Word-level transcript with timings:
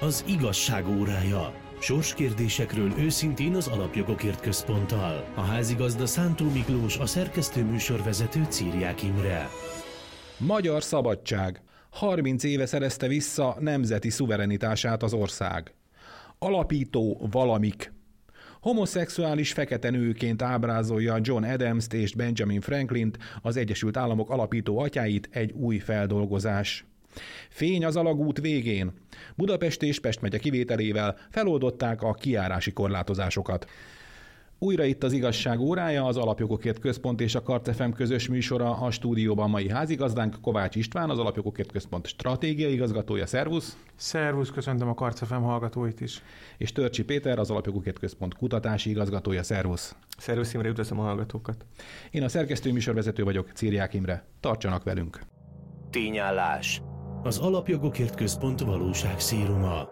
Az 0.00 0.24
igazság 0.28 0.88
órája. 0.88 1.54
Sorskérdésekről 1.80 2.92
őszintén 2.98 3.54
az 3.54 3.66
Alapjogokért 3.66 4.40
Központtal. 4.40 5.24
A 5.34 5.40
házigazda 5.40 6.06
Szántó 6.06 6.50
Miklós, 6.50 6.98
a 6.98 7.06
szerkesztő 7.06 7.64
műsorvezető 7.64 8.46
Círiák 8.48 9.02
Imre. 9.02 9.48
Magyar 10.38 10.82
szabadság. 10.82 11.62
30 11.90 12.44
éve 12.44 12.66
szerezte 12.66 13.06
vissza 13.06 13.56
nemzeti 13.60 14.10
szuverenitását 14.10 15.02
az 15.02 15.12
ország. 15.12 15.74
Alapító 16.38 17.28
valamik. 17.30 17.92
Homoszexuális 18.60 19.52
fekete 19.52 19.90
nőként 19.90 20.42
ábrázolja 20.42 21.18
John 21.20 21.44
Adams-t 21.44 21.92
és 21.92 22.14
Benjamin 22.14 22.60
Franklin-t, 22.60 23.18
az 23.42 23.56
Egyesült 23.56 23.96
Államok 23.96 24.30
alapító 24.30 24.78
atyáit 24.78 25.28
egy 25.32 25.52
új 25.52 25.78
feldolgozás. 25.78 26.84
Fény 27.48 27.84
az 27.84 27.96
alagút 27.96 28.40
végén. 28.40 28.92
Budapest 29.36 29.82
és 29.82 30.00
Pest 30.00 30.20
megye 30.20 30.38
kivételével 30.38 31.16
feloldották 31.30 32.02
a 32.02 32.12
kiárási 32.12 32.72
korlátozásokat. 32.72 33.66
Újra 34.58 34.84
itt 34.84 35.02
az 35.02 35.12
igazság 35.12 35.60
órája, 35.60 36.04
az 36.04 36.16
Alapjogokért 36.16 36.78
Központ 36.78 37.20
és 37.20 37.34
a 37.34 37.42
Kartefem 37.42 37.92
közös 37.92 38.28
műsora 38.28 38.76
a 38.76 38.90
stúdióban 38.90 39.50
mai 39.50 39.68
házigazdánk 39.68 40.40
Kovács 40.40 40.76
István, 40.76 41.10
az 41.10 41.18
Alapjogokért 41.18 41.72
Központ 41.72 42.06
stratégiai 42.06 42.72
igazgatója. 42.72 43.26
Szervusz! 43.26 43.76
Szervusz, 43.96 44.50
köszöntöm 44.50 44.88
a 44.88 44.94
Kartefem 44.94 45.42
hallgatóit 45.42 46.00
is. 46.00 46.22
És 46.58 46.72
Törcsi 46.72 47.04
Péter, 47.04 47.38
az 47.38 47.50
Alapjogokért 47.50 47.98
Központ 47.98 48.34
kutatási 48.34 48.90
igazgatója. 48.90 49.42
Szervusz! 49.42 49.96
Szervusz 50.18 50.54
Imre, 50.54 50.68
üdvözlöm 50.68 51.00
a 51.00 51.02
hallgatókat! 51.02 51.66
Én 52.10 52.22
a 52.22 52.28
szerkesztő 52.28 52.72
műsorvezető 52.72 53.24
vagyok, 53.24 53.50
Círiák 53.54 53.94
Imre. 53.94 54.24
Tartsanak 54.40 54.82
velünk! 54.82 55.20
Tényállás. 55.90 56.82
Az 57.22 57.38
Alapjogokért 57.38 58.14
Központ 58.14 58.60
valóság 58.60 59.20
szíruma. 59.20 59.88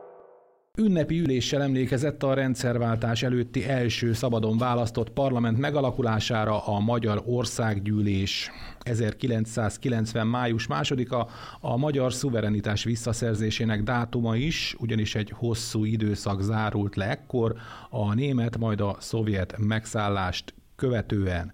Ünnepi 0.78 1.18
üléssel 1.18 1.62
emlékezett 1.62 2.22
a 2.22 2.34
rendszerváltás 2.34 3.22
előtti 3.22 3.68
első 3.68 4.12
szabadon 4.12 4.58
választott 4.58 5.10
parlament 5.10 5.58
megalakulására 5.58 6.66
a 6.66 6.80
Magyar 6.80 7.22
Országgyűlés. 7.26 8.50
1990. 8.80 10.26
május 10.26 10.66
másodika 10.66 11.28
a 11.60 11.76
magyar 11.76 12.12
szuverenitás 12.12 12.84
visszaszerzésének 12.84 13.82
dátuma 13.82 14.36
is, 14.36 14.76
ugyanis 14.78 15.14
egy 15.14 15.32
hosszú 15.36 15.84
időszak 15.84 16.42
zárult 16.42 16.96
le 16.96 17.08
ekkor 17.08 17.54
a 17.90 18.14
német, 18.14 18.58
majd 18.58 18.80
a 18.80 18.96
szovjet 18.98 19.58
megszállást 19.58 20.54
követően. 20.76 21.52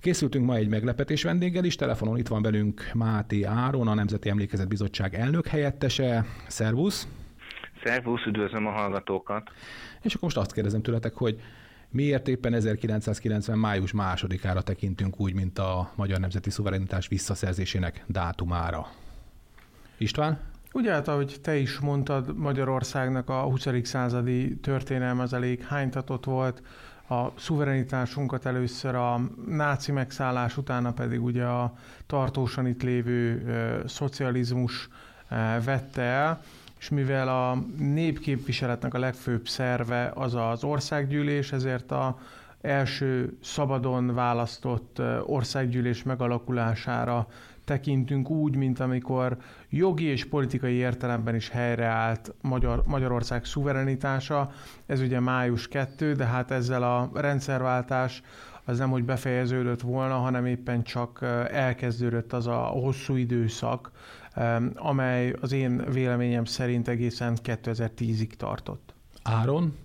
Készültünk 0.00 0.46
ma 0.46 0.54
egy 0.54 0.68
meglepetés 0.68 1.22
vendéggel 1.22 1.64
is, 1.64 1.76
telefonon 1.76 2.18
itt 2.18 2.28
van 2.28 2.42
velünk 2.42 2.90
Máté 2.94 3.42
Áron, 3.42 3.88
a 3.88 3.94
Nemzeti 3.94 4.28
Emlékezet 4.28 4.68
Bizottság 4.68 5.14
elnök 5.14 5.46
helyettese. 5.46 6.24
Szervusz! 6.46 7.08
Szervusz, 7.84 8.26
üdvözlöm 8.26 8.66
a 8.66 8.70
hallgatókat! 8.70 9.50
És 10.02 10.14
akkor 10.14 10.22
most 10.22 10.36
azt 10.36 10.52
kérdezem 10.52 10.82
tőletek, 10.82 11.14
hogy 11.14 11.40
miért 11.90 12.28
éppen 12.28 12.54
1990. 12.54 13.58
május 13.58 13.92
másodikára 13.92 14.62
tekintünk 14.62 15.20
úgy, 15.20 15.34
mint 15.34 15.58
a 15.58 15.92
magyar 15.94 16.18
nemzeti 16.20 16.50
szuverenitás 16.50 17.08
visszaszerzésének 17.08 18.04
dátumára? 18.06 18.86
István? 19.96 20.40
Ugye 20.72 20.92
hát, 20.92 21.08
ahogy 21.08 21.36
te 21.42 21.56
is 21.56 21.78
mondtad, 21.78 22.36
Magyarországnak 22.36 23.28
a 23.28 23.42
20. 23.42 23.66
századi 23.82 24.56
történelme 24.56 25.22
az 25.22 25.32
elég 25.32 25.62
hánytatott 25.62 26.24
volt, 26.24 26.62
a 27.08 27.32
szuverenitásunkat 27.38 28.46
először 28.46 28.94
a 28.94 29.20
náci 29.46 29.92
megszállás, 29.92 30.56
utána 30.56 30.92
pedig 30.92 31.22
ugye 31.24 31.44
a 31.44 31.72
tartósan 32.06 32.66
itt 32.66 32.82
lévő 32.82 33.44
szocializmus 33.86 34.88
vette 35.64 36.02
el, 36.02 36.40
és 36.78 36.88
mivel 36.88 37.28
a 37.28 37.58
népképviseletnek 37.78 38.94
a 38.94 38.98
legfőbb 38.98 39.48
szerve 39.48 40.12
az 40.14 40.34
az 40.34 40.64
országgyűlés, 40.64 41.52
ezért 41.52 41.90
a 41.90 42.18
első 42.60 43.36
szabadon 43.42 44.14
választott 44.14 45.02
országgyűlés 45.26 46.02
megalakulására 46.02 47.26
tekintünk 47.68 48.30
úgy, 48.30 48.56
mint 48.56 48.80
amikor 48.80 49.36
jogi 49.68 50.04
és 50.04 50.24
politikai 50.24 50.74
értelemben 50.74 51.34
is 51.34 51.48
helyreállt 51.48 52.34
Magyar, 52.42 52.82
Magyarország 52.86 53.44
szuverenitása. 53.44 54.50
Ez 54.86 55.00
ugye 55.00 55.20
május 55.20 55.68
2, 55.68 56.12
de 56.12 56.24
hát 56.24 56.50
ezzel 56.50 56.82
a 56.82 57.10
rendszerváltás 57.14 58.22
az 58.64 58.78
nem, 58.78 58.90
hogy 58.90 59.04
befejeződött 59.04 59.80
volna, 59.80 60.14
hanem 60.14 60.46
éppen 60.46 60.82
csak 60.82 61.18
elkezdődött 61.50 62.32
az 62.32 62.46
a 62.46 62.56
hosszú 62.56 63.16
időszak, 63.16 63.90
amely 64.74 65.34
az 65.40 65.52
én 65.52 65.84
véleményem 65.92 66.44
szerint 66.44 66.88
egészen 66.88 67.36
2010-ig 67.44 68.30
tartott. 68.30 68.94
Áron? 69.22 69.76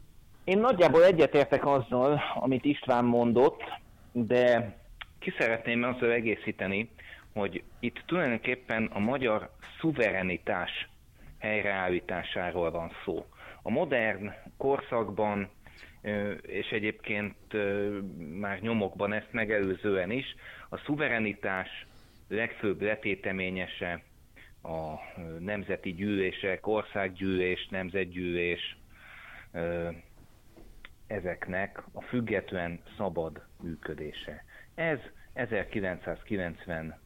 Én 0.43 0.59
nagyjából 0.59 1.03
egyetértek 1.03 1.65
azzal, 1.65 2.21
amit 2.35 2.65
István 2.65 3.05
mondott, 3.05 3.61
de 4.11 4.75
ki 5.19 5.33
szeretném 5.37 5.83
azzal 5.83 6.11
egészíteni, 6.11 6.89
hogy 7.33 7.63
itt 7.79 8.03
tulajdonképpen 8.05 8.85
a 8.85 8.99
magyar 8.99 9.51
szuverenitás 9.79 10.89
helyreállításáról 11.39 12.71
van 12.71 12.91
szó. 13.05 13.25
A 13.61 13.69
modern 13.69 14.31
korszakban, 14.57 15.49
és 16.41 16.69
egyébként 16.69 17.35
már 18.39 18.59
nyomokban 18.59 19.13
ezt 19.13 19.31
megelőzően 19.31 20.11
is, 20.11 20.35
a 20.69 20.77
szuverenitás 20.77 21.85
legfőbb 22.27 22.81
letéteményese 22.81 24.03
a 24.63 24.93
nemzeti 25.39 25.93
gyűlések, 25.93 26.67
országgyűlés, 26.67 27.67
nemzetgyűlés, 27.69 28.77
ezeknek 31.07 31.83
a 31.91 32.01
független 32.01 32.81
szabad 32.97 33.41
működése. 33.61 34.43
Ez 34.75 34.99
1990 35.33 36.99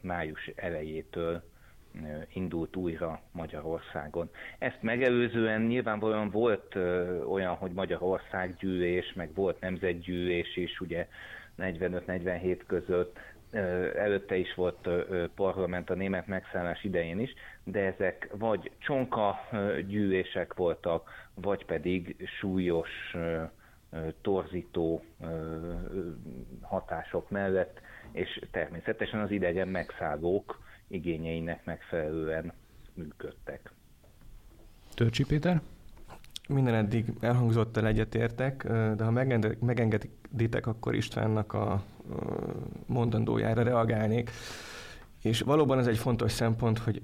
május 0.00 0.50
elejétől 0.54 1.42
indult 2.32 2.76
újra 2.76 3.20
Magyarországon. 3.32 4.30
Ezt 4.58 4.82
megelőzően 4.82 5.62
nyilvánvalóan 5.62 6.30
volt 6.30 6.74
olyan, 7.28 7.54
hogy 7.54 7.72
Magyarország 7.72 8.56
gyűlés, 8.56 9.12
meg 9.12 9.34
volt 9.34 9.60
nemzetgyűlés 9.60 10.56
is, 10.56 10.80
ugye 10.80 11.08
45-47 11.58 12.60
között, 12.66 13.18
előtte 13.96 14.36
is 14.36 14.54
volt 14.54 14.88
parlament 15.34 15.90
a 15.90 15.94
német 15.94 16.26
megszállás 16.26 16.84
idején 16.84 17.20
is, 17.20 17.34
de 17.64 17.80
ezek 17.80 18.28
vagy 18.32 18.70
csonka 18.78 19.48
gyűlések 19.86 20.54
voltak, 20.54 21.10
vagy 21.34 21.64
pedig 21.64 22.28
súlyos 22.40 23.16
torzító 24.20 25.04
hatások 26.60 27.30
mellett, 27.30 27.80
és 28.12 28.40
természetesen 28.50 29.20
az 29.20 29.30
idegen 29.30 29.68
megszállók 29.68 30.60
igényeinek 30.88 31.64
megfelelően 31.64 32.52
működtek. 32.94 33.72
Törcsi 34.94 35.24
Péter? 35.24 35.60
Minden 36.48 36.74
eddig 36.74 37.12
elhangzottan 37.20 37.86
egyetértek, 37.86 38.66
de 38.96 39.04
ha 39.04 39.10
megengeditek, 39.60 40.66
akkor 40.66 40.94
Istvánnak 40.94 41.52
a 41.52 41.82
mondandójára 42.86 43.62
reagálnék. 43.62 44.30
És 45.22 45.40
valóban 45.40 45.78
ez 45.78 45.86
egy 45.86 45.98
fontos 45.98 46.32
szempont, 46.32 46.78
hogy 46.78 47.02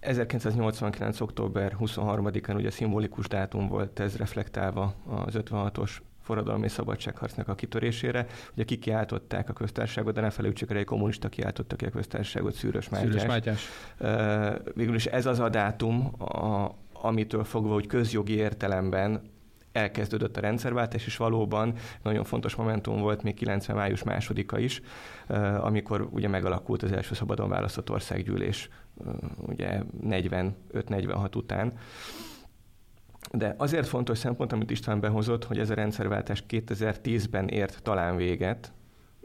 1989. 0.00 1.20
október 1.20 1.76
23-án 1.80 2.56
ugye 2.56 2.70
szimbolikus 2.70 3.28
dátum 3.28 3.68
volt 3.68 4.00
ez 4.00 4.16
reflektálva 4.16 4.94
az 5.06 5.34
56-os 5.38 5.96
forradalmi 6.30 6.68
szabadságharcnak 6.68 7.48
a 7.48 7.54
kitörésére. 7.54 8.26
Ugye 8.52 8.64
kikiáltották 8.64 9.48
a 9.48 9.52
köztársaságot, 9.52 10.14
de 10.14 10.20
ne 10.20 10.30
felejtsük 10.30 10.70
el, 10.70 10.76
egy 10.76 10.84
kommunista 10.84 11.28
kiáltotta 11.28 11.76
ki 11.76 11.84
a 11.84 11.90
köztársaságot, 11.90 12.54
Szűrös 12.54 12.88
Mátyás. 12.88 13.10
Szűrös 13.10 13.26
Mátyás. 13.26 13.68
Végül 14.74 14.94
is 14.94 15.06
ez 15.06 15.26
az 15.26 15.38
a 15.38 15.48
dátum, 15.48 16.12
a, 16.18 16.74
amitől 16.92 17.44
fogva, 17.44 17.72
hogy 17.72 17.86
közjogi 17.86 18.34
értelemben 18.34 19.22
elkezdődött 19.72 20.36
a 20.36 20.40
rendszerváltás, 20.40 21.06
és 21.06 21.16
valóban 21.16 21.74
nagyon 22.02 22.24
fontos 22.24 22.54
momentum 22.54 23.00
volt 23.00 23.22
még 23.22 23.34
90. 23.34 23.76
május 23.76 24.02
másodika 24.02 24.58
is, 24.58 24.82
amikor 25.60 26.08
ugye 26.10 26.28
megalakult 26.28 26.82
az 26.82 26.92
első 26.92 27.14
szabadon 27.14 27.48
választott 27.48 27.90
országgyűlés 27.90 28.68
ugye 29.36 29.80
45-46 30.04 31.36
után. 31.36 31.72
De 33.32 33.54
azért 33.58 33.86
fontos 33.86 34.18
szempont, 34.18 34.52
amit 34.52 34.70
István 34.70 35.00
behozott, 35.00 35.44
hogy 35.44 35.58
ez 35.58 35.70
a 35.70 35.74
rendszerváltás 35.74 36.44
2010-ben 36.48 37.48
ért 37.48 37.82
talán 37.82 38.16
véget, 38.16 38.72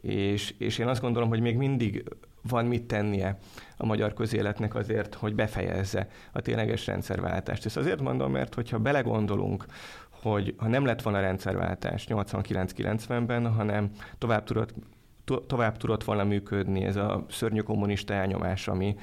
és, 0.02 0.54
és 0.58 0.78
én 0.78 0.88
azt 0.88 1.02
gondolom, 1.02 1.30
hogy 1.30 1.40
még 1.40 1.58
mindig 1.58 2.04
van 2.42 2.66
mit 2.66 2.84
tennie 2.84 3.38
a 3.78 3.86
magyar 3.86 4.14
közéletnek 4.14 4.76
azért, 4.76 5.14
hogy 5.14 5.36
befejezze 5.36 6.08
a 6.32 6.42
tényleges 6.42 6.86
rendszerváltást. 6.86 7.66
Ezt 7.66 7.78
azért 7.78 8.02
mondom, 8.02 8.32
mert 8.32 8.54
hogyha 8.54 8.80
belegondolunk, 8.80 9.66
hogy 10.10 10.56
ha 10.58 10.68
nem 10.68 10.86
lett 10.86 11.02
volna 11.02 11.20
rendszerváltás 11.20 12.06
89-90-ben, 12.10 13.54
hanem 13.54 13.92
tovább 14.18 14.44
tudott 14.44 14.74
to- 15.26 15.48
tovább 15.48 15.78
tudott 15.78 16.04
volna 16.04 16.24
működni 16.24 16.84
ez 16.84 16.96
a 16.96 17.26
szörnyű 17.30 17.60
kommunista 17.60 18.14
elnyomás, 18.14 18.68
ami 18.68 18.96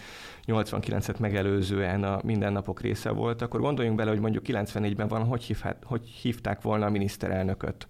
89-et 0.47 1.19
megelőzően 1.19 2.05
a 2.05 2.21
mindennapok 2.25 2.81
része 2.81 3.11
volt, 3.11 3.43
akkor 3.43 3.61
gondoljunk 3.61 3.97
bele, 3.97 4.11
hogy 4.11 4.21
mondjuk 4.21 4.45
94-ben 4.47 5.09
van, 5.09 5.25
hogy, 5.25 5.43
hívhat, 5.43 5.77
hogy 5.85 6.09
hívták 6.09 6.63
volna 6.63 6.87
a 6.87 6.91
miniszterelnököt? 6.91 7.89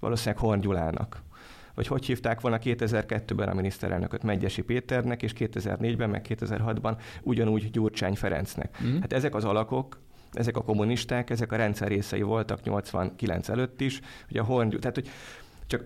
Valószínűleg 0.00 0.44
Horn 0.44 0.60
Gyulának 0.60 1.22
vagy 1.74 1.86
hogy 1.86 2.04
hívták 2.04 2.40
volna 2.40 2.58
2002-ben 2.62 3.48
a 3.48 3.54
miniszterelnököt 3.54 4.22
Megyesi 4.22 4.62
Péternek, 4.62 5.22
és 5.22 5.32
2004-ben, 5.38 6.10
meg 6.10 6.26
2006-ban 6.28 6.96
ugyanúgy 7.22 7.70
Gyurcsány 7.70 8.14
Ferencnek. 8.14 8.78
Mm. 8.84 9.00
Hát 9.00 9.12
ezek 9.12 9.34
az 9.34 9.44
alakok, 9.44 10.00
ezek 10.32 10.56
a 10.56 10.62
kommunisták, 10.62 11.30
ezek 11.30 11.52
a 11.52 11.56
rendszer 11.56 11.88
részei 11.88 12.22
voltak 12.22 12.62
89 12.62 13.48
előtt 13.48 13.80
is, 13.80 14.00
hogy 14.28 14.36
a 14.36 14.44
Horn, 14.44 14.68
tehát 14.80 14.94
hogy 14.94 15.08
csak 15.66 15.84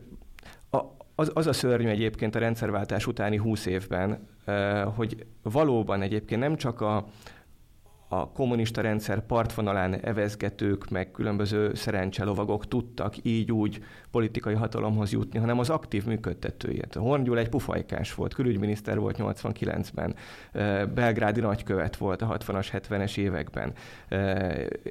az, 1.20 1.30
az 1.34 1.46
a 1.46 1.52
szörnyű 1.52 1.88
egyébként 1.88 2.34
a 2.34 2.38
rendszerváltás 2.38 3.06
utáni 3.06 3.36
20 3.36 3.66
évben, 3.66 4.28
hogy 4.96 5.26
valóban 5.42 6.02
egyébként 6.02 6.40
nem 6.40 6.56
csak 6.56 6.80
a, 6.80 7.06
a 8.08 8.32
kommunista 8.32 8.80
rendszer 8.80 9.26
partvonalán 9.26 10.00
evezgetők, 10.00 10.88
meg 10.88 11.10
különböző 11.10 11.74
szerencselovagok 11.74 12.68
tudtak 12.68 13.14
így 13.22 13.52
úgy 13.52 13.82
politikai 14.10 14.54
hatalomhoz 14.54 15.12
jutni, 15.12 15.38
hanem 15.38 15.58
az 15.58 15.70
aktív 15.70 16.04
működtetője. 16.04 16.84
A 16.94 16.98
Horngyul 16.98 17.38
egy 17.38 17.48
pufajkás 17.48 18.14
volt, 18.14 18.34
külügyminiszter 18.34 18.98
volt 18.98 19.16
89-ben, 19.18 20.14
belgrádi 20.94 21.40
nagykövet 21.40 21.96
volt 21.96 22.22
a 22.22 22.36
60-as, 22.38 22.66
70-es 22.72 23.16
években. 23.16 23.72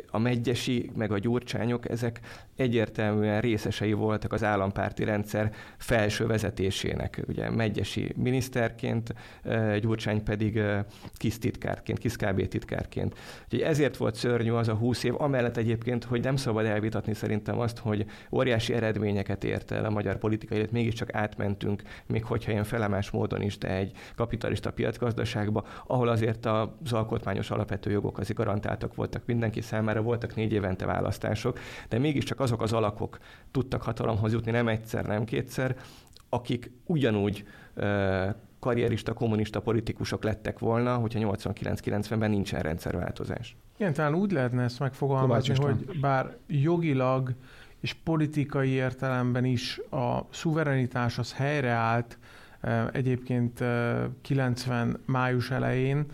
A 0.09 0.17
Megyesi, 0.17 0.91
meg 0.95 1.11
a 1.11 1.17
Gyurcsányok, 1.17 1.89
ezek 1.89 2.19
egyértelműen 2.55 3.41
részesei 3.41 3.93
voltak 3.93 4.33
az 4.33 4.43
állampárti 4.43 5.03
rendszer 5.03 5.51
felső 5.77 6.25
vezetésének. 6.25 7.21
Ugye 7.27 7.49
Megyesi 7.49 8.13
miniszterként, 8.15 9.13
Gyurcsány 9.81 10.23
pedig 10.23 10.61
KISZ 11.13 11.39
titkárként, 11.39 11.99
KISZ 11.99 12.15
KB 12.15 12.47
titkárként. 12.47 13.06
Úgyhogy 13.43 13.61
ezért 13.61 13.97
volt 13.97 14.15
szörnyű 14.15 14.51
az 14.51 14.67
a 14.67 14.73
20 14.73 15.03
év, 15.03 15.21
amellett 15.21 15.57
egyébként, 15.57 16.03
hogy 16.03 16.23
nem 16.23 16.35
szabad 16.35 16.65
elvitatni 16.65 17.13
szerintem 17.13 17.59
azt, 17.59 17.77
hogy 17.77 18.05
óriási 18.31 18.73
eredményeket 18.73 19.43
ért 19.43 19.71
el 19.71 19.85
a 19.85 19.89
magyar 19.89 20.17
politika, 20.17 20.55
illetve 20.55 20.77
mégiscsak 20.77 21.13
átmentünk, 21.13 21.81
még 22.05 22.23
hogyha 22.23 22.51
ilyen 22.51 22.63
felemás 22.63 23.09
módon 23.09 23.41
is, 23.41 23.57
de 23.57 23.69
egy 23.69 23.91
kapitalista 24.15 24.71
piacgazdaságba, 24.71 25.65
ahol 25.87 26.07
azért 26.07 26.45
az 26.45 26.93
alkotmányos 26.93 27.51
alapvető 27.51 27.91
jogok 27.91 28.17
azért 28.17 28.37
garantáltak 28.37 28.95
voltak 28.95 29.25
mindenki 29.25 29.61
számára, 29.61 30.01
voltak 30.01 30.35
négy 30.35 30.51
évente 30.51 30.85
választások, 30.85 31.59
de 31.89 31.97
mégiscsak 31.97 32.39
azok 32.39 32.61
az 32.61 32.73
alakok 32.73 33.17
tudtak 33.51 33.81
hatalomhoz 33.81 34.31
jutni 34.31 34.51
nem 34.51 34.67
egyszer, 34.67 35.05
nem 35.05 35.23
kétszer, 35.23 35.75
akik 36.29 36.71
ugyanúgy 36.85 37.45
karrierista, 38.67 39.13
kommunista 39.13 39.59
politikusok 39.61 40.23
lettek 40.23 40.59
volna, 40.59 40.95
hogyha 40.95 41.35
89-90-ben 41.37 42.29
nincsen 42.29 42.61
rendszerváltozás. 42.61 43.55
Igen, 43.77 43.93
talán 43.93 44.15
úgy 44.15 44.31
lehetne 44.31 44.63
ezt 44.63 44.79
megfogalmazni, 44.79 45.55
hogy 45.55 45.99
bár 46.01 46.37
jogilag 46.47 47.33
és 47.79 47.93
politikai 47.93 48.69
értelemben 48.69 49.45
is 49.45 49.79
a 49.89 50.19
szuverenitás 50.29 51.17
az 51.17 51.33
helyreállt 51.33 52.17
egyébként 52.91 53.63
90 54.21 54.99
május 55.05 55.51
elején, 55.51 56.05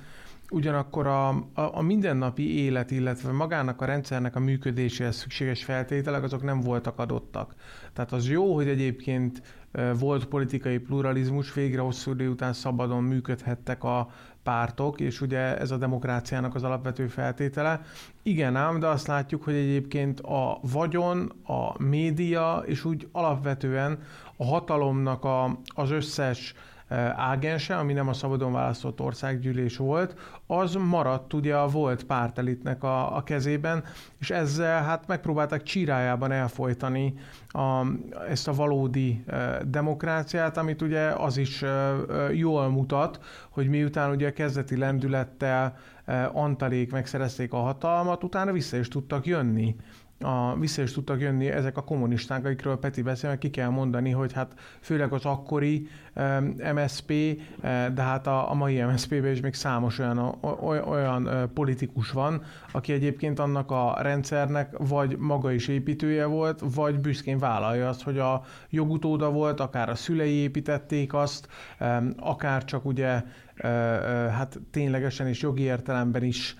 ugyanakkor 0.49 1.07
a, 1.07 1.29
a, 1.29 1.43
a 1.53 1.81
mindennapi 1.81 2.63
élet, 2.63 2.91
illetve 2.91 3.31
magának 3.31 3.81
a 3.81 3.85
rendszernek 3.85 4.35
a 4.35 4.39
működéséhez 4.39 5.15
szükséges 5.15 5.63
feltételek, 5.63 6.23
azok 6.23 6.43
nem 6.43 6.61
voltak 6.61 6.99
adottak. 6.99 7.55
Tehát 7.93 8.11
az 8.11 8.29
jó, 8.29 8.55
hogy 8.55 8.67
egyébként 8.67 9.41
volt 9.99 10.25
politikai 10.25 10.77
pluralizmus, 10.77 11.53
végre 11.53 11.81
hosszú 11.81 12.11
idő 12.11 12.29
után 12.29 12.53
szabadon 12.53 13.03
működhettek 13.03 13.83
a 13.83 14.09
pártok, 14.43 14.99
és 14.99 15.21
ugye 15.21 15.57
ez 15.57 15.71
a 15.71 15.77
demokráciának 15.77 16.55
az 16.55 16.63
alapvető 16.63 17.07
feltétele. 17.07 17.81
Igen 18.23 18.55
ám, 18.55 18.79
de 18.79 18.87
azt 18.87 19.07
látjuk, 19.07 19.43
hogy 19.43 19.53
egyébként 19.53 20.19
a 20.19 20.59
vagyon, 20.61 21.31
a 21.45 21.83
média, 21.83 22.63
és 22.65 22.85
úgy 22.85 23.07
alapvetően 23.11 23.99
a 24.37 24.45
hatalomnak 24.45 25.23
a, 25.23 25.59
az 25.65 25.91
összes 25.91 26.53
ágense, 27.15 27.75
ami 27.75 27.93
nem 27.93 28.07
a 28.07 28.13
szabadon 28.13 28.51
választott 28.51 29.01
országgyűlés 29.01 29.77
volt, 29.77 30.15
az 30.47 30.73
maradt 30.73 31.33
ugye 31.33 31.55
a 31.55 31.67
volt 31.67 32.03
pártelitnek 32.03 32.83
a, 32.83 33.15
a 33.15 33.23
kezében, 33.23 33.83
és 34.19 34.29
ezzel 34.29 34.83
hát 34.83 35.07
megpróbálták 35.07 35.63
csírájában 35.63 36.31
elfolytani 36.31 37.13
a, 37.47 37.85
ezt 38.29 38.47
a 38.47 38.53
valódi 38.53 39.23
demokráciát, 39.65 40.57
amit 40.57 40.81
ugye 40.81 41.07
az 41.07 41.37
is 41.37 41.63
jól 42.31 42.69
mutat, 42.69 43.19
hogy 43.49 43.67
miután 43.67 44.11
ugye 44.11 44.33
kezdeti 44.33 44.77
lendülettel 44.77 45.77
Antalék 46.33 46.91
megszerezték 46.91 47.53
a 47.53 47.57
hatalmat, 47.57 48.23
utána 48.23 48.51
vissza 48.51 48.77
is 48.77 48.87
tudtak 48.87 49.25
jönni 49.25 49.75
a, 50.23 50.55
vissza 50.59 50.81
is 50.81 50.91
tudtak 50.91 51.19
jönni 51.21 51.47
ezek 51.47 51.77
a 51.77 51.83
kommunisták, 51.83 52.45
akikről 52.45 52.77
Peti 52.77 53.01
beszél, 53.01 53.29
mert 53.29 53.41
ki 53.41 53.49
kell 53.49 53.69
mondani, 53.69 54.11
hogy 54.11 54.33
hát 54.33 54.53
főleg 54.81 55.13
az 55.13 55.25
akkori 55.25 55.87
MSP, 56.73 57.11
uh, 57.11 57.87
de 57.93 58.01
hát 58.01 58.27
a, 58.27 58.51
a 58.51 58.53
mai 58.53 58.81
MSZP-ben 58.81 59.31
is 59.31 59.39
még 59.39 59.53
számos 59.53 59.99
olyan, 59.99 60.37
olyan, 60.85 61.51
politikus 61.53 62.11
van, 62.11 62.43
aki 62.71 62.93
egyébként 62.93 63.39
annak 63.39 63.71
a 63.71 63.97
rendszernek 64.01 64.77
vagy 64.77 65.17
maga 65.17 65.51
is 65.51 65.67
építője 65.67 66.25
volt, 66.25 66.61
vagy 66.75 66.99
büszkén 66.99 67.39
vállalja 67.39 67.89
azt, 67.89 68.03
hogy 68.03 68.17
a 68.17 68.43
jogutóda 68.69 69.31
volt, 69.31 69.59
akár 69.59 69.89
a 69.89 69.95
szülei 69.95 70.33
építették 70.33 71.13
azt, 71.13 71.47
um, 71.79 72.13
akár 72.19 72.65
csak 72.65 72.85
ugye 72.85 73.23
hát 74.31 74.59
ténylegesen 74.71 75.27
és 75.27 75.41
jogi 75.41 75.61
értelemben 75.61 76.23
is 76.23 76.55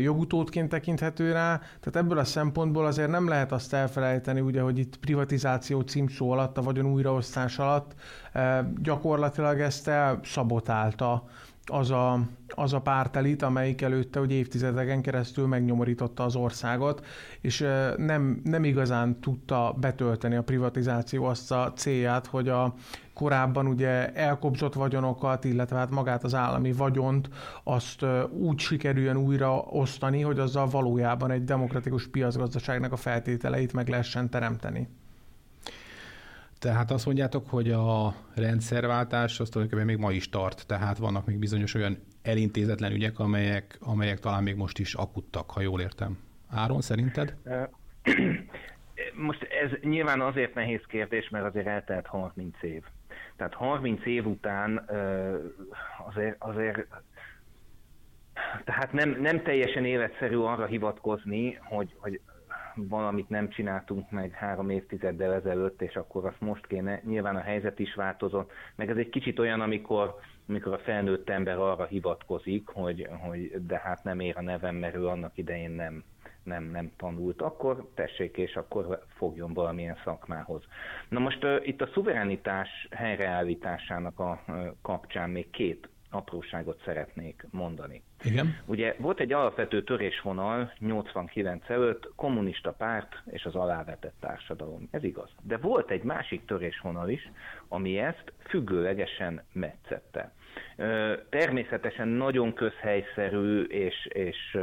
jogutódként 0.00 0.68
tekinthető 0.68 1.32
rá. 1.32 1.56
Tehát 1.56 1.96
ebből 1.96 2.18
a 2.18 2.24
szempontból 2.24 2.86
azért 2.86 3.10
nem 3.10 3.28
lehet 3.28 3.52
azt 3.52 3.72
elfelejteni, 3.72 4.40
ugye, 4.40 4.60
hogy 4.60 4.78
itt 4.78 4.96
privatizáció 4.96 5.80
címszó 5.80 6.30
alatt, 6.30 6.58
a 6.58 6.62
vagyon 6.62 6.86
újraosztás 6.86 7.58
alatt 7.58 7.94
gyakorlatilag 8.82 9.60
ezt 9.60 9.88
elszabotálta 9.88 11.24
az 11.66 11.90
a, 11.90 12.20
az 12.48 12.72
a 12.72 12.80
pártelit, 12.80 13.42
amelyik 13.42 13.82
előtte 13.82 14.18
hogy 14.18 14.32
évtizedeken 14.32 15.02
keresztül 15.02 15.46
megnyomorította 15.46 16.24
az 16.24 16.36
országot, 16.36 17.06
és 17.40 17.66
nem, 17.96 18.40
nem 18.44 18.64
igazán 18.64 19.20
tudta 19.20 19.76
betölteni 19.80 20.36
a 20.36 20.42
privatizáció 20.42 21.24
azt 21.24 21.52
a 21.52 21.72
célját, 21.76 22.26
hogy 22.26 22.48
a 22.48 22.74
korábban 23.14 23.66
ugye 23.66 24.12
elkobzott 24.12 24.74
vagyonokat, 24.74 25.44
illetve 25.44 25.76
hát 25.76 25.90
magát 25.90 26.24
az 26.24 26.34
állami 26.34 26.72
vagyont, 26.72 27.28
azt 27.64 28.04
úgy 28.30 28.58
sikerüljön 28.58 29.16
újra 29.16 29.56
osztani, 29.56 30.20
hogy 30.20 30.38
azzal 30.38 30.66
valójában 30.66 31.30
egy 31.30 31.44
demokratikus 31.44 32.08
piacgazdaságnak 32.08 32.92
a 32.92 32.96
feltételeit 32.96 33.72
meg 33.72 33.88
lehessen 33.88 34.30
teremteni. 34.30 34.88
Tehát 36.62 36.90
azt 36.90 37.06
mondjátok, 37.06 37.48
hogy 37.48 37.70
a 37.70 38.14
rendszerváltás 38.34 39.40
az 39.40 39.48
tulajdonképpen 39.48 39.94
még 39.94 40.04
ma 40.04 40.12
is 40.12 40.28
tart, 40.28 40.66
tehát 40.66 40.98
vannak 40.98 41.26
még 41.26 41.38
bizonyos 41.38 41.74
olyan 41.74 41.96
elintézetlen 42.22 42.92
ügyek, 42.92 43.18
amelyek, 43.18 43.78
amelyek 43.80 44.18
talán 44.18 44.42
még 44.42 44.56
most 44.56 44.78
is 44.78 44.94
akuttak, 44.94 45.50
ha 45.50 45.60
jól 45.60 45.80
értem. 45.80 46.18
Áron, 46.50 46.80
szerinted? 46.80 47.36
Most 49.14 49.42
ez 49.42 49.70
nyilván 49.80 50.20
azért 50.20 50.54
nehéz 50.54 50.80
kérdés, 50.86 51.28
mert 51.28 51.44
azért 51.44 51.66
eltelt 51.66 52.06
30 52.06 52.62
év. 52.62 52.82
Tehát 53.36 53.54
30 53.54 54.06
év 54.06 54.26
után 54.26 54.84
azért, 56.06 56.36
azért 56.38 56.86
tehát 58.64 58.92
nem, 58.92 59.16
nem 59.20 59.42
teljesen 59.42 59.84
életszerű 59.84 60.36
arra 60.36 60.66
hivatkozni, 60.66 61.58
hogy, 61.62 61.94
hogy 61.98 62.20
valamit 62.74 63.28
nem 63.28 63.48
csináltunk 63.48 64.10
meg 64.10 64.30
három 64.30 64.70
évtizeddel 64.70 65.32
ezelőtt, 65.32 65.82
és 65.82 65.94
akkor 65.94 66.26
azt 66.26 66.40
most 66.40 66.66
kéne. 66.66 67.00
Nyilván 67.04 67.36
a 67.36 67.40
helyzet 67.40 67.78
is 67.78 67.94
változott, 67.94 68.52
meg 68.76 68.90
ez 68.90 68.96
egy 68.96 69.08
kicsit 69.08 69.38
olyan, 69.38 69.60
amikor, 69.60 70.14
amikor 70.48 70.72
a 70.72 70.78
felnőtt 70.78 71.28
ember 71.28 71.58
arra 71.58 71.84
hivatkozik, 71.84 72.68
hogy, 72.68 73.08
hogy 73.20 73.66
de 73.66 73.80
hát 73.84 74.04
nem 74.04 74.20
ér 74.20 74.36
a 74.36 74.42
nevem, 74.42 74.74
mert 74.74 74.96
ő 74.96 75.06
annak 75.06 75.38
idején 75.38 75.70
nem, 75.70 76.04
nem, 76.42 76.64
nem 76.64 76.90
tanult, 76.96 77.42
akkor 77.42 77.88
tessék, 77.94 78.36
és 78.36 78.56
akkor 78.56 79.04
fogjon 79.08 79.52
valamilyen 79.52 79.98
szakmához. 80.04 80.62
Na 81.08 81.18
most 81.18 81.44
uh, 81.44 81.66
itt 81.66 81.80
a 81.80 81.90
szuverenitás 81.92 82.88
helyreállításának 82.90 84.18
a 84.18 84.42
uh, 84.48 84.66
kapcsán 84.82 85.30
még 85.30 85.50
két 85.50 85.88
apróságot 86.10 86.82
szeretnék 86.84 87.46
mondani. 87.50 88.02
Igen. 88.24 88.56
Ugye 88.66 88.94
volt 88.98 89.20
egy 89.20 89.32
alapvető 89.32 89.82
törésvonal 89.82 90.72
89 90.78 91.70
előtt, 91.70 92.12
kommunista 92.16 92.72
párt 92.72 93.22
és 93.26 93.44
az 93.44 93.54
alávetett 93.54 94.14
társadalom. 94.20 94.88
Ez 94.90 95.04
igaz. 95.04 95.30
De 95.42 95.56
volt 95.56 95.90
egy 95.90 96.02
másik 96.02 96.44
törésvonal 96.44 97.08
is, 97.08 97.30
ami 97.68 97.98
ezt 97.98 98.32
függőlegesen 98.48 99.42
metszette. 99.52 100.32
Természetesen 101.28 102.08
nagyon 102.08 102.52
közhelyszerű 102.52 103.62
és, 103.62 104.06
és, 104.06 104.58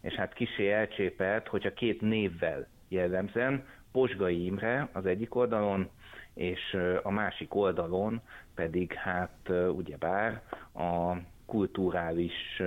és 0.00 0.14
hát 0.14 0.32
kisé 0.32 0.70
elcsépelt, 0.70 1.48
hogyha 1.48 1.72
két 1.72 2.00
névvel 2.00 2.68
jellemzően, 2.88 3.64
Posgai 3.92 4.44
Imre 4.44 4.88
az 4.92 5.06
egyik 5.06 5.34
oldalon, 5.34 5.90
és 6.34 6.76
a 7.02 7.10
másik 7.10 7.54
oldalon 7.54 8.20
pedig 8.54 8.92
hát 8.92 9.50
ugyebár 9.74 10.42
a 10.74 11.16
kulturális 11.46 12.62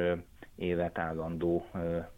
évet 0.60 0.98
állandó 0.98 1.66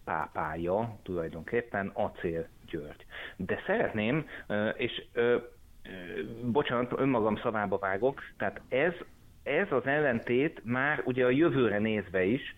pápája 0.03 0.97
tulajdonképpen 1.03 1.91
Acél 1.93 2.47
György. 2.65 3.05
De 3.35 3.61
szeretném, 3.65 4.25
és 4.77 5.03
bocsánat, 6.43 6.91
önmagam 6.99 7.37
szavába 7.37 7.77
vágok, 7.77 8.21
tehát 8.37 8.61
ez 8.69 8.93
ez 9.43 9.71
az 9.71 9.85
ellentét 9.85 10.61
már 10.63 11.01
ugye 11.05 11.25
a 11.25 11.29
jövőre 11.29 11.79
nézve 11.79 12.23
is 12.23 12.55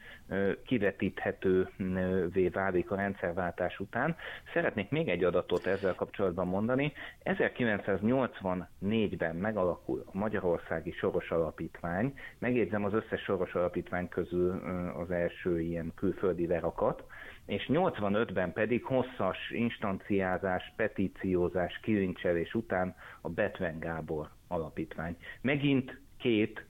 kivetíthetővé 0.66 2.48
válik 2.48 2.92
a 2.92 2.96
rendszerváltás 2.96 3.80
után. 3.80 4.16
Szeretnék 4.54 4.90
még 4.90 5.10
egy 5.10 5.24
adatot 5.24 5.66
ezzel 5.66 5.96
kapcsolatban 5.96 6.48
mondani. 6.48 6.94
1984-ben 7.24 9.36
megalakul 9.36 10.04
a 10.06 10.18
Magyarországi 10.18 10.92
Soros 10.92 11.32
Alapítvány. 11.32 12.14
Megjegyzem 12.40 12.86
az 12.86 12.94
összes 12.94 13.22
Soros 13.22 13.54
Alapítvány 13.54 14.10
közül 14.10 14.52
az 14.96 15.12
első 15.12 15.62
ilyen 15.62 15.92
külföldi 15.96 16.48
lerakat, 16.48 17.04
és 17.46 17.70
85-ben 17.72 18.54
pedig 18.54 18.84
hosszas 18.84 19.50
instanciázás, 19.50 20.74
petíciózás, 20.76 21.80
kilincselés 21.82 22.54
után 22.54 22.96
a 23.22 23.30
Betven 23.30 23.80
Gábor 23.80 24.30
Alapítvány. 24.48 25.18
Megint 25.42 26.02
két 26.18 26.66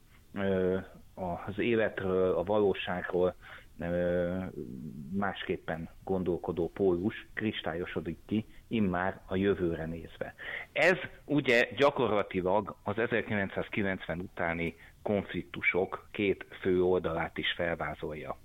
az 1.13 1.59
életről, 1.59 2.33
a 2.37 2.43
valóságról 2.43 3.35
másképpen 5.13 5.89
gondolkodó 6.03 6.69
pólus 6.69 7.27
kristályosodik 7.33 8.17
ki, 8.25 8.45
immár 8.67 9.21
a 9.25 9.35
jövőre 9.35 9.85
nézve. 9.85 10.35
Ez 10.71 10.97
ugye 11.25 11.69
gyakorlatilag 11.75 12.75
az 12.83 12.97
1990 12.97 14.19
utáni 14.19 14.75
konfliktusok 15.01 16.07
két 16.11 16.45
fő 16.61 16.83
oldalát 16.83 17.37
is 17.37 17.53
felvázolja. 17.55 18.37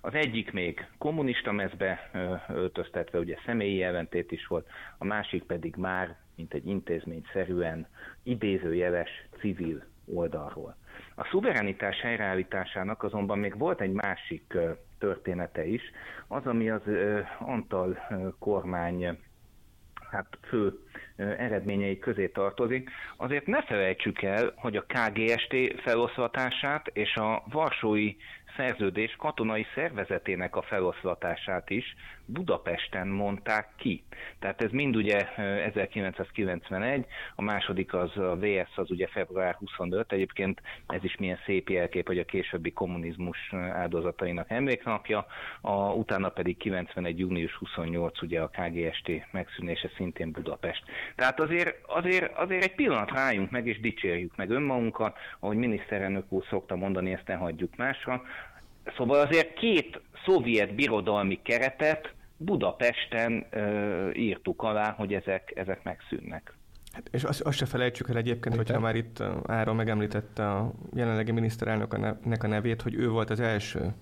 Az 0.00 0.14
egyik 0.14 0.52
még 0.52 0.86
kommunista 0.98 1.52
mezbe 1.52 2.10
öltöztetve, 2.48 3.18
ugye 3.18 3.36
személyi 3.46 3.82
ellentét 3.82 4.32
is 4.32 4.46
volt, 4.46 4.68
a 4.98 5.04
másik 5.04 5.42
pedig 5.42 5.74
már, 5.76 6.16
mint 6.36 6.54
egy 6.54 6.66
intézményszerűen 6.66 7.86
idézőjeles 8.22 9.10
civil 9.38 9.84
oldalról. 10.14 10.76
A 11.14 11.24
szuverenitás 11.30 12.00
helyreállításának 12.00 13.02
azonban 13.02 13.38
még 13.38 13.58
volt 13.58 13.80
egy 13.80 13.92
másik 13.92 14.56
története 14.98 15.66
is, 15.66 15.82
az, 16.26 16.46
ami 16.46 16.70
az 16.70 16.82
Antal 17.38 17.98
kormány 18.38 19.18
hát 20.10 20.26
fő 20.48 20.78
eredményei 21.16 21.98
közé 21.98 22.28
tartozik. 22.28 22.90
Azért 23.16 23.46
ne 23.46 23.62
felejtsük 23.62 24.22
el, 24.22 24.52
hogy 24.56 24.76
a 24.76 24.86
KGST 24.86 25.80
feloszlatását 25.82 26.86
és 26.92 27.14
a 27.14 27.42
Varsói 27.50 28.16
szerződés 28.56 29.16
katonai 29.18 29.66
szervezetének 29.74 30.56
a 30.56 30.62
feloszlatását 30.62 31.70
is 31.70 31.96
Budapesten 32.26 33.08
mondták 33.08 33.68
ki. 33.76 34.02
Tehát 34.38 34.62
ez 34.62 34.70
mind 34.70 34.96
ugye 34.96 35.34
1991, 35.36 37.06
a 37.34 37.42
második 37.42 37.94
az 37.94 38.16
a 38.16 38.36
VS 38.36 38.76
az 38.76 38.90
ugye 38.90 39.06
február 39.06 39.54
25, 39.54 40.12
egyébként 40.12 40.60
ez 40.86 41.04
is 41.04 41.16
milyen 41.16 41.38
szép 41.44 41.68
jelkép, 41.68 42.06
hogy 42.06 42.18
a 42.18 42.24
későbbi 42.24 42.72
kommunizmus 42.72 43.52
áldozatainak 43.52 44.50
emléknapja, 44.50 45.26
a, 45.60 45.92
utána 45.92 46.28
pedig 46.28 46.56
91. 46.56 47.18
június 47.18 47.54
28 47.54 48.22
ugye 48.22 48.40
a 48.40 48.50
KGST 48.50 49.10
megszűnése 49.30 49.90
szintén 49.96 50.30
Budapest. 50.30 50.84
Tehát 51.16 51.40
azért, 51.40 51.76
azért, 51.86 52.36
azért 52.36 52.62
egy 52.62 52.74
pillanat 52.74 53.10
rájunk 53.10 53.50
meg 53.50 53.66
és 53.66 53.80
dicsérjük 53.80 54.36
meg 54.36 54.50
önmagunkat, 54.50 55.18
ahogy 55.40 55.56
miniszterelnök 55.56 56.32
úr 56.32 56.44
szokta 56.48 56.76
mondani, 56.76 57.12
ezt 57.12 57.26
ne 57.26 57.34
hagyjuk 57.34 57.76
másra, 57.76 58.22
Szóval 58.96 59.20
azért 59.20 59.54
két 59.54 60.00
szovjet 60.24 60.74
birodalmi 60.74 61.40
keretet 61.42 62.14
Budapesten 62.36 63.46
ö, 63.50 64.10
írtuk 64.12 64.62
alá, 64.62 64.92
hogy 64.92 65.12
ezek, 65.12 65.52
ezek 65.54 65.82
megszűnnek. 65.82 66.54
Hát, 66.92 67.08
és 67.10 67.24
azt, 67.24 67.40
azt 67.40 67.56
se 67.56 67.66
felejtsük 67.66 68.08
el 68.08 68.16
egyébként, 68.16 68.56
Mit 68.56 68.66
hogyha 68.66 68.80
már 68.80 68.94
itt 68.94 69.22
Áron 69.46 69.76
megemlítette 69.76 70.50
a 70.50 70.72
jelenlegi 70.94 71.32
miniszterelnöknek 71.32 72.42
a 72.42 72.46
nevét, 72.46 72.82
hogy 72.82 72.94
ő 72.94 73.08
volt 73.08 73.30
az 73.30 73.40
első 73.40 73.94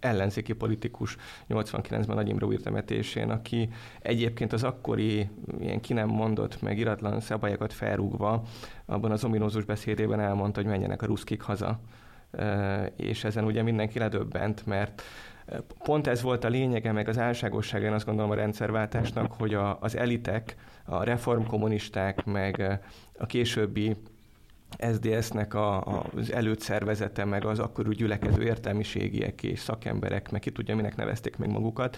ellenzéki 0.00 0.52
politikus 0.52 1.16
89-ben 1.48 2.16
Nagy 2.16 2.28
Imre 2.28 2.56
temetésén, 2.56 3.30
aki 3.30 3.68
egyébként 4.00 4.52
az 4.52 4.62
akkori 4.62 5.28
ilyen 5.60 5.80
ki 5.80 5.92
nem 5.92 6.08
mondott, 6.08 6.62
meg 6.62 6.78
iratlan 6.78 7.20
szabályokat 7.20 7.72
felrúgva, 7.72 8.42
abban 8.86 9.10
az 9.10 9.24
ominózus 9.24 9.64
beszédében 9.64 10.20
elmondta, 10.20 10.60
hogy 10.60 10.70
menjenek 10.70 11.02
a 11.02 11.06
ruszkik 11.06 11.40
haza 11.40 11.80
és 12.96 13.24
ezen 13.24 13.44
ugye 13.44 13.62
mindenki 13.62 13.98
ledöbbent, 13.98 14.66
mert 14.66 15.02
pont 15.78 16.06
ez 16.06 16.22
volt 16.22 16.44
a 16.44 16.48
lényege, 16.48 16.92
meg 16.92 17.08
az 17.08 17.18
álságossága, 17.18 17.86
én 17.86 17.92
azt 17.92 18.06
gondolom 18.06 18.30
a 18.30 18.34
rendszerváltásnak, 18.34 19.32
hogy 19.32 19.54
a, 19.54 19.78
az 19.80 19.96
elitek, 19.96 20.56
a 20.84 21.02
reformkommunisták, 21.02 22.24
meg 22.24 22.80
a 23.18 23.26
későbbi 23.26 23.96
SZDSZ-nek 24.78 25.54
a, 25.54 25.82
az 26.02 26.32
előtszervezete, 26.32 27.24
meg 27.24 27.44
az 27.44 27.58
akkor 27.58 27.88
gyülekező 27.88 28.42
értelmiségiek 28.42 29.42
és 29.42 29.58
szakemberek, 29.58 30.30
meg 30.30 30.40
ki 30.40 30.50
tudja, 30.50 30.76
minek 30.76 30.96
nevezték 30.96 31.36
meg 31.36 31.50
magukat, 31.50 31.96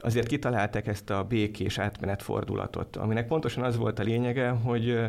azért 0.00 0.26
kitalálták 0.26 0.86
ezt 0.86 1.10
a 1.10 1.24
békés 1.24 1.78
átmenetfordulatot, 1.78 2.96
aminek 2.96 3.26
pontosan 3.26 3.64
az 3.64 3.76
volt 3.76 3.98
a 3.98 4.02
lényege, 4.02 4.48
hogy, 4.48 5.00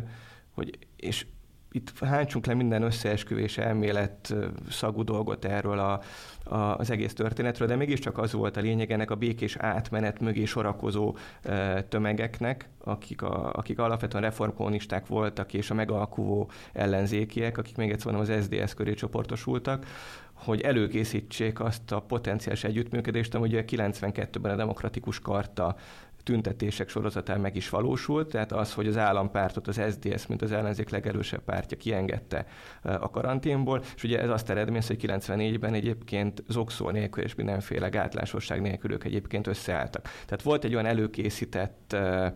hogy 0.50 0.78
és 0.96 1.26
itt 1.72 1.98
hántsunk 1.98 2.46
le 2.46 2.54
minden 2.54 2.82
összeesküvés 2.82 3.58
elmélet 3.58 4.34
szagú 4.70 5.04
dolgot 5.04 5.44
erről 5.44 5.78
a, 5.78 6.00
a, 6.44 6.56
az 6.56 6.90
egész 6.90 7.14
történetről, 7.14 7.68
de 7.68 7.76
mégiscsak 7.76 8.18
az 8.18 8.32
volt 8.32 8.56
a 8.56 8.60
lényeg 8.60 8.90
ennek 8.90 9.10
a 9.10 9.14
békés 9.14 9.56
átmenet 9.56 10.20
mögé 10.20 10.44
sorakozó 10.44 11.16
e, 11.42 11.82
tömegeknek, 11.82 12.68
akik, 12.78 13.22
a, 13.22 13.52
akik 13.52 13.78
alapvetően 13.78 14.22
reformkommunisták 14.22 15.06
voltak, 15.06 15.54
és 15.54 15.70
a 15.70 15.74
megalkuvó 15.74 16.50
ellenzékiek, 16.72 17.58
akik 17.58 17.76
még 17.76 17.90
egyszer 17.90 18.12
mondom 18.12 18.34
az 18.34 18.42
SZDSZ 18.42 18.74
köré 18.74 18.94
csoportosultak, 18.94 19.86
hogy 20.32 20.60
előkészítsék 20.60 21.60
azt 21.60 21.92
a 21.92 22.00
potenciális 22.00 22.64
együttműködést, 22.64 23.34
ami 23.34 23.46
ugye 23.48 23.64
92-ben 23.66 24.52
a 24.52 24.56
demokratikus 24.56 25.20
karta 25.20 25.76
tüntetések 26.22 26.88
sorozatán 26.88 27.40
meg 27.40 27.56
is 27.56 27.68
valósult, 27.68 28.28
tehát 28.28 28.52
az, 28.52 28.72
hogy 28.74 28.86
az 28.86 28.96
állampártot 28.96 29.68
az 29.68 29.80
SDS, 29.90 30.26
mint 30.26 30.42
az 30.42 30.52
ellenzék 30.52 30.88
legerősebb 30.90 31.40
pártja 31.44 31.76
kiengedte 31.76 32.46
eh, 32.82 33.02
a 33.02 33.10
karanténból, 33.10 33.82
és 33.96 34.04
ugye 34.04 34.20
ez 34.20 34.28
azt 34.28 34.50
eredményez, 34.50 34.86
hogy 34.86 35.04
94-ben 35.06 35.74
egyébként 35.74 36.42
zokszó 36.48 36.90
nélkül 36.90 37.24
és 37.24 37.34
mindenféle 37.34 37.88
gátlásosság 37.88 38.60
nélkül 38.60 38.92
ők 38.92 39.04
egyébként 39.04 39.46
összeálltak. 39.46 40.02
Tehát 40.02 40.42
volt 40.42 40.64
egy 40.64 40.74
olyan 40.74 40.86
előkészített 40.86 41.92
eh, 41.92 42.32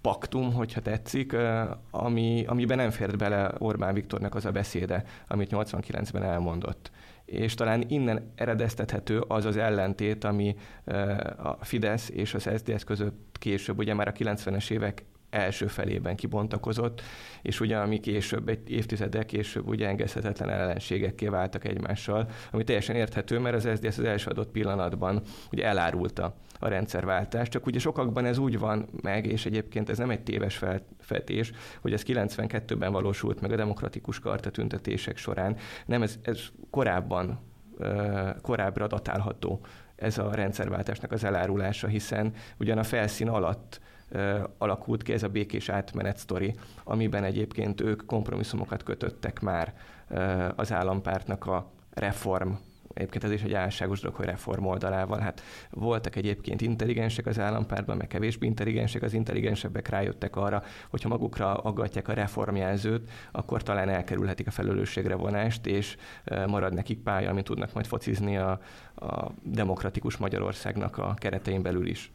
paktum, 0.00 0.52
hogyha 0.52 0.80
tetszik, 0.80 1.32
eh, 1.32 1.68
ami, 1.90 2.44
amiben 2.46 2.76
nem 2.76 2.90
fért 2.90 3.16
bele 3.16 3.50
Orbán 3.58 3.94
Viktornak 3.94 4.34
az 4.34 4.44
a 4.44 4.50
beszéde, 4.50 5.04
amit 5.28 5.50
89-ben 5.52 6.22
elmondott 6.22 6.90
és 7.24 7.54
talán 7.54 7.84
innen 7.88 8.32
eredeztethető 8.34 9.20
az 9.20 9.44
az 9.44 9.56
ellentét, 9.56 10.24
ami 10.24 10.56
a 11.36 11.64
Fidesz 11.64 12.10
és 12.10 12.34
az 12.34 12.42
SZDSZ 12.54 12.84
között 12.84 13.36
később, 13.38 13.78
ugye 13.78 13.94
már 13.94 14.08
a 14.08 14.12
90-es 14.12 14.70
évek 14.70 15.04
első 15.34 15.66
felében 15.66 16.16
kibontakozott, 16.16 17.02
és 17.42 17.60
ugye 17.60 17.76
ami 17.76 18.00
később, 18.00 18.48
egy 18.48 18.70
évtizeddel 18.70 19.24
később 19.24 19.68
ugye 19.68 19.88
engedhetetlen 19.88 20.48
ellenségekké 20.48 21.26
váltak 21.26 21.64
egymással, 21.64 22.28
ami 22.50 22.64
teljesen 22.64 22.96
érthető, 22.96 23.38
mert 23.38 23.54
az 23.56 23.68
SZDSZ 23.74 23.98
az 23.98 24.04
első 24.04 24.30
adott 24.30 24.50
pillanatban 24.50 25.22
ugye 25.52 25.64
elárulta 25.64 26.36
a 26.58 26.68
rendszerváltást, 26.68 27.50
csak 27.50 27.66
ugye 27.66 27.78
sokakban 27.78 28.24
ez 28.24 28.38
úgy 28.38 28.58
van 28.58 28.88
meg, 29.02 29.26
és 29.26 29.46
egyébként 29.46 29.88
ez 29.88 29.98
nem 29.98 30.10
egy 30.10 30.22
téves 30.22 30.60
feltés, 30.98 31.52
hogy 31.80 31.92
ez 31.92 32.02
92-ben 32.06 32.92
valósult 32.92 33.40
meg 33.40 33.52
a 33.52 33.56
demokratikus 33.56 34.18
karta 34.18 34.50
tüntetések 34.50 35.16
során, 35.16 35.56
nem 35.86 36.02
ez, 36.02 36.18
ez 36.22 36.40
korábban 36.70 37.52
korábbra 38.42 38.86
datálható 38.86 39.60
ez 39.96 40.18
a 40.18 40.34
rendszerváltásnak 40.34 41.12
az 41.12 41.24
elárulása, 41.24 41.86
hiszen 41.86 42.32
ugyan 42.58 42.78
a 42.78 42.82
felszín 42.82 43.28
alatt 43.28 43.80
alakult 44.58 45.02
ki 45.02 45.12
ez 45.12 45.22
a 45.22 45.28
békés 45.28 45.68
átmenet 45.68 46.16
sztori, 46.16 46.54
amiben 46.84 47.24
egyébként 47.24 47.80
ők 47.80 48.06
kompromisszumokat 48.06 48.82
kötöttek 48.82 49.40
már 49.40 49.74
az 50.56 50.72
állampártnak 50.72 51.46
a 51.46 51.70
reform 51.90 52.50
Egyébként 52.94 53.24
ez 53.24 53.30
is 53.30 53.42
egy 53.42 53.52
álságos 53.52 54.00
dolog, 54.00 54.16
hogy 54.16 54.26
reform 54.26 54.64
oldalával. 54.64 55.18
Hát 55.18 55.42
voltak 55.70 56.16
egyébként 56.16 56.60
intelligensek 56.60 57.26
az 57.26 57.38
állampártban, 57.38 57.96
meg 57.96 58.06
kevésbé 58.06 58.46
intelligensek, 58.46 59.02
az 59.02 59.12
intelligensebbek 59.12 59.88
rájöttek 59.88 60.36
arra, 60.36 60.62
hogyha 60.88 61.08
magukra 61.08 61.54
aggatják 61.54 62.08
a 62.08 62.12
reformjelzőt, 62.12 63.10
akkor 63.32 63.62
talán 63.62 63.88
elkerülhetik 63.88 64.46
a 64.46 64.50
felelősségre 64.50 65.14
vonást, 65.14 65.66
és 65.66 65.96
marad 66.46 66.74
nekik 66.74 66.98
pálya, 66.98 67.30
amit 67.30 67.44
tudnak 67.44 67.72
majd 67.72 67.86
focizni 67.86 68.36
a, 68.36 68.60
a 68.94 69.30
demokratikus 69.42 70.16
Magyarországnak 70.16 70.98
a 70.98 71.14
keretein 71.18 71.62
belül 71.62 71.86
is. 71.86 72.12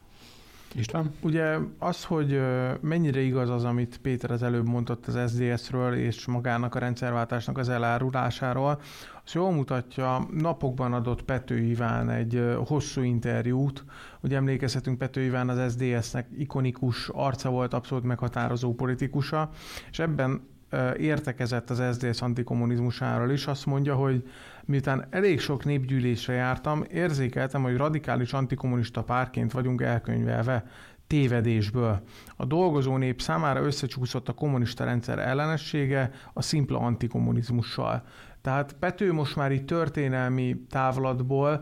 István? 0.74 1.14
Ugye 1.20 1.56
az, 1.78 2.04
hogy 2.04 2.40
mennyire 2.80 3.20
igaz 3.20 3.50
az, 3.50 3.64
amit 3.64 3.98
Péter 4.02 4.30
az 4.30 4.42
előbb 4.42 4.68
mondott 4.68 5.06
az 5.06 5.30
SDS-ről 5.30 5.94
és 5.94 6.26
magának 6.26 6.74
a 6.74 6.78
rendszerváltásnak 6.78 7.58
az 7.58 7.68
elárulásáról, 7.68 8.80
az 9.24 9.32
jól 9.32 9.52
mutatja, 9.52 10.26
napokban 10.32 10.92
adott 10.92 11.22
Pető 11.22 11.58
Iván 11.58 12.10
egy 12.10 12.54
hosszú 12.66 13.02
interjút, 13.02 13.84
ugye 14.20 14.36
emlékezhetünk 14.36 14.98
Pető 14.98 15.20
Iván 15.20 15.48
az 15.48 15.72
SDS-nek 15.72 16.26
ikonikus 16.38 17.08
arca 17.08 17.50
volt, 17.50 17.74
abszolút 17.74 18.04
meghatározó 18.04 18.74
politikusa, 18.74 19.50
és 19.90 19.98
ebben 19.98 20.48
értekezett 20.96 21.70
az 21.70 21.82
SZDSZ 21.92 22.22
antikommunizmusáról 22.22 23.30
is, 23.30 23.46
azt 23.46 23.66
mondja, 23.66 23.94
hogy 23.94 24.24
miután 24.70 25.06
elég 25.10 25.40
sok 25.40 25.64
népgyűlésre 25.64 26.32
jártam, 26.32 26.84
érzékeltem, 26.90 27.62
hogy 27.62 27.76
radikális 27.76 28.32
antikommunista 28.32 29.02
párként 29.02 29.52
vagyunk 29.52 29.82
elkönyvelve 29.82 30.64
tévedésből. 31.06 32.02
A 32.36 32.44
dolgozó 32.44 32.96
nép 32.96 33.20
számára 33.20 33.62
összecsúszott 33.62 34.28
a 34.28 34.32
kommunista 34.32 34.84
rendszer 34.84 35.18
ellenessége 35.18 36.10
a 36.32 36.42
szimpla 36.42 36.78
antikommunizmussal. 36.78 38.02
Tehát 38.40 38.72
Pető 38.72 39.12
most 39.12 39.36
már 39.36 39.52
itt 39.52 39.66
történelmi 39.66 40.56
távlatból 40.68 41.60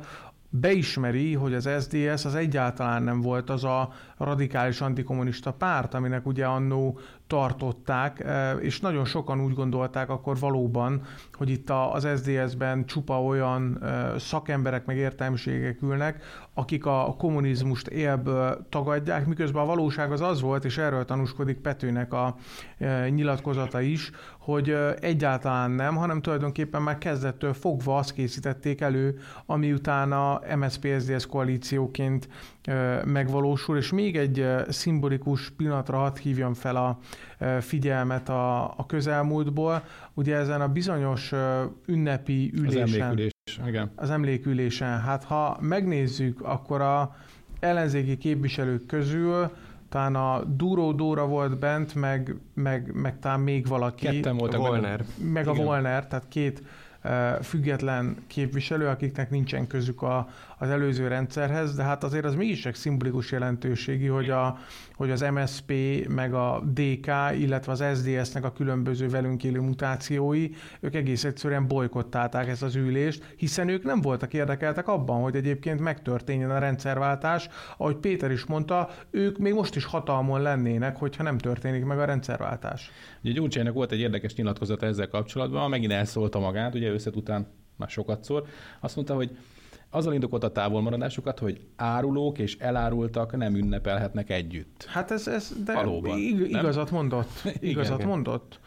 beismeri, 0.50 1.34
hogy 1.34 1.54
az 1.54 1.68
SDS 1.80 2.24
az 2.24 2.34
egyáltalán 2.34 3.02
nem 3.02 3.20
volt 3.20 3.50
az 3.50 3.64
a 3.64 3.92
radikális 4.16 4.80
antikommunista 4.80 5.52
párt, 5.52 5.94
aminek 5.94 6.26
ugye 6.26 6.46
annó 6.46 6.98
tartották, 7.26 8.20
e, 8.20 8.52
és 8.52 8.80
nagyon 8.80 9.04
sokan 9.04 9.40
úgy 9.40 9.54
gondolták 9.54 10.10
akkor 10.10 10.38
valóban, 10.38 11.02
hogy 11.38 11.50
itt 11.50 11.70
az 11.70 12.08
SDS-ben 12.16 12.86
csupa 12.86 13.22
olyan 13.22 13.84
szakemberek 14.16 14.86
meg 14.86 14.96
értelmiségek 14.96 15.82
ülnek, 15.82 16.22
akik 16.54 16.86
a 16.86 17.14
kommunizmust 17.18 17.86
élből 17.86 18.66
tagadják, 18.68 19.26
miközben 19.26 19.62
a 19.62 19.66
valóság 19.66 20.12
az 20.12 20.20
az 20.20 20.40
volt, 20.40 20.64
és 20.64 20.78
erről 20.78 21.04
tanúskodik 21.04 21.56
Petőnek 21.56 22.12
a 22.12 22.36
nyilatkozata 23.08 23.80
is, 23.80 24.10
hogy 24.38 24.76
egyáltalán 25.00 25.70
nem, 25.70 25.96
hanem 25.96 26.20
tulajdonképpen 26.20 26.82
már 26.82 26.98
kezdettől 26.98 27.52
fogva 27.52 27.96
azt 27.96 28.12
készítették 28.12 28.80
elő, 28.80 29.18
ami 29.46 29.72
utána 29.72 30.40
MSZP-SZDSZ 30.56 31.26
koalícióként 31.26 32.28
megvalósul, 33.04 33.76
és 33.76 33.92
még 33.92 34.16
egy 34.16 34.46
szimbolikus 34.68 35.50
pillanatra 35.50 35.98
hadd 35.98 36.18
hívjam 36.18 36.54
fel 36.54 36.76
a 36.76 36.98
figyelmet 37.60 38.28
a, 38.28 38.62
a 38.64 38.86
közelmúltból. 38.86 39.82
Ugye 40.14 40.36
ezen 40.36 40.60
a 40.60 40.68
bizonyos 40.68 41.27
ünnepi 41.86 42.52
ülésen... 42.54 42.82
Az 42.82 42.94
emlékülés, 42.94 43.32
igen. 43.66 43.90
Az 43.94 44.10
emlékülésen. 44.10 45.00
Hát 45.00 45.24
ha 45.24 45.58
megnézzük, 45.60 46.40
akkor 46.40 46.80
a 46.80 47.16
ellenzéki 47.60 48.16
képviselők 48.16 48.86
közül 48.86 49.50
talán 49.88 50.14
a 50.14 50.44
Dúró 50.44 50.92
Dóra 50.92 51.26
volt 51.26 51.58
bent, 51.58 51.94
meg, 51.94 52.36
meg, 52.54 52.92
meg 52.94 53.18
talán 53.18 53.40
még 53.40 53.66
valaki. 53.66 54.06
Ketten 54.06 54.36
voltak. 54.36 54.60
A 54.60 54.62
Volner. 54.62 55.04
Meg 55.32 55.42
Igen. 55.42 55.56
a 55.56 55.62
Volner, 55.62 56.06
tehát 56.06 56.28
két 56.28 56.62
független 57.42 58.16
képviselő, 58.26 58.86
akiknek 58.86 59.30
nincsen 59.30 59.66
közük 59.66 60.02
a, 60.02 60.28
az 60.58 60.68
előző 60.70 61.08
rendszerhez, 61.08 61.74
de 61.74 61.82
hát 61.82 62.04
azért 62.04 62.24
az 62.24 62.34
mégis 62.34 62.66
egy 62.66 62.74
szimbolikus 62.74 63.32
jelentőségi, 63.32 64.06
hogy, 64.06 64.30
a, 64.30 64.58
hogy 64.94 65.10
az 65.10 65.20
MSP, 65.20 65.72
meg 66.08 66.34
a 66.34 66.62
DK, 66.72 67.10
illetve 67.38 67.72
az 67.72 67.84
SDS-nek 67.94 68.44
a 68.44 68.52
különböző 68.52 69.08
velünk 69.08 69.44
élő 69.44 69.60
mutációi, 69.60 70.48
ők 70.80 70.94
egész 70.94 71.24
egyszerűen 71.24 71.66
bolykottálták 71.66 72.48
ezt 72.48 72.62
az 72.62 72.74
ülést, 72.74 73.34
hiszen 73.36 73.68
ők 73.68 73.84
nem 73.84 74.00
voltak 74.00 74.34
érdekeltek 74.34 74.88
abban, 74.88 75.22
hogy 75.22 75.36
egyébként 75.36 75.80
megtörténjen 75.80 76.50
a 76.50 76.58
rendszerváltás. 76.58 77.48
Ahogy 77.76 77.96
Péter 77.96 78.30
is 78.30 78.44
mondta, 78.44 78.90
ők 79.10 79.38
még 79.38 79.52
most 79.52 79.76
is 79.76 79.84
hatalmon 79.84 80.42
lennének, 80.42 80.96
hogyha 80.96 81.22
nem 81.22 81.38
történik 81.38 81.84
meg 81.84 81.98
a 81.98 82.04
rendszerváltás. 82.04 82.90
Ugye 83.22 83.32
Gyurcsánynak 83.32 83.74
volt 83.74 83.92
egy 83.92 84.00
érdekes 84.00 84.34
nyilatkozata 84.34 84.86
ezzel 84.86 85.08
kapcsolatban, 85.08 85.70
megint 85.70 85.92
elszólta 85.92 86.38
magát, 86.38 86.74
ugye 86.74 86.90
összet 86.90 87.16
után 87.16 87.46
már 87.76 87.88
sokat 87.88 88.24
szól. 88.24 88.46
Azt 88.80 88.96
mondta, 88.96 89.14
hogy 89.14 89.36
azzal 89.90 90.12
indokolt 90.12 90.44
a 90.44 90.52
távolmaradásukat, 90.52 91.38
hogy 91.38 91.60
árulók 91.76 92.38
és 92.38 92.56
elárultak 92.58 93.36
nem 93.36 93.54
ünnepelhetnek 93.54 94.30
együtt. 94.30 94.84
Hát 94.88 95.10
ez, 95.10 95.26
ez 95.28 95.52
de 95.64 95.74
Valóban, 95.74 96.18
igazat 96.18 96.90
nem? 96.90 97.00
mondott. 97.00 97.30
Igazat 97.60 97.98
igen. 97.98 98.08
mondott. 98.08 98.60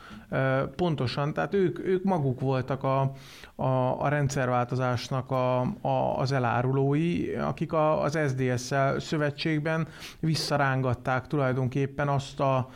Pontosan, 0.75 1.33
tehát 1.33 1.53
ők, 1.53 1.79
ők 1.79 2.03
maguk 2.03 2.39
voltak 2.39 2.83
a, 2.83 3.11
a, 3.55 4.01
a 4.01 4.07
rendszerváltozásnak 4.07 5.31
a, 5.31 5.59
a, 5.81 6.17
az 6.17 6.31
elárulói, 6.31 7.33
akik 7.35 7.73
a, 7.73 8.01
az 8.01 8.19
SDS-szel 8.27 8.99
szövetségben 8.99 9.87
visszarángatták 10.19 11.27
tulajdonképpen 11.27 12.07
azt 12.07 12.39
a, 12.39 12.69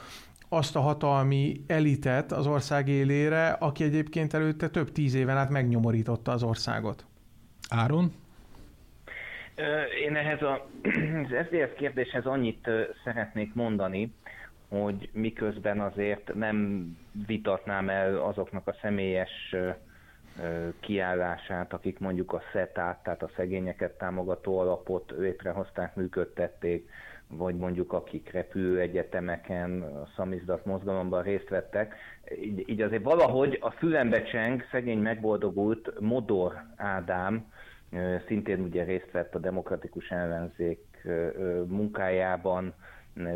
azt 0.50 0.76
a 0.76 0.80
hatalmi 0.80 1.63
elitet 1.67 2.32
az 2.32 2.48
ország 2.48 2.88
élére, 2.88 3.50
aki 3.50 3.84
egyébként 3.84 4.34
előtte 4.34 4.69
több 4.69 4.91
tíz 4.91 5.13
éven 5.13 5.38
át 5.38 5.50
megnyomorította 5.50 6.32
az 6.32 6.43
országot. 6.43 7.06
Áron? 7.69 8.12
Én 10.02 10.15
ehhez 10.15 10.41
a, 10.41 10.68
az 11.24 11.46
SZDSZ 11.46 11.76
kérdéshez 11.78 12.26
annyit 12.26 12.70
szeretnék 13.04 13.54
mondani, 13.54 14.13
hogy 14.70 15.10
miközben 15.13 15.80
azért 15.80 16.34
nem 16.34 16.88
vitatnám 17.28 17.89
el 17.89 18.18
azoknak 18.18 18.68
a 18.68 18.76
személyes 18.82 19.56
kiállását, 20.80 21.74
akik 21.74 22.00
mondjuk 22.00 22.34
a 22.34 22.41
SETA-t, 22.52 23.04
tehát 23.04 23.24
a 23.24 23.32
szegényeket 23.36 23.98
támogató 23.98 24.60
alapot 24.60 25.13
létrehozták, 25.18 25.96
működtették, 25.96 26.89
vagy 27.28 27.56
mondjuk 27.56 27.94
akik 27.94 28.32
repülőegyetemeken, 28.32 29.82
a 29.82 30.08
szamizdat 30.15 30.65
mozgalomban 30.65 31.24
részt 31.24 31.50
vettek. 31.50 31.96
Így, 32.41 32.70
így 32.70 32.82
azért 32.82 33.04
valahogy 33.04 33.58
a 33.62 33.72
fülembe 33.72 34.24
cseng 34.24 34.63
szegény 34.72 35.00
megboldogult 35.00 36.00
Modor 36.00 36.54
Ádám, 36.76 37.46
szintén 38.27 38.60
ugye 38.60 38.84
részt 38.84 39.12
vett 39.12 39.36
a 39.36 39.39
demokratikus 39.39 40.10
ellenzék 40.10 40.79
munkájában, 41.67 42.73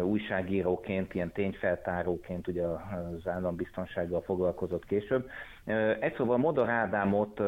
újságíróként, 0.04 1.14
ilyen 1.14 1.32
tényfeltáróként 1.32 2.48
ugye 2.48 2.64
az 2.66 3.28
állambiztonsággal 3.28 4.22
foglalkozott 4.22 4.86
később. 4.86 5.30
Egy 6.00 6.14
szóval 6.16 6.38
Modor 6.38 6.70
Ádámot, 6.70 7.40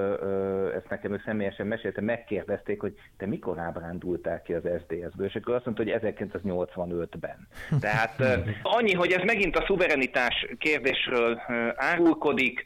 ezt 0.75 0.89
nekem 0.89 1.13
ő 1.13 1.21
személyesen 1.25 1.67
mesélte, 1.67 2.01
megkérdezték, 2.01 2.81
hogy 2.81 2.93
te 3.17 3.25
mikor 3.25 3.59
ábrándultál 3.59 4.41
ki 4.41 4.53
az 4.53 4.63
SZDSZ-ből, 4.63 5.27
és 5.27 5.35
akkor 5.35 5.53
azt 5.55 5.65
mondta, 5.65 5.83
hogy 5.83 6.13
1985-ben. 6.15 7.47
Tehát 7.79 8.23
annyi, 8.63 8.93
hogy 8.93 9.11
ez 9.11 9.23
megint 9.23 9.57
a 9.57 9.65
szuverenitás 9.65 10.47
kérdésről 10.57 11.41
árulkodik, 11.75 12.65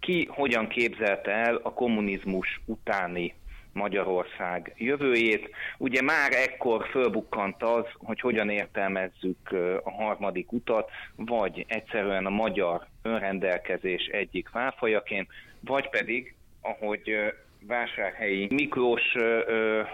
ki 0.00 0.28
hogyan 0.30 0.68
képzelte 0.68 1.30
el 1.30 1.54
a 1.62 1.72
kommunizmus 1.72 2.60
utáni 2.66 3.34
Magyarország 3.72 4.72
jövőjét. 4.76 5.50
Ugye 5.78 6.02
már 6.02 6.32
ekkor 6.32 6.86
fölbukkant 6.90 7.62
az, 7.62 7.84
hogy 7.98 8.20
hogyan 8.20 8.50
értelmezzük 8.50 9.50
a 9.84 9.90
harmadik 9.90 10.52
utat, 10.52 10.90
vagy 11.16 11.64
egyszerűen 11.68 12.26
a 12.26 12.30
magyar 12.30 12.86
önrendelkezés 13.02 14.06
egyik 14.06 14.50
válfajaként, 14.50 15.28
vagy 15.60 15.88
pedig, 15.88 16.34
ahogy 16.60 17.32
Vásárhelyi 17.66 18.48
Miklós 18.50 19.14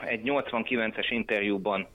egy 0.04 0.20
89-es 0.24 1.06
interjúban 1.08 1.86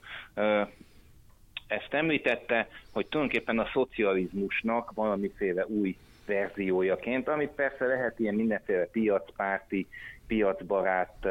ezt 1.66 1.88
említette, 1.94 2.68
hogy 2.92 3.06
tulajdonképpen 3.06 3.58
a 3.58 3.70
szocializmusnak 3.72 4.92
valamiféle 4.94 5.66
új 5.66 5.96
verziójaként, 6.26 7.28
amit 7.28 7.50
persze 7.50 7.86
lehet 7.86 8.18
ilyen 8.18 8.34
mindenféle 8.34 8.84
piacpárti, 8.84 9.86
piacbarát 10.26 11.28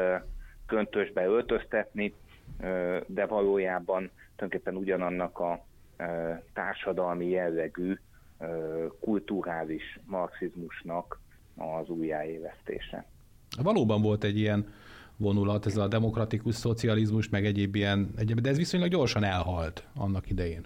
köntösbe 0.72 1.26
öltöztetni, 1.26 2.14
de 3.06 3.26
valójában 3.26 4.10
tulajdonképpen 4.36 4.76
ugyanannak 4.76 5.38
a 5.38 5.64
társadalmi 6.52 7.28
jellegű 7.28 7.98
kulturális 9.00 9.98
marxizmusnak 10.04 11.20
az 11.56 11.88
újjáélesztése. 11.88 13.04
Valóban 13.62 14.02
volt 14.02 14.24
egy 14.24 14.38
ilyen 14.38 14.72
vonulat, 15.16 15.66
ez 15.66 15.76
a 15.76 15.88
demokratikus 15.88 16.54
szocializmus, 16.54 17.28
meg 17.28 17.44
egyéb 17.44 17.74
ilyen, 17.74 18.10
egyéb, 18.16 18.40
de 18.40 18.48
ez 18.48 18.56
viszonylag 18.56 18.90
gyorsan 18.90 19.24
elhalt 19.24 19.84
annak 19.96 20.30
idején. 20.30 20.64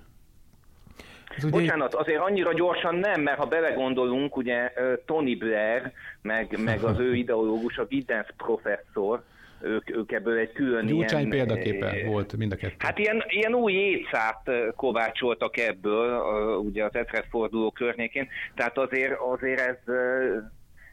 Ez 1.37 1.45
ugye... 1.45 1.59
Bocsánat, 1.59 1.95
azért 1.95 2.21
annyira 2.21 2.53
gyorsan 2.53 2.95
nem, 2.95 3.21
mert 3.21 3.39
ha 3.39 3.47
belegondolunk, 3.47 4.37
ugye 4.37 4.73
Tony 5.05 5.39
Blair, 5.39 5.93
meg, 6.23 6.63
meg 6.65 6.83
az 6.83 6.99
ő 6.99 7.15
ideológus, 7.25 7.79
a 7.79 7.85
Giddens 7.87 8.29
professzor, 8.37 9.25
ők, 9.61 9.97
ők 9.97 10.13
ebből 10.13 10.39
egy 10.39 10.53
külön 10.53 10.87
Gyurcsány 10.87 11.27
ilyen... 11.27 11.31
példaképe 11.31 12.07
volt 12.07 12.37
mind 12.37 12.53
a 12.53 12.57
kettő. 12.57 12.75
Hát 12.79 12.99
ilyen, 12.99 13.23
ilyen 13.29 13.55
új 13.55 13.73
étszát 13.73 14.51
kovácsoltak 14.77 15.57
ebből, 15.57 16.19
ugye 16.59 16.85
az 16.85 16.95
ezredforduló 16.95 17.71
környékén, 17.71 18.29
tehát 18.55 18.79
azért, 18.79 19.15
azért 19.33 19.61
ez, 19.61 19.95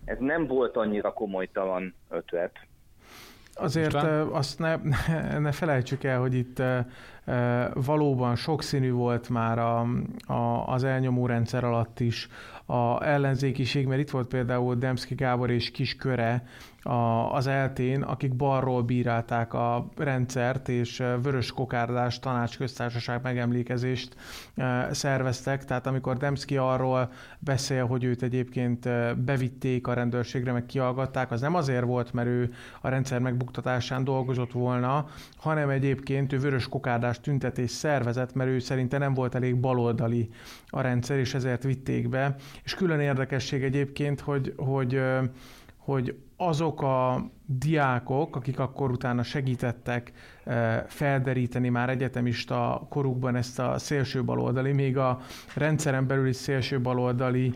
ez 0.06 0.18
nem 0.20 0.48
volt 0.48 0.78
annyira 0.78 1.14
komolytalan 1.14 1.96
ötlet. 2.10 2.52
Azért 3.56 3.94
azt 4.32 4.60
ne, 4.60 4.76
ne 5.40 5.52
felejtsük 5.52 6.04
el, 6.04 6.20
hogy 6.20 6.34
itt 6.34 6.62
valóban 7.74 8.36
sokszínű 8.36 8.92
volt 8.92 9.30
már 9.30 9.60
a, 9.60 9.88
a, 10.34 10.68
az 10.68 10.84
elnyomó 10.84 11.26
rendszer 11.26 11.64
alatt 11.64 12.00
is 12.00 12.28
a 12.66 13.06
ellenzékiség, 13.06 13.88
mert 13.88 14.02
itt 14.02 14.10
volt 14.10 14.28
például 14.28 14.76
Demszki 14.76 15.16
Gábor 15.16 15.50
és 15.50 15.72
Kisköre, 15.72 16.44
a, 16.84 17.34
az 17.34 17.48
eltén, 17.48 18.02
akik 18.02 18.36
balról 18.36 18.82
bírálták 18.82 19.54
a 19.54 19.90
rendszert, 19.98 20.70
és 20.70 21.04
vörös 21.22 21.52
kokárdás 21.52 22.20
tanácsköztársaság 22.20 23.20
megemlékezést 23.24 24.16
szerveztek. 24.92 25.66
Tehát 25.66 25.88
amikor 25.88 26.18
Demszki 26.18 26.58
arról 26.58 27.12
beszél, 27.40 27.86
hogy 27.86 28.04
őt 28.04 28.24
egyébként 28.24 28.90
bevitték 29.24 29.88
a 29.88 29.94
rendőrségre, 29.94 30.52
meg 30.52 30.66
kiallgatták, 30.66 31.32
az 31.32 31.42
nem 31.42 31.56
azért 31.56 31.86
volt, 31.86 32.14
mert 32.14 32.28
ő 32.28 32.54
a 32.82 32.90
rendszer 32.90 33.20
megbuktatásán 33.20 34.04
dolgozott 34.04 34.52
volna, 34.52 35.06
hanem 35.38 35.70
egyébként 35.70 36.34
ő 36.34 36.40
vörös 36.40 36.70
kokárdás 36.70 37.20
tüntetés 37.20 37.72
szervezett, 37.72 38.34
mert 38.34 38.50
ő 38.50 38.60
szerinte 38.60 38.98
nem 38.98 39.14
volt 39.14 39.36
elég 39.36 39.60
baloldali 39.60 40.30
a 40.68 40.82
rendszer, 40.82 41.18
és 41.18 41.34
ezért 41.34 41.64
vitték 41.64 42.10
be. 42.10 42.36
És 42.64 42.76
külön 42.76 43.00
érdekesség 43.00 43.64
egyébként, 43.64 44.20
hogy, 44.20 44.54
hogy 44.58 45.02
hogy 45.84 46.16
azok 46.38 46.82
a 46.82 47.30
diákok, 47.46 48.36
akik 48.36 48.60
akkor 48.60 48.92
utána 48.92 49.24
segítettek 49.24 50.12
felderíteni 50.88 51.70
már 51.70 51.90
egyetemista 51.90 52.86
korukban 52.90 53.36
ezt 53.36 53.60
a 53.60 53.78
szélső 53.78 54.24
baloldali, 54.24 54.72
még 54.72 54.98
a 54.98 55.20
rendszeren 55.56 56.08
belüli 56.08 56.34
szélső 56.34 56.82
baloldali 56.82 57.54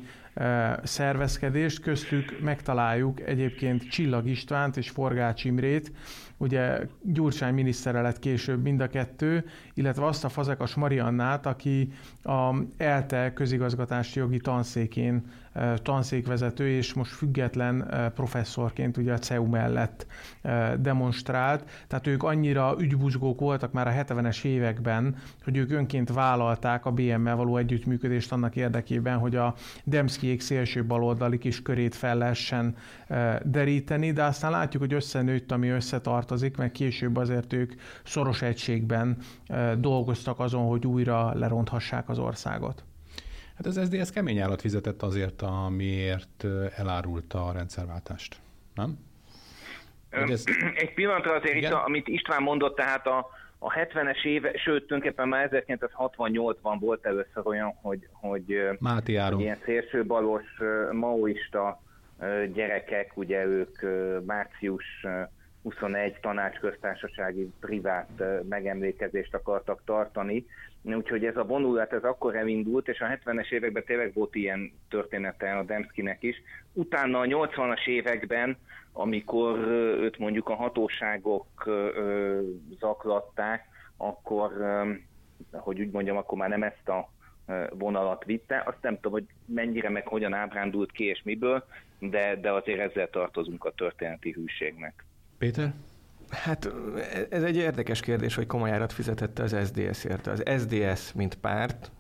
szervezkedést, 0.83 1.81
köztük 1.81 2.39
megtaláljuk 2.41 3.19
egyébként 3.21 3.89
Csillag 3.89 4.27
Istvánt 4.27 4.77
és 4.77 4.89
Forgács 4.89 5.45
Imrét, 5.45 5.91
ugye 6.37 6.79
Gyurcsány 7.03 7.53
minisztere 7.53 8.01
lett 8.01 8.19
később 8.19 8.61
mind 8.61 8.81
a 8.81 8.87
kettő, 8.87 9.45
illetve 9.73 10.05
azt 10.05 10.23
a 10.23 10.29
Fazekas 10.29 10.75
Mariannát, 10.75 11.45
aki 11.45 11.91
a 12.23 12.55
ELTE 12.77 13.33
közigazgatási 13.33 14.19
jogi 14.19 14.39
tanszékén 14.39 15.31
tanszékvezető, 15.81 16.67
és 16.67 16.93
most 16.93 17.11
független 17.11 17.91
professzorként 18.15 18.97
ugye 18.97 19.13
a 19.13 19.17
CEU 19.17 19.45
mellett 19.45 20.05
demonstrált. 20.79 21.69
Tehát 21.87 22.07
ők 22.07 22.23
annyira 22.23 22.75
ügybuzgók 22.79 23.39
voltak 23.39 23.71
már 23.71 23.87
a 23.87 23.91
70-es 23.91 24.43
években, 24.43 25.15
hogy 25.43 25.57
ők 25.57 25.71
önként 25.71 26.13
vállalták 26.13 26.85
a 26.85 26.91
BM-mel 26.91 27.35
való 27.35 27.57
együttműködést 27.57 28.31
annak 28.31 28.55
érdekében, 28.55 29.17
hogy 29.17 29.35
a 29.35 29.55
Demszkijék 29.83 30.41
szélső 30.41 30.85
baloldali 30.85 31.37
kis 31.37 31.61
körét 31.61 31.95
fel 31.95 32.17
lehessen 32.17 32.75
deríteni, 33.43 34.11
de 34.11 34.23
aztán 34.23 34.51
látjuk, 34.51 34.81
hogy 34.81 34.93
összenőtt, 34.93 35.51
ami 35.51 35.69
összetartozik, 35.69 36.57
mert 36.57 36.71
később 36.71 37.15
azért 37.15 37.53
ők 37.53 37.73
szoros 38.03 38.41
egységben 38.41 39.17
dolgoztak 39.77 40.39
azon, 40.39 40.67
hogy 40.67 40.87
újra 40.87 41.33
leronthassák 41.33 42.09
az 42.09 42.19
országot. 42.19 42.86
Hát 43.57 43.65
az 43.65 43.79
SZDSZ 43.83 44.09
kemény 44.09 44.39
állat 44.39 44.61
fizetett 44.61 45.01
azért, 45.01 45.41
amiért 45.41 46.45
elárulta 46.75 47.45
a 47.45 47.51
rendszerváltást, 47.51 48.35
nem? 48.75 48.97
ez... 50.09 50.43
Egy 50.75 50.93
pillanatra 50.93 51.33
azért 51.33 51.55
itt, 51.55 51.71
amit 51.71 52.07
István 52.07 52.41
mondott, 52.41 52.75
tehát 52.75 53.07
a, 53.07 53.29
a 53.57 53.71
70-es 53.71 54.25
éve, 54.25 54.51
sőt, 54.51 54.87
tulajdonképpen 54.87 55.27
már 55.27 55.49
1968-ban 55.69 56.77
volt 56.79 57.05
először 57.05 57.41
olyan, 57.43 57.73
hogy, 57.81 58.07
hogy, 58.11 58.69
Máti 58.79 59.15
hogy 59.15 59.39
ilyen 59.39 59.59
szélsőbalos 59.65 60.45
maoista 60.91 61.81
gyerekek, 62.53 63.11
ugye 63.17 63.45
ők 63.45 63.79
március 64.25 65.05
21 65.63 66.19
tanácsköztársasági 66.21 67.51
privát 67.59 68.23
megemlékezést 68.49 69.33
akartak 69.33 69.81
tartani, 69.85 70.45
úgyhogy 70.83 71.25
ez 71.25 71.37
a 71.37 71.45
vonulat 71.45 71.93
ez 71.93 72.03
akkor 72.03 72.35
elindult, 72.35 72.87
és 72.87 72.99
a 72.99 73.05
70-es 73.05 73.51
években 73.51 73.83
tényleg 73.83 74.13
volt 74.13 74.35
ilyen 74.35 74.71
története 74.89 75.57
a 75.57 75.63
Demszkinek 75.63 76.23
is. 76.23 76.41
Utána 76.73 77.19
a 77.19 77.25
80-as 77.25 77.87
években, 77.87 78.57
amikor 78.93 79.57
őt 79.99 80.17
mondjuk 80.17 80.49
a 80.49 80.55
hatóságok 80.55 81.69
zaklatták, 82.79 83.67
akkor, 83.97 84.51
hogy 85.51 85.79
úgy 85.79 85.91
mondjam, 85.91 86.17
akkor 86.17 86.37
már 86.37 86.49
nem 86.49 86.63
ezt 86.63 86.89
a 86.89 87.09
vonalat 87.69 88.23
vitte. 88.23 88.63
Azt 88.65 88.81
nem 88.81 88.95
tudom, 88.95 89.11
hogy 89.11 89.25
mennyire 89.45 89.89
meg 89.89 90.07
hogyan 90.07 90.33
ábrándult 90.33 90.91
ki 90.91 91.03
és 91.03 91.21
miből, 91.23 91.65
de, 91.99 92.35
de 92.35 92.51
azért 92.51 92.79
ezzel 92.79 93.09
tartozunk 93.09 93.65
a 93.65 93.71
történeti 93.71 94.31
hűségnek. 94.31 95.05
Péter? 95.37 95.73
Hát 96.29 96.73
ez 97.29 97.43
egy 97.43 97.55
érdekes 97.55 97.99
kérdés, 97.99 98.35
hogy 98.35 98.45
komoly 98.45 98.71
árat 98.71 98.93
fizetette 98.93 99.43
az 99.43 99.55
SDS 99.65 100.03
érte. 100.03 100.31
Az 100.31 100.43
SDS, 100.57 101.13
mint 101.13 101.35
párt, 101.35 101.91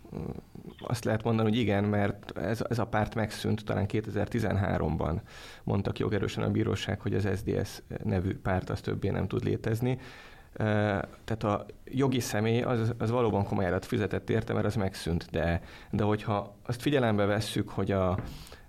azt 0.79 1.05
lehet 1.05 1.23
mondani, 1.23 1.49
hogy 1.49 1.57
igen, 1.57 1.83
mert 1.83 2.37
ez, 2.37 2.61
ez 2.69 2.79
a 2.79 2.85
párt 2.85 3.15
megszűnt 3.15 3.65
talán 3.65 3.85
2013-ban. 3.87 5.19
Mondtak 5.63 5.99
jogerősen 5.99 6.43
a 6.43 6.51
bíróság, 6.51 7.01
hogy 7.01 7.13
az 7.13 7.27
SDS 7.35 7.81
nevű 8.03 8.37
párt 8.37 8.69
az 8.69 8.81
többé 8.81 9.09
nem 9.09 9.27
tud 9.27 9.43
létezni. 9.43 9.99
Tehát 11.23 11.43
a 11.43 11.65
jogi 11.85 12.19
személy 12.19 12.61
az, 12.61 12.93
az 12.97 13.09
valóban 13.09 13.43
komoly 13.43 13.77
fizetett 13.81 14.29
érte, 14.29 14.53
mert 14.53 14.65
az 14.65 14.75
megszűnt, 14.75 15.27
de, 15.31 15.61
de 15.91 16.03
hogyha 16.03 16.55
azt 16.65 16.81
figyelembe 16.81 17.25
vesszük, 17.25 17.69
hogy 17.69 17.91
a, 17.91 18.19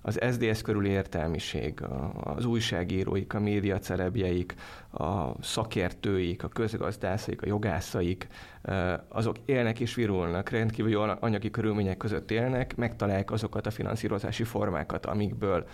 az 0.02 0.20
SDS 0.30 0.62
körüli 0.62 0.88
értelmiség, 0.88 1.82
az 2.24 2.44
újságíróik, 2.44 3.34
a 3.34 3.40
médiacelebjeik, 3.40 4.54
a 4.90 5.42
szakértőik, 5.42 6.42
a 6.42 6.48
közgazdászaik, 6.48 7.42
a 7.42 7.46
jogászaik, 7.46 8.26
azok 9.08 9.36
élnek 9.44 9.80
és 9.80 9.94
virulnak, 9.94 10.48
rendkívül 10.48 10.90
jó 10.90 11.00
anyagi 11.00 11.50
körülmények 11.50 11.96
között 11.96 12.30
élnek, 12.30 12.76
megtalálják 12.76 13.30
azokat 13.30 13.66
a 13.66 13.70
finanszírozási 13.70 14.44
formákat, 14.44 15.06
amikből 15.06 15.66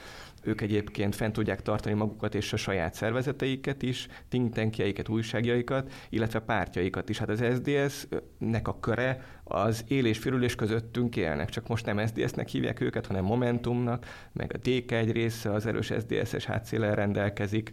ők 0.43 0.61
egyébként 0.61 1.15
fent 1.15 1.33
tudják 1.33 1.63
tartani 1.63 1.95
magukat 1.95 2.35
és 2.35 2.53
a 2.53 2.57
saját 2.57 2.95
szervezeteiket 2.95 3.83
is, 3.83 4.09
think 4.29 4.55
tankjeiket, 4.55 5.09
újságjaikat, 5.09 5.93
illetve 6.09 6.41
pártjaikat 6.41 7.09
is. 7.09 7.19
Hát 7.19 7.29
az 7.29 7.45
SDS-nek 7.55 8.69
a 8.69 8.81
köre 8.81 9.25
az 9.45 9.85
él 9.89 10.07
és 10.07 10.19
firülés 10.19 10.55
közöttünk 10.55 11.17
élnek, 11.17 11.49
csak 11.49 11.69
most 11.69 11.87
nem 11.87 12.07
SDS-nek 12.07 12.49
hívják 12.49 12.81
őket, 12.81 13.07
hanem 13.07 13.25
Momentumnak, 13.25 14.07
meg 14.33 14.53
a 14.55 14.69
DK 14.69 14.93
egy 14.93 15.13
része 15.13 15.53
az 15.53 15.67
erős 15.67 15.93
SDS-es 15.99 16.45
hátszéllel 16.45 16.95
rendelkezik, 16.95 17.71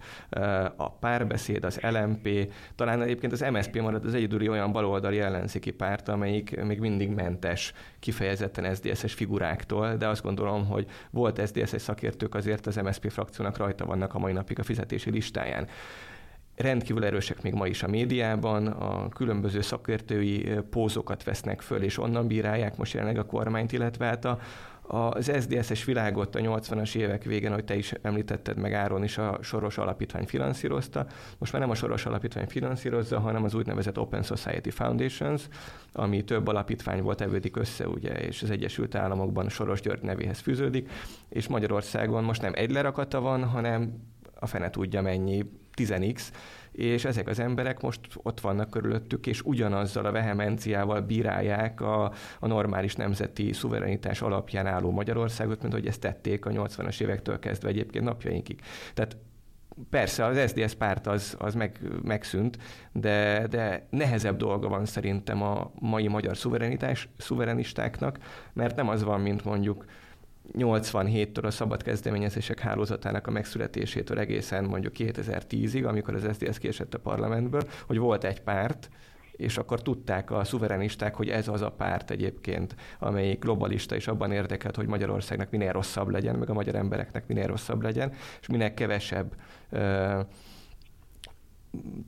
a 0.76 0.90
párbeszéd, 1.32 1.64
az 1.64 1.80
LMP, 1.82 2.54
talán 2.76 3.02
egyébként 3.02 3.32
az 3.32 3.46
MSP 3.52 3.82
marad 3.82 4.06
az 4.06 4.14
egyedüli 4.14 4.50
olyan 4.50 4.72
baloldali 4.72 5.20
ellenzéki 5.20 5.72
párt, 5.72 6.08
amelyik 6.08 6.64
még 6.64 6.80
mindig 6.80 7.10
mentes 7.10 7.74
kifejezetten 8.00 8.76
SDS-es 8.76 9.14
figuráktól, 9.14 9.96
de 9.96 10.08
azt 10.08 10.24
gondolom, 10.24 10.66
hogy 10.66 10.86
volt 11.10 11.48
SDS-es 11.48 11.82
szakértők 11.82 12.36
azért 12.36 12.68
az 12.68 12.76
MSP 12.76 13.12
frakciónak 13.12 13.58
rajta 13.58 13.86
vannak 13.86 14.14
a 14.14 14.20
mai 14.20 14.34
napig 14.34 14.60
a 14.60 14.64
fizetési 14.64 15.10
listáján. 15.10 15.68
Rendkívül 16.56 17.06
erősek 17.06 17.42
még 17.42 17.54
ma 17.54 17.68
is 17.68 17.84
a 17.84 17.88
médiában, 17.88 18.68
a 18.68 19.10
különböző 19.10 19.62
szakértői 19.62 20.50
pózokat 20.70 21.24
vesznek 21.24 21.62
föl, 21.62 21.84
és 21.84 21.98
onnan 21.98 22.28
bírálják 22.28 22.78
most 22.78 22.94
jelenleg 22.94 23.18
a 23.18 23.26
kormányt, 23.26 23.72
illetve 23.72 24.06
hát 24.06 24.26
a, 24.26 24.40
az 24.92 25.32
SZDSZ-es 25.40 25.84
világot 25.84 26.36
a 26.36 26.40
80-as 26.40 26.96
évek 26.96 27.24
végén, 27.24 27.52
ahogy 27.52 27.66
te 27.66 27.76
is 27.76 27.94
említetted, 28.02 28.58
meg 28.58 28.74
Áron 28.74 29.04
is 29.04 29.18
a 29.18 29.38
Soros 29.42 29.78
Alapítvány 29.78 30.26
finanszírozta. 30.26 31.06
Most 31.38 31.52
már 31.52 31.62
nem 31.62 31.72
a 31.72 31.76
Soros 31.76 32.06
Alapítvány 32.06 32.48
finanszírozza, 32.48 33.20
hanem 33.20 33.44
az 33.44 33.54
úgynevezett 33.54 34.00
Open 34.00 34.24
Society 34.24 34.70
Foundations, 34.70 35.48
ami 35.94 36.24
több 36.24 36.48
alapítvány 36.48 37.02
volt 37.02 37.22
evődik 37.22 37.56
össze, 37.58 37.88
ugye, 37.88 38.12
és 38.12 38.42
az 38.42 38.50
Egyesült 38.50 38.96
Államokban 38.96 39.50
Soros 39.50 39.82
György 39.82 40.02
nevéhez 40.02 40.40
fűződik, 40.40 40.90
és 41.30 41.48
Magyarországon 41.48 42.24
most 42.24 42.42
nem 42.42 42.54
egy 42.56 42.72
lerakata 42.72 43.22
van, 43.22 43.44
hanem 43.44 43.94
a 44.40 44.46
fene 44.46 44.70
tudja 44.70 45.02
mennyi, 45.02 45.46
10x, 45.78 46.22
és 46.72 47.06
ezek 47.06 47.28
az 47.28 47.40
emberek 47.40 47.82
most 47.82 48.00
ott 48.14 48.40
vannak 48.40 48.70
körülöttük, 48.70 49.28
és 49.28 49.42
ugyanazzal 49.42 50.06
a 50.06 50.12
vehemenciával 50.12 51.02
bírálják 51.02 51.82
a, 51.82 52.12
a 52.40 52.48
normális 52.48 52.96
nemzeti 52.96 53.54
szuverenitás 53.54 54.22
alapján 54.22 54.66
álló 54.66 54.92
Magyarországot, 54.92 55.62
mint 55.62 55.74
hogy 55.74 55.88
ezt 55.88 56.00
tették 56.00 56.46
a 56.46 56.50
80-as 56.50 57.02
évektől 57.02 57.40
kezdve 57.40 57.70
egyébként 57.70 58.06
napjainkig. 58.06 58.60
Tehát 58.94 59.18
Persze, 59.90 60.26
az 60.26 60.50
SDS 60.50 60.74
párt 60.74 61.08
az, 61.08 61.36
az 61.40 61.54
meg, 61.54 61.80
megszűnt, 62.04 62.58
de, 62.92 63.48
de 63.50 63.88
nehezebb 63.90 64.38
dolga 64.38 64.68
van 64.68 64.86
szerintem 64.86 65.42
a 65.42 65.72
mai 65.80 66.08
magyar 66.08 66.38
szuverenitás, 66.38 67.10
szuverenistáknak, 67.18 68.18
mert 68.54 68.76
nem 68.76 68.90
az 68.90 69.04
van, 69.04 69.22
mint 69.22 69.44
mondjuk 69.44 69.86
87-től 70.58 71.44
a 71.44 71.52
szabad 71.52 71.84
kezdeményezések 71.84 72.60
hálózatának 72.60 73.28
a 73.28 73.32
megszületésétől 73.32 74.20
egészen 74.20 74.64
mondjuk 74.64 74.94
2010-ig, 74.98 75.88
amikor 75.88 76.16
az 76.16 76.28
SZDSZ 76.34 76.58
késett 76.58 76.94
a 76.94 77.00
parlamentből, 77.00 77.64
hogy 77.88 77.98
volt 77.98 78.24
egy 78.24 78.42
párt, 78.42 78.90
és 79.32 79.58
akkor 79.58 79.82
tudták 79.82 80.32
a 80.32 80.44
szuverenisták, 80.44 81.16
hogy 81.16 81.30
ez 81.30 81.48
az 81.48 81.62
a 81.62 81.72
párt 81.72 82.12
egyébként, 82.12 82.76
amelyik 83.00 83.40
globalista 83.40 83.96
és 83.96 84.08
abban 84.08 84.32
érdekelt, 84.32 84.76
hogy 84.76 84.88
Magyarországnak 84.88 85.50
minél 85.50 85.72
rosszabb 85.72 86.10
legyen, 86.10 86.36
meg 86.36 86.50
a 86.50 86.54
magyar 86.54 86.76
embereknek 86.76 87.28
minél 87.28 87.48
rosszabb 87.48 87.82
legyen, 87.82 88.14
és 88.42 88.48
minél 88.48 88.74
kevesebb 88.74 89.36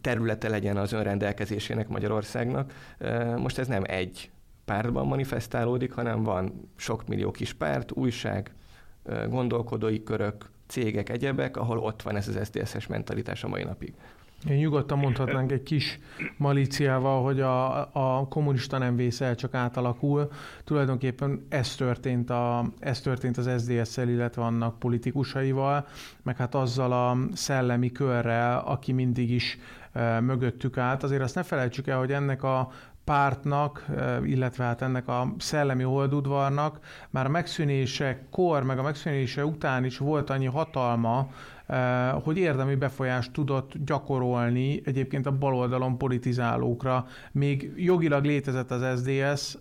területe 0.02 0.50
legyen 0.50 0.78
az 0.78 0.92
önrendelkezésének 0.92 1.88
Magyarországnak. 1.88 2.74
Most 3.38 3.58
ez 3.58 3.68
nem 3.68 3.84
egy 3.86 4.32
pártban 4.66 5.08
manifestálódik, 5.08 5.92
hanem 5.92 6.24
van 6.24 6.70
sok 6.76 7.08
millió 7.08 7.32
kis 7.32 7.54
párt, 7.54 7.92
újság, 7.92 8.52
gondolkodói 9.30 10.04
körök, 10.04 10.50
cégek, 10.68 11.10
egyebek, 11.10 11.58
ahol 11.58 11.78
ott 11.78 12.02
van 12.02 12.16
ez 12.16 12.28
az 12.28 12.40
SZDSZ-es 12.44 12.88
mentalitás 12.88 13.44
a 13.44 13.48
mai 13.48 13.64
napig. 13.64 13.94
Én 14.50 14.58
nyugodtan 14.58 14.98
mondhatnánk 14.98 15.52
egy 15.52 15.64
kis 15.64 16.00
malíciával, 16.38 17.24
hogy 17.24 17.42
a, 17.42 17.80
a 17.94 18.28
kommunista 18.28 18.78
nem 18.78 18.96
vészel, 18.96 19.36
csak 19.36 19.54
átalakul. 19.54 20.30
Tulajdonképpen 20.64 21.46
ez 21.50 21.76
történt, 21.76 22.30
a, 22.30 22.66
ez 22.80 23.02
történt 23.02 23.38
az 23.38 23.50
SZDSZ-szel, 23.58 24.10
illetve 24.10 24.42
annak 24.42 24.80
politikusaival, 24.80 25.88
meg 26.24 26.38
hát 26.38 26.56
azzal 26.56 26.92
a 26.92 27.18
szellemi 27.34 27.92
körrel, 27.92 28.60
aki 28.60 28.92
mindig 28.92 29.32
is 29.32 29.58
mögöttük 30.20 30.78
állt. 30.78 31.04
Azért 31.04 31.22
azt 31.22 31.36
ne 31.36 31.44
felejtsük 31.44 31.88
el, 31.88 31.98
hogy 31.98 32.12
ennek 32.12 32.44
a 32.44 32.72
pártnak, 33.04 33.86
illetve 34.24 34.64
hát 34.64 34.82
ennek 34.82 35.08
a 35.08 35.34
szellemi 35.38 35.86
oldudvarnak 35.86 36.80
már 37.10 37.26
a 37.26 37.30
megszűnése 37.30 38.28
kor, 38.32 38.64
meg 38.64 38.80
a 38.80 38.82
megszűnése 38.82 39.46
után 39.46 39.86
is 39.86 39.98
volt 39.98 40.30
annyi 40.30 40.46
hatalma, 40.46 41.28
hogy 42.24 42.38
érdemi 42.38 42.76
befolyást 42.76 43.32
tudott 43.32 43.72
gyakorolni 43.86 44.82
egyébként 44.86 45.26
a 45.26 45.38
baloldalon 45.38 45.98
politizálókra. 45.98 47.06
Még 47.32 47.74
jogilag 47.76 48.26
létezett 48.26 48.72
az 48.72 49.00
SDS, 49.00 49.58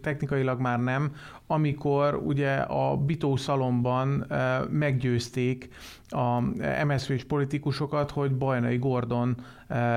technikailag 0.00 0.60
már 0.60 0.80
nem, 0.80 1.12
amikor 1.46 2.14
ugye 2.14 2.54
a 2.54 2.96
Bitó 2.96 3.36
szalomban 3.36 4.26
meggyőzték 4.70 5.68
a 6.08 6.40
MSZV-s 6.86 7.24
politikusokat, 7.24 8.10
hogy 8.10 8.34
Bajnai 8.34 8.76
Gordon 8.76 9.36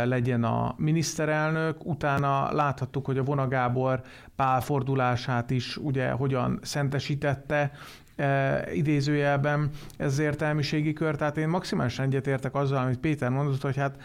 legyen 0.03 0.43
a 0.43 0.75
miniszterelnök, 0.77 1.85
utána 1.85 2.53
láthattuk, 2.53 3.05
hogy 3.05 3.17
a 3.17 3.23
Vona 3.23 3.47
Gábor 3.47 4.01
pálfordulását 4.35 5.49
is 5.49 5.77
ugye 5.77 6.09
hogyan 6.09 6.59
szentesítette, 6.61 7.71
e, 8.17 8.73
idézőjelben 8.73 9.69
ez 9.97 10.19
értelmiségi 10.19 10.93
kör, 10.93 11.15
tehát 11.15 11.37
én 11.37 11.47
maximálisan 11.47 12.05
egyetértek 12.05 12.55
azzal, 12.55 12.83
amit 12.83 12.99
Péter 12.99 13.29
mondott, 13.29 13.61
hogy 13.61 13.77
hát 13.77 13.95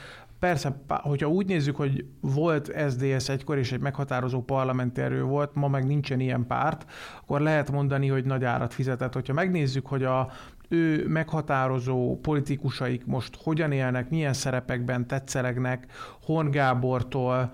Persze, 0.43 0.77
hogyha 0.89 1.29
úgy 1.29 1.47
nézzük, 1.47 1.77
hogy 1.77 2.05
volt 2.21 2.73
SDS 2.91 3.29
egykor, 3.29 3.59
és 3.59 3.73
egy 3.73 3.81
meghatározó 3.81 4.43
parlamenti 4.43 5.01
erő 5.01 5.23
volt, 5.23 5.55
ma 5.55 5.69
meg 5.69 5.87
nincsen 5.87 6.21
ilyen 6.21 6.47
párt, 6.47 6.91
akkor 7.21 7.41
lehet 7.41 7.71
mondani, 7.71 8.09
hogy 8.09 8.25
nagy 8.25 8.45
árat 8.45 8.75
fizetett. 8.75 9.13
Hogyha 9.13 9.33
megnézzük, 9.33 9.87
hogy 9.87 10.05
a 10.05 10.31
ő 10.69 11.09
meghatározó 11.09 12.19
politikusaik 12.21 13.07
most 13.07 13.39
hogyan 13.43 13.73
élnek, 13.73 14.11
milyen 14.11 14.33
szerepekben 14.33 15.07
tetszelegnek, 15.07 15.87
Horn 16.23 16.51
Gábortól 16.51 17.53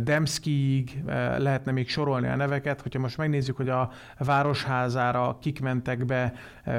Demszkiig 0.00 1.02
lehetne 1.38 1.72
még 1.72 1.88
sorolni 1.88 2.28
a 2.28 2.36
neveket, 2.36 2.80
hogyha 2.80 2.98
most 2.98 3.16
megnézzük, 3.16 3.56
hogy 3.56 3.68
a 3.68 3.90
Városházára 4.18 5.38
kik 5.40 5.60
mentek 5.60 6.04
be 6.04 6.32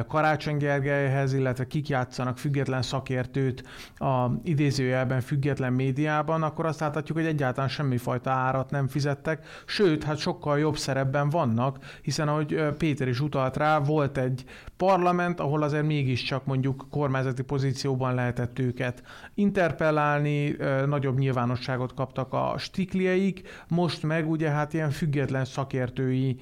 Karácsony 0.07 0.57
Gergelyhez, 0.57 1.33
illetve 1.33 1.67
kik 1.67 1.89
játszanak 1.89 2.37
független 2.37 2.81
szakértőt 2.81 3.63
a 3.97 4.25
idézőjelben 4.43 5.21
független 5.21 5.73
médiában, 5.73 6.43
akkor 6.43 6.65
azt 6.65 6.79
láthatjuk, 6.79 7.17
hogy 7.17 7.27
egyáltalán 7.27 7.69
semmifajta 7.69 8.29
árat 8.29 8.71
nem 8.71 8.87
fizettek, 8.87 9.45
sőt, 9.65 10.03
hát 10.03 10.17
sokkal 10.17 10.59
jobb 10.59 10.77
szerepben 10.77 11.29
vannak, 11.29 11.77
hiszen 12.01 12.27
ahogy 12.27 12.65
Péter 12.77 13.07
is 13.07 13.19
utalt 13.19 13.57
rá, 13.57 13.79
volt 13.79 14.17
egy 14.17 14.43
parlament, 14.77 15.39
ahol 15.39 15.63
azért 15.63 15.85
mégiscsak 15.85 16.45
mondjuk 16.45 16.85
kormányzati 16.89 17.43
pozícióban 17.43 18.15
lehetett 18.15 18.59
őket 18.59 19.03
interpellálni, 19.33 20.55
nagyobb 20.85 21.17
nyilvánosságot 21.17 21.93
kaptak 21.93 22.33
a 22.33 22.50
stikliaik, 22.57 23.41
most 23.69 24.03
meg 24.03 24.29
ugye 24.29 24.49
hát 24.49 24.73
ilyen 24.73 24.89
független 24.89 25.45
szakértői 25.45 26.39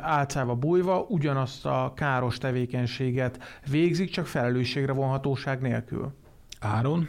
álcába 0.00 0.54
bújva 0.54 1.06
ugyanazt 1.08 1.66
a 1.66 1.92
káros 1.96 2.38
tevékenységet 2.38 3.60
végzik, 3.70 4.10
csak 4.10 4.26
felelősségre 4.26 4.92
vonhatóság 4.92 5.60
nélkül. 5.60 6.12
Áron? 6.60 7.08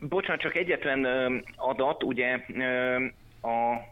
Bocsánat, 0.00 0.40
csak 0.40 0.54
egyetlen 0.54 1.06
adat, 1.56 2.02
ugye 2.02 2.34
a 3.42 3.90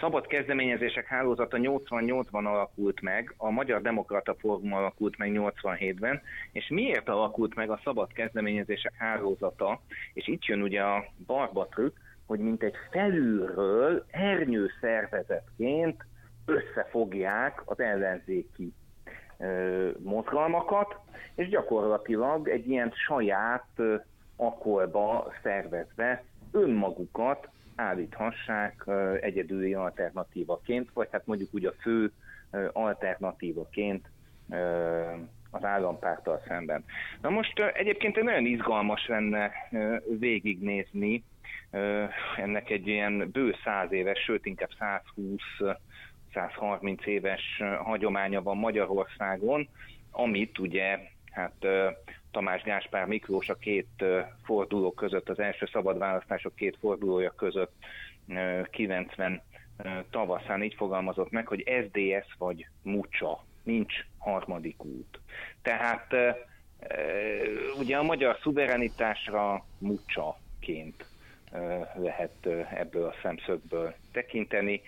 szabad 0.00 0.26
kezdeményezések 0.26 1.06
hálózata 1.06 1.56
88-ban 1.60 2.44
alakult 2.44 3.00
meg, 3.00 3.34
a 3.36 3.50
Magyar 3.50 3.82
Demokrata 3.82 4.34
Fórum 4.38 4.72
alakult 4.72 5.18
meg 5.18 5.30
87-ben, 5.34 6.20
és 6.52 6.68
miért 6.68 7.08
alakult 7.08 7.54
meg 7.54 7.70
a 7.70 7.80
szabad 7.84 8.12
kezdeményezések 8.12 8.94
hálózata, 8.98 9.80
és 10.12 10.26
itt 10.26 10.44
jön 10.44 10.62
ugye 10.62 10.82
a 10.82 11.04
barbatrük, 11.26 11.96
hogy 12.28 12.38
mint 12.38 12.62
egy 12.62 12.74
felülről 12.90 14.04
ernyő 14.10 14.70
szervezetként 14.80 16.04
összefogják 16.44 17.62
az 17.64 17.80
ellenzéki 17.80 18.72
ö, 19.38 19.90
mozgalmakat, 20.02 20.96
és 21.34 21.48
gyakorlatilag 21.48 22.48
egy 22.48 22.68
ilyen 22.68 22.92
saját 23.06 23.66
ö, 23.76 23.96
akolba 24.36 25.32
szervezve 25.42 26.24
önmagukat 26.52 27.48
állíthassák 27.76 28.84
egyedüli 29.20 29.74
alternatívaként, 29.74 30.90
vagy 30.92 31.08
hát 31.10 31.26
mondjuk 31.26 31.54
úgy 31.54 31.64
a 31.64 31.72
fő 31.80 32.12
alternatívaként 32.72 34.10
az 35.50 35.64
állampárttal 35.64 36.42
szemben. 36.46 36.84
Na 37.20 37.28
most 37.28 37.60
egyébként 37.74 38.22
nagyon 38.22 38.46
izgalmas 38.46 39.06
lenne 39.06 39.50
végignézni 40.18 41.24
ennek 42.36 42.70
egy 42.70 42.86
ilyen 42.86 43.30
bő 43.30 43.54
száz 43.64 43.92
éves, 43.92 44.18
sőt 44.18 44.46
inkább 44.46 44.70
120 44.78 45.42
130 46.32 47.06
éves 47.06 47.62
hagyománya 47.82 48.42
van 48.42 48.56
Magyarországon, 48.56 49.68
amit 50.10 50.58
ugye 50.58 50.98
hát 51.30 51.66
Tamás 52.30 52.62
Gáspár 52.62 53.06
Miklós 53.06 53.48
a 53.48 53.54
két 53.54 54.04
forduló 54.44 54.92
között, 54.92 55.28
az 55.28 55.38
első 55.38 55.66
szabad 55.72 55.98
választások 55.98 56.54
két 56.54 56.76
fordulója 56.80 57.30
között 57.30 57.72
90 58.70 59.42
tavaszán 60.10 60.62
így 60.62 60.74
fogalmazott 60.74 61.30
meg, 61.30 61.46
hogy 61.46 61.64
SDS 61.84 62.34
vagy 62.38 62.66
Mucsa, 62.82 63.44
nincs 63.62 63.94
harmadik 64.18 64.84
út. 64.84 65.20
Tehát 65.62 66.14
ugye 67.78 67.96
a 67.96 68.02
magyar 68.02 68.38
szuverenitásra 68.42 69.64
Mucsaként 69.78 71.07
lehet 71.94 72.46
ebből 72.74 73.04
a 73.04 73.14
szemszögből 73.22 73.94
tekinteni. 74.12 74.80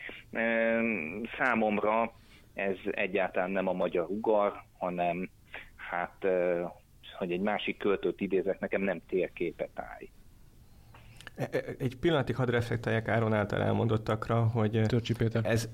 Számomra 1.38 2.12
ez 2.55 2.77
egyáltalán 2.90 3.51
nem 3.51 3.66
a 3.66 3.73
magyar 3.73 4.07
ugar, 4.09 4.62
hanem 4.79 5.31
hát 5.77 6.27
hogy 7.20 7.33
egy 7.33 7.40
másik 7.40 7.77
költőt 7.77 8.20
idézek, 8.20 8.61
nekem 8.61 8.83
nem 8.83 9.01
térképet 9.09 9.70
állj. 9.75 10.11
E, 11.37 11.49
e, 11.53 11.64
egy 11.79 11.96
pillanatig 11.96 12.37
hadd 12.37 12.51
reflektáljak 12.51 13.09
Áron 13.09 13.33
által 13.33 13.62
elmondottakra, 13.62 14.42
hogy 14.42 14.81
Péter. 15.18 15.44
ez, 15.44 15.68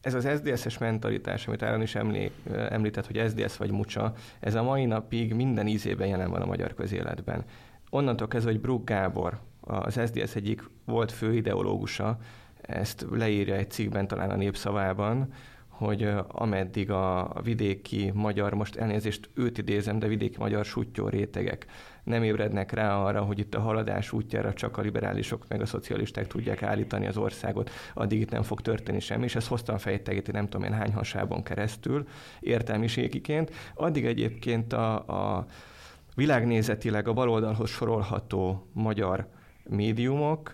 ez 0.00 0.14
az 0.14 0.28
SZDSZ-es 0.34 0.78
mentalitás, 0.78 1.46
amit 1.46 1.62
Áron 1.62 1.82
is 1.82 1.94
emlé, 1.94 2.30
említett, 2.52 3.06
hogy 3.06 3.28
SZDSZ 3.28 3.56
vagy 3.56 3.70
Mucsa, 3.70 4.12
ez 4.40 4.54
a 4.54 4.62
mai 4.62 4.84
napig 4.84 5.34
minden 5.34 5.66
ízében 5.66 6.08
jelen 6.08 6.30
van 6.30 6.42
a 6.42 6.46
magyar 6.46 6.74
közéletben. 6.74 7.44
Onnantól 7.90 8.28
kezdve, 8.28 8.50
hogy 8.50 8.60
Brug 8.60 8.84
Gábor, 8.84 9.38
az 9.70 10.00
SZDSZ 10.04 10.34
egyik 10.34 10.62
volt 10.84 11.12
fő 11.12 11.34
ideológusa, 11.34 12.18
ezt 12.60 13.06
leírja 13.10 13.54
egy 13.54 13.70
cikkben 13.70 14.06
talán 14.06 14.30
a 14.30 14.36
népszavában, 14.36 15.32
hogy 15.68 16.08
ameddig 16.28 16.90
a 16.90 17.32
vidéki 17.42 18.10
magyar, 18.14 18.54
most 18.54 18.76
elnézést 18.76 19.30
őt 19.34 19.58
idézem, 19.58 19.98
de 19.98 20.06
vidéki 20.06 20.36
magyar 20.38 20.64
sutyó 20.64 21.08
rétegek 21.08 21.66
nem 22.04 22.22
ébrednek 22.22 22.72
rá 22.72 22.96
arra, 22.96 23.22
hogy 23.22 23.38
itt 23.38 23.54
a 23.54 23.60
haladás 23.60 24.12
útjára 24.12 24.52
csak 24.52 24.78
a 24.78 24.80
liberálisok 24.80 25.44
meg 25.48 25.60
a 25.60 25.66
szocialisták 25.66 26.26
tudják 26.26 26.62
állítani 26.62 27.06
az 27.06 27.16
országot, 27.16 27.70
addig 27.94 28.20
itt 28.20 28.30
nem 28.30 28.42
fog 28.42 28.60
történni 28.60 29.00
semmi, 29.00 29.24
és 29.24 29.34
ezt 29.34 29.46
hoztam 29.46 29.78
fejtegeti 29.78 30.30
nem 30.30 30.48
tudom 30.48 30.66
én 30.66 30.72
hány 30.72 30.92
hasában 30.92 31.42
keresztül, 31.42 32.08
értelmiségiként. 32.40 33.50
Addig 33.74 34.06
egyébként 34.06 34.72
a, 34.72 34.94
a 34.94 35.46
világnézetileg 36.14 37.08
a 37.08 37.12
baloldalhoz 37.12 37.70
sorolható 37.70 38.66
magyar 38.72 39.28
médiumok 39.70 40.52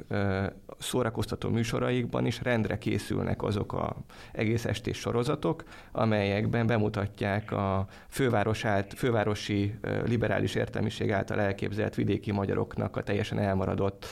szórakoztató 0.78 1.48
műsoraikban 1.48 2.26
is 2.26 2.42
rendre 2.42 2.78
készülnek 2.78 3.42
azok 3.42 3.72
a 3.72 3.96
egész 4.32 4.64
estés 4.64 4.98
sorozatok, 4.98 5.64
amelyekben 5.92 6.66
bemutatják 6.66 7.52
a 7.52 7.86
főváros 8.08 8.64
ált, 8.64 8.94
fővárosi 8.94 9.74
liberális 10.04 10.54
értelmiség 10.54 11.12
által 11.12 11.40
elképzelt 11.40 11.94
vidéki 11.94 12.32
magyaroknak 12.32 12.96
a 12.96 13.02
teljesen 13.02 13.38
elmaradott 13.38 14.06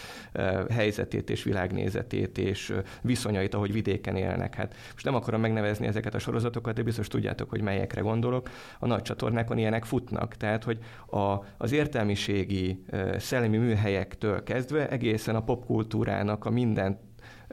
helyzetét 0.71 1.31
és 1.31 1.43
világnézetét 1.43 2.39
és 2.39 2.73
viszonyait, 3.03 3.55
ahogy 3.55 3.73
vidéken 3.73 4.17
élnek. 4.17 4.55
Hát 4.55 4.75
most 4.93 5.05
nem 5.05 5.15
akarom 5.15 5.41
megnevezni 5.41 5.87
ezeket 5.87 6.15
a 6.15 6.19
sorozatokat, 6.19 6.75
de 6.75 6.83
biztos 6.83 7.09
tudjátok, 7.09 7.51
hogy 7.51 7.61
melyekre 7.61 8.01
gondolok. 8.01 8.51
A 8.79 8.87
nagy 8.87 9.03
csatornákon 9.03 9.59
ilyenek 9.59 9.85
futnak, 9.85 10.35
tehát 10.35 10.65
hogy 10.65 10.79
a, 11.07 11.45
az 11.57 11.73
értelmiségi 11.73 12.85
szellemi 13.19 13.57
műhelyektől 13.57 14.43
kezdve 14.43 14.89
egészen 14.95 15.35
a 15.35 15.45
popkultúrának 15.45 16.45
a 16.45 16.51
minden 16.51 16.99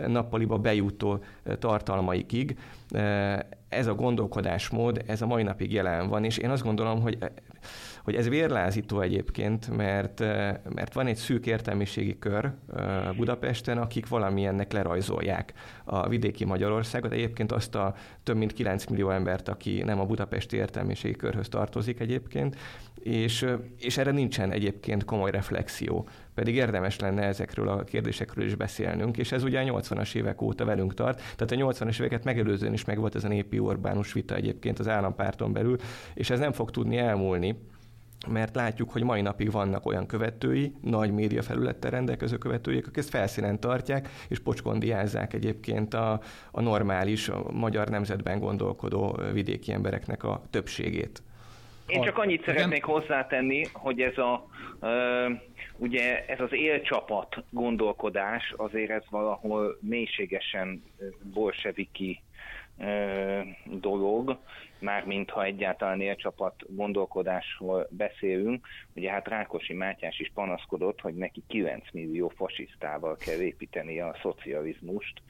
nappaliba 0.08 0.58
bejutó 0.58 1.24
tartalmaikig. 1.60 2.58
Ez 3.70 3.88
a 3.88 3.96
gondolkodásmód, 3.96 5.04
ez 5.08 5.22
a 5.22 5.28
mai 5.28 5.44
napig 5.44 5.72
jelen 5.72 6.08
van, 6.08 6.24
és 6.24 6.38
én 6.38 6.50
azt 6.50 6.64
gondolom, 6.64 7.02
hogy 7.02 7.18
hogy 8.04 8.16
ez 8.16 8.30
vérlázító 8.30 9.02
egyébként, 9.02 9.78
mert, 9.78 10.20
mert 10.74 10.94
van 10.94 11.08
egy 11.08 11.16
szűk 11.16 11.46
értelmiségi 11.46 12.20
kör 12.20 12.52
Budapesten, 13.16 13.78
akik 13.78 14.08
valamilyennek 14.08 14.72
lerajzolják 14.72 15.54
a 15.84 16.08
vidéki 16.08 16.46
Magyarországot. 16.46 17.12
Egyébként 17.12 17.52
azt 17.52 17.76
a 17.76 17.96
több 18.24 18.38
mint 18.38 18.54
9 18.54 18.86
millió 18.86 19.10
embert, 19.10 19.50
aki 19.50 19.84
nem 19.84 20.00
a 20.00 20.06
budapesti 20.06 20.56
értelmiségi 20.58 21.16
körhöz 21.16 21.50
tartozik 21.50 22.00
egyébként, 22.00 22.56
és, 23.04 23.46
és 23.80 23.98
erre 23.98 24.12
nincsen 24.12 24.52
egyébként 24.52 25.06
komoly 25.06 25.32
reflexió. 25.32 26.08
Pedig 26.34 26.56
érdemes 26.56 27.00
lenne 27.00 27.22
ezekről 27.22 27.68
a 27.68 27.84
kérdésekről 27.84 28.46
is 28.46 28.56
beszélnünk, 28.56 29.18
és 29.18 29.32
ez 29.32 29.44
ugye 29.44 29.60
a 29.60 29.80
80-as 29.80 30.16
évek 30.16 30.42
óta 30.42 30.66
velünk 30.66 30.94
tart. 30.94 31.22
Tehát 31.36 31.52
a 31.52 31.72
80-as 31.72 32.00
éveket 32.00 32.24
megelőzően 32.24 32.74
is 32.74 32.86
megvolt 32.86 33.16
ez 33.16 33.24
a 33.24 33.28
népi 33.28 33.60
urbánus 33.60 34.14
vita 34.14 34.36
egyébként 34.36 34.80
az 34.80 34.88
állampárton 34.88 35.54
belül, 35.54 35.78
és 36.14 36.30
ez 36.30 36.40
nem 36.40 36.52
fog 36.52 36.72
tudni 36.72 36.98
elmúlni 36.98 37.56
mert 38.28 38.56
látjuk, 38.56 38.92
hogy 38.92 39.04
mai 39.04 39.22
napig 39.22 39.52
vannak 39.52 39.86
olyan 39.86 40.06
követői, 40.06 40.74
nagy 40.82 41.12
média 41.12 41.42
felülettel 41.42 41.92
rendelkező 41.92 42.38
követői, 42.38 42.78
akik 42.78 42.98
ezt 42.98 43.10
felszínen 43.10 43.60
tartják, 43.60 44.10
és 44.30 44.40
pocskondiázzák 44.40 45.34
egyébként 45.34 45.94
a, 45.94 46.20
a 46.52 46.62
normális, 46.62 47.30
a 47.30 47.52
magyar 47.52 47.88
nemzetben 47.88 48.40
gondolkodó 48.40 49.20
vidéki 49.34 49.72
embereknek 49.72 50.24
a 50.24 50.42
többségét. 50.50 51.22
Én 51.88 52.02
csak 52.02 52.18
annyit 52.18 52.46
szeretnék 52.46 52.84
hozzátenni, 52.84 53.66
hogy 53.74 54.02
ez 54.02 54.18
a 54.18 54.48
ugye 55.78 56.26
ez 56.26 56.40
az 56.40 56.54
élcsapat 56.54 57.44
gondolkodás 57.50 58.54
azért 58.58 58.90
ez 58.90 59.04
valahol 59.10 59.78
mélységesen 59.82 60.84
bolseviki 61.34 62.22
dolog, 63.66 64.38
mármint 64.82 65.30
ha 65.30 65.44
egyáltalán 65.44 66.02
élcsapat 66.02 66.56
gondolkodásról 66.68 67.88
beszélünk. 67.90 68.68
Ugye 68.96 69.12
hát 69.12 69.28
Rákosi 69.28 69.74
Mátyás 69.74 70.20
is 70.20 70.32
panaszkodott, 70.34 71.02
hogy 71.02 71.14
neki 71.14 71.44
9 71.48 71.92
millió 71.92 72.32
fasisztával 72.36 73.16
kell 73.16 73.40
építeni 73.40 74.00
a 74.00 74.16
szocializmust, 74.22 75.22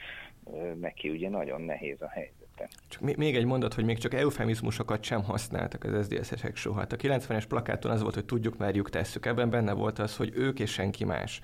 neki 0.80 1.10
ugye 1.10 1.30
nagyon 1.30 1.62
nehéz 1.62 2.02
a 2.02 2.10
helyzet. 2.10 2.42
Csak 2.88 3.02
még 3.02 3.36
egy 3.36 3.46
mondat, 3.46 3.74
hogy 3.74 3.86
még 3.86 3.98
csak 3.98 4.14
eufemizmusokat 4.14 5.04
sem 5.04 5.24
használtak 5.24 5.84
az 5.84 6.06
SZDSZ-esek 6.06 6.56
soha. 6.56 6.80
Hát 6.80 6.92
a 6.92 6.96
90-es 6.96 7.44
plakáton 7.48 7.92
az 7.92 8.02
volt, 8.02 8.14
hogy 8.14 8.26
tudjuk, 8.26 8.58
merjük, 8.58 8.90
tesszük. 8.90 9.26
Ebben 9.26 9.50
benne 9.50 9.74
volt 9.74 10.00
az, 10.00 10.18
hogy 10.18 10.32
ők 10.36 10.60
és 10.60 10.72
senki 10.72 11.06
más. 11.06 11.42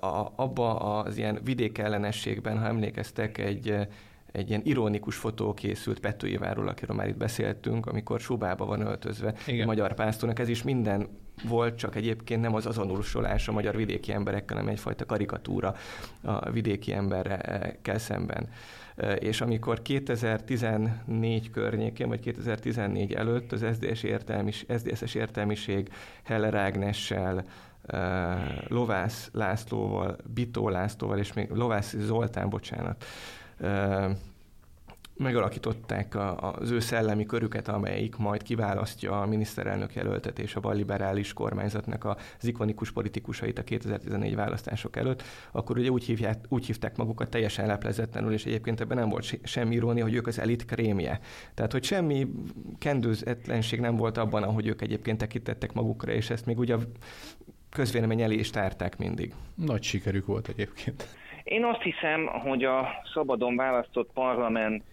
A, 0.00 0.32
abba 0.36 0.74
az 0.74 1.16
ilyen 1.16 1.40
vidékellenességben, 1.44 2.58
ha 2.58 2.66
emlékeztek, 2.66 3.38
egy, 3.38 3.74
egy 4.32 4.48
ilyen 4.48 4.60
ironikus 4.64 5.16
fotó 5.16 5.54
készült 5.54 6.00
Petőjéváról, 6.00 6.68
akiről 6.68 6.96
már 6.96 7.08
itt 7.08 7.16
beszéltünk, 7.16 7.86
amikor 7.86 8.20
Subába 8.20 8.64
van 8.64 8.80
öltözve 8.80 9.34
Igen. 9.46 9.62
a 9.62 9.66
magyar 9.66 9.94
pásztornak. 9.94 10.38
Ez 10.38 10.48
is 10.48 10.62
minden 10.62 11.08
volt, 11.48 11.76
csak 11.76 11.96
egyébként 11.96 12.40
nem 12.40 12.54
az 12.54 12.66
azonosulás 12.66 13.48
a 13.48 13.52
magyar 13.52 13.76
vidéki 13.76 14.12
emberekkel, 14.12 14.56
hanem 14.56 14.72
egyfajta 14.72 15.06
karikatúra 15.06 15.74
a 16.22 16.50
vidéki 16.50 16.92
emberekkel 16.92 17.98
szemben. 17.98 18.48
És 19.18 19.40
amikor 19.40 19.82
2014 19.82 21.50
környékén, 21.50 22.08
vagy 22.08 22.20
2014 22.20 23.12
előtt 23.12 23.52
az 23.52 23.66
SZDSZ 23.72 24.02
értelmis, 24.02 24.66
SZDSZ-es 24.76 25.14
értelmiség 25.14 25.88
Heller 26.22 26.54
Ágnessel, 26.54 27.44
Lovász 28.68 29.28
Lászlóval, 29.32 30.16
Bitó 30.34 30.68
Lászlóval, 30.68 31.18
és 31.18 31.32
még 31.32 31.50
Lovász 31.50 31.94
Zoltán, 31.98 32.48
bocsánat, 32.48 33.04
megalakították 35.20 36.14
a, 36.14 36.52
az 36.52 36.70
ő 36.70 36.80
szellemi 36.80 37.26
körüket, 37.26 37.68
amelyik 37.68 38.16
majd 38.16 38.42
kiválasztja 38.42 39.20
a 39.20 39.26
miniszterelnök 39.26 39.94
jelöltet 39.94 40.38
és 40.38 40.54
a 40.54 40.60
balliberális 40.60 41.32
kormányzatnak 41.32 42.04
az 42.04 42.46
ikonikus 42.46 42.92
politikusait 42.92 43.58
a 43.58 43.64
2014 43.64 44.34
választások 44.34 44.96
előtt, 44.96 45.22
akkor 45.52 45.78
ugye 45.78 45.90
úgy, 45.90 46.04
hívják, 46.04 46.44
úgy 46.48 46.66
hívták 46.66 46.96
magukat 46.96 47.30
teljesen 47.30 47.66
leplezetlenül, 47.66 48.32
és 48.32 48.44
egyébként 48.44 48.80
ebben 48.80 48.96
nem 48.96 49.08
volt 49.08 49.38
semmi 49.42 49.74
irónia, 49.74 50.04
hogy 50.04 50.14
ők 50.14 50.26
az 50.26 50.38
elit 50.38 50.64
krémje. 50.64 51.20
Tehát, 51.54 51.72
hogy 51.72 51.84
semmi 51.84 52.26
kendőzetlenség 52.78 53.80
nem 53.80 53.96
volt 53.96 54.16
abban, 54.16 54.42
ahogy 54.42 54.66
ők 54.66 54.82
egyébként 54.82 55.18
tekintettek 55.18 55.72
magukra, 55.72 56.12
és 56.12 56.30
ezt 56.30 56.46
még 56.46 56.58
ugye 56.58 56.74
a 56.74 56.80
közvélemény 57.70 58.22
elé 58.22 58.34
is 58.34 58.50
tárták 58.50 58.98
mindig. 58.98 59.34
Nagy 59.54 59.82
sikerük 59.82 60.26
volt 60.26 60.48
egyébként. 60.48 61.08
Én 61.42 61.64
azt 61.64 61.82
hiszem, 61.82 62.26
hogy 62.26 62.64
a 62.64 63.02
szabadon 63.12 63.56
választott 63.56 64.12
parlament 64.12 64.84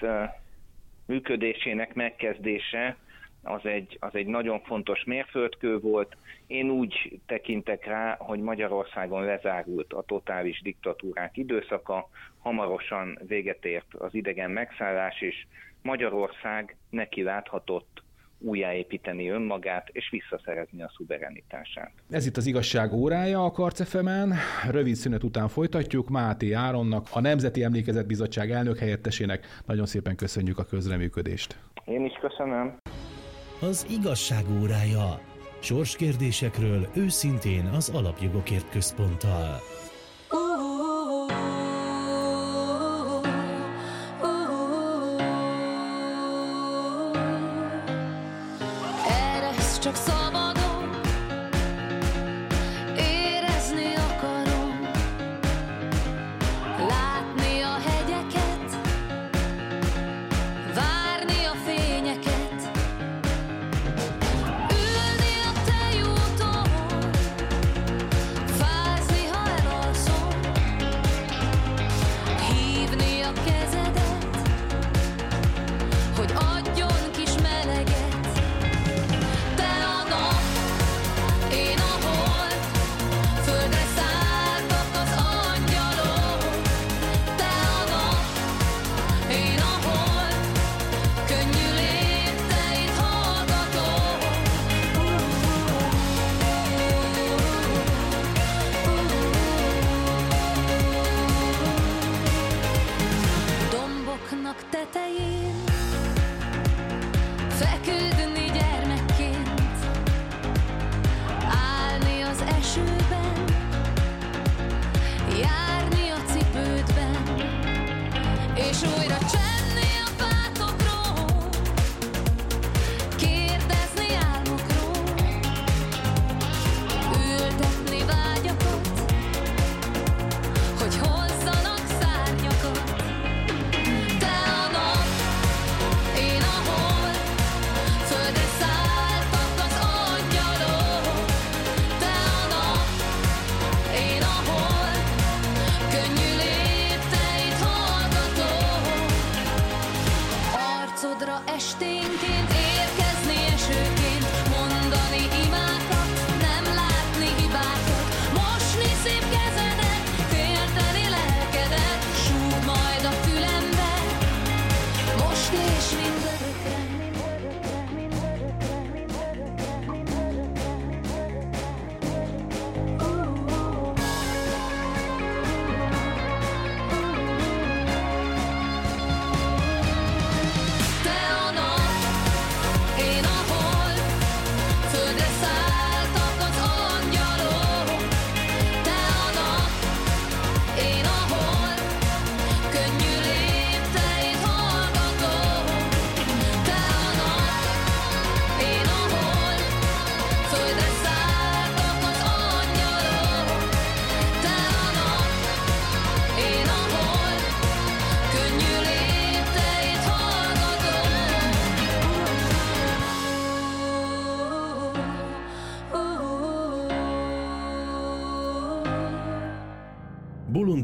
működésének 1.05 1.93
megkezdése 1.93 2.97
az 3.43 3.65
egy, 3.65 3.97
az 3.99 4.15
egy 4.15 4.25
nagyon 4.25 4.59
fontos 4.59 5.03
mérföldkő 5.03 5.79
volt. 5.79 6.17
Én 6.47 6.69
úgy 6.69 7.19
tekintek 7.25 7.85
rá, 7.85 8.15
hogy 8.19 8.39
Magyarországon 8.39 9.23
lezárult 9.23 9.93
a 9.93 10.01
totális 10.01 10.61
diktatúrák 10.61 11.37
időszaka, 11.37 12.09
hamarosan 12.39 13.19
véget 13.27 13.65
ért 13.65 13.93
az 13.93 14.13
idegen 14.13 14.51
megszállás, 14.51 15.21
és 15.21 15.45
Magyarország 15.81 16.75
neki 16.89 17.23
láthatott 17.23 18.03
újjáépíteni 18.39 19.29
önmagát 19.29 19.89
és 19.91 20.09
visszaszerezni 20.09 20.81
a 20.81 20.91
szuverenitását. 20.97 21.91
Ez 22.09 22.25
itt 22.25 22.37
az 22.37 22.45
igazság 22.45 22.93
órája 22.93 23.43
a 23.43 23.51
Karcefemen. 23.51 24.33
Rövid 24.71 24.95
szünet 24.95 25.23
után 25.23 25.47
folytatjuk. 25.47 26.09
Máté 26.09 26.51
Áronnak, 26.51 27.07
a 27.11 27.19
Nemzeti 27.19 27.63
Emlékezet 27.63 28.07
Bizottság 28.07 28.51
elnök 28.51 28.77
helyettesének 28.77 29.45
nagyon 29.65 29.85
szépen 29.85 30.15
köszönjük 30.15 30.57
a 30.57 30.65
közreműködést. 30.65 31.59
Én 31.85 32.05
is 32.05 32.13
köszönöm. 32.21 32.77
Az 33.61 33.87
igazság 33.99 34.43
órája. 34.61 35.19
Sorskérdésekről 35.59 36.87
őszintén 36.95 37.65
az 37.65 37.89
Alapjogokért 37.89 38.69
Központtal. 38.69 39.76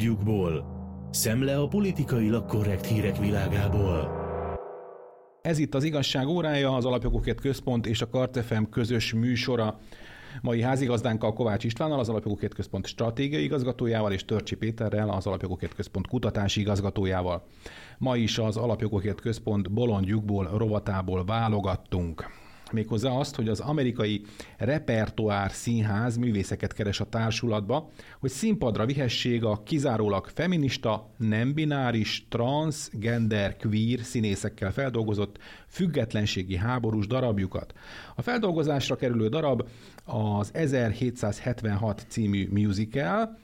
Bolondjukból. 0.04 0.66
Szemle 1.12 1.58
a 1.58 1.68
politikailag 1.68 2.46
korrekt 2.46 2.86
hírek 2.86 3.18
világából. 3.18 4.22
Ez 5.42 5.58
itt 5.58 5.76
az 5.76 5.84
igazság 5.84 6.28
órája, 6.28 6.76
az 6.76 6.86
Alapjogokért 6.86 7.42
Központ 7.42 7.86
és 7.86 8.02
a 8.02 8.10
Kartefem 8.10 8.70
közös 8.70 9.14
műsora. 9.14 9.80
Mai 10.42 10.62
házigazdánkkal 10.62 11.34
Kovács 11.34 11.64
Istvánnal, 11.64 12.00
az 12.00 12.10
Alapjogokért 12.10 12.54
Központ 12.54 12.86
stratégiai 12.86 13.44
igazgatójával, 13.44 14.12
és 14.12 14.26
Törcsi 14.26 14.56
Péterrel, 14.56 15.10
az 15.10 15.28
Alapjogokért 15.28 15.76
Központ 15.76 16.08
kutatási 16.08 16.60
igazgatójával. 16.60 17.44
Ma 17.98 18.16
is 18.16 18.38
az 18.38 18.58
Alapjogokért 18.58 19.22
Központ 19.22 19.72
bolondjukból, 19.72 20.50
rovatából 20.58 21.26
válogattunk. 21.26 22.43
Méghozzá 22.74 23.10
azt, 23.10 23.36
hogy 23.36 23.50
az 23.50 23.60
amerikai 23.60 24.22
repertoár 24.58 25.52
színház 25.52 26.18
művészeket 26.18 26.74
keres 26.74 27.00
a 27.00 27.06
társulatba, 27.06 27.90
hogy 28.20 28.30
színpadra 28.30 28.86
vihessék 28.86 29.44
a 29.44 29.64
kizárólag 29.64 30.28
feminista, 30.34 31.10
nem 31.18 31.54
bináris, 31.54 32.26
trans, 32.30 32.90
gender, 32.92 33.58
queer 33.58 34.00
színészekkel 34.00 34.72
feldolgozott 34.72 35.38
függetlenségi 35.68 36.56
háborús 36.56 37.08
darabjukat. 37.08 37.74
A 38.16 38.22
feldolgozásra 38.22 38.96
kerülő 38.96 39.28
darab 39.28 39.68
az 40.06 40.50
1776 40.54 42.06
című 42.08 42.48
musical, 42.52 43.38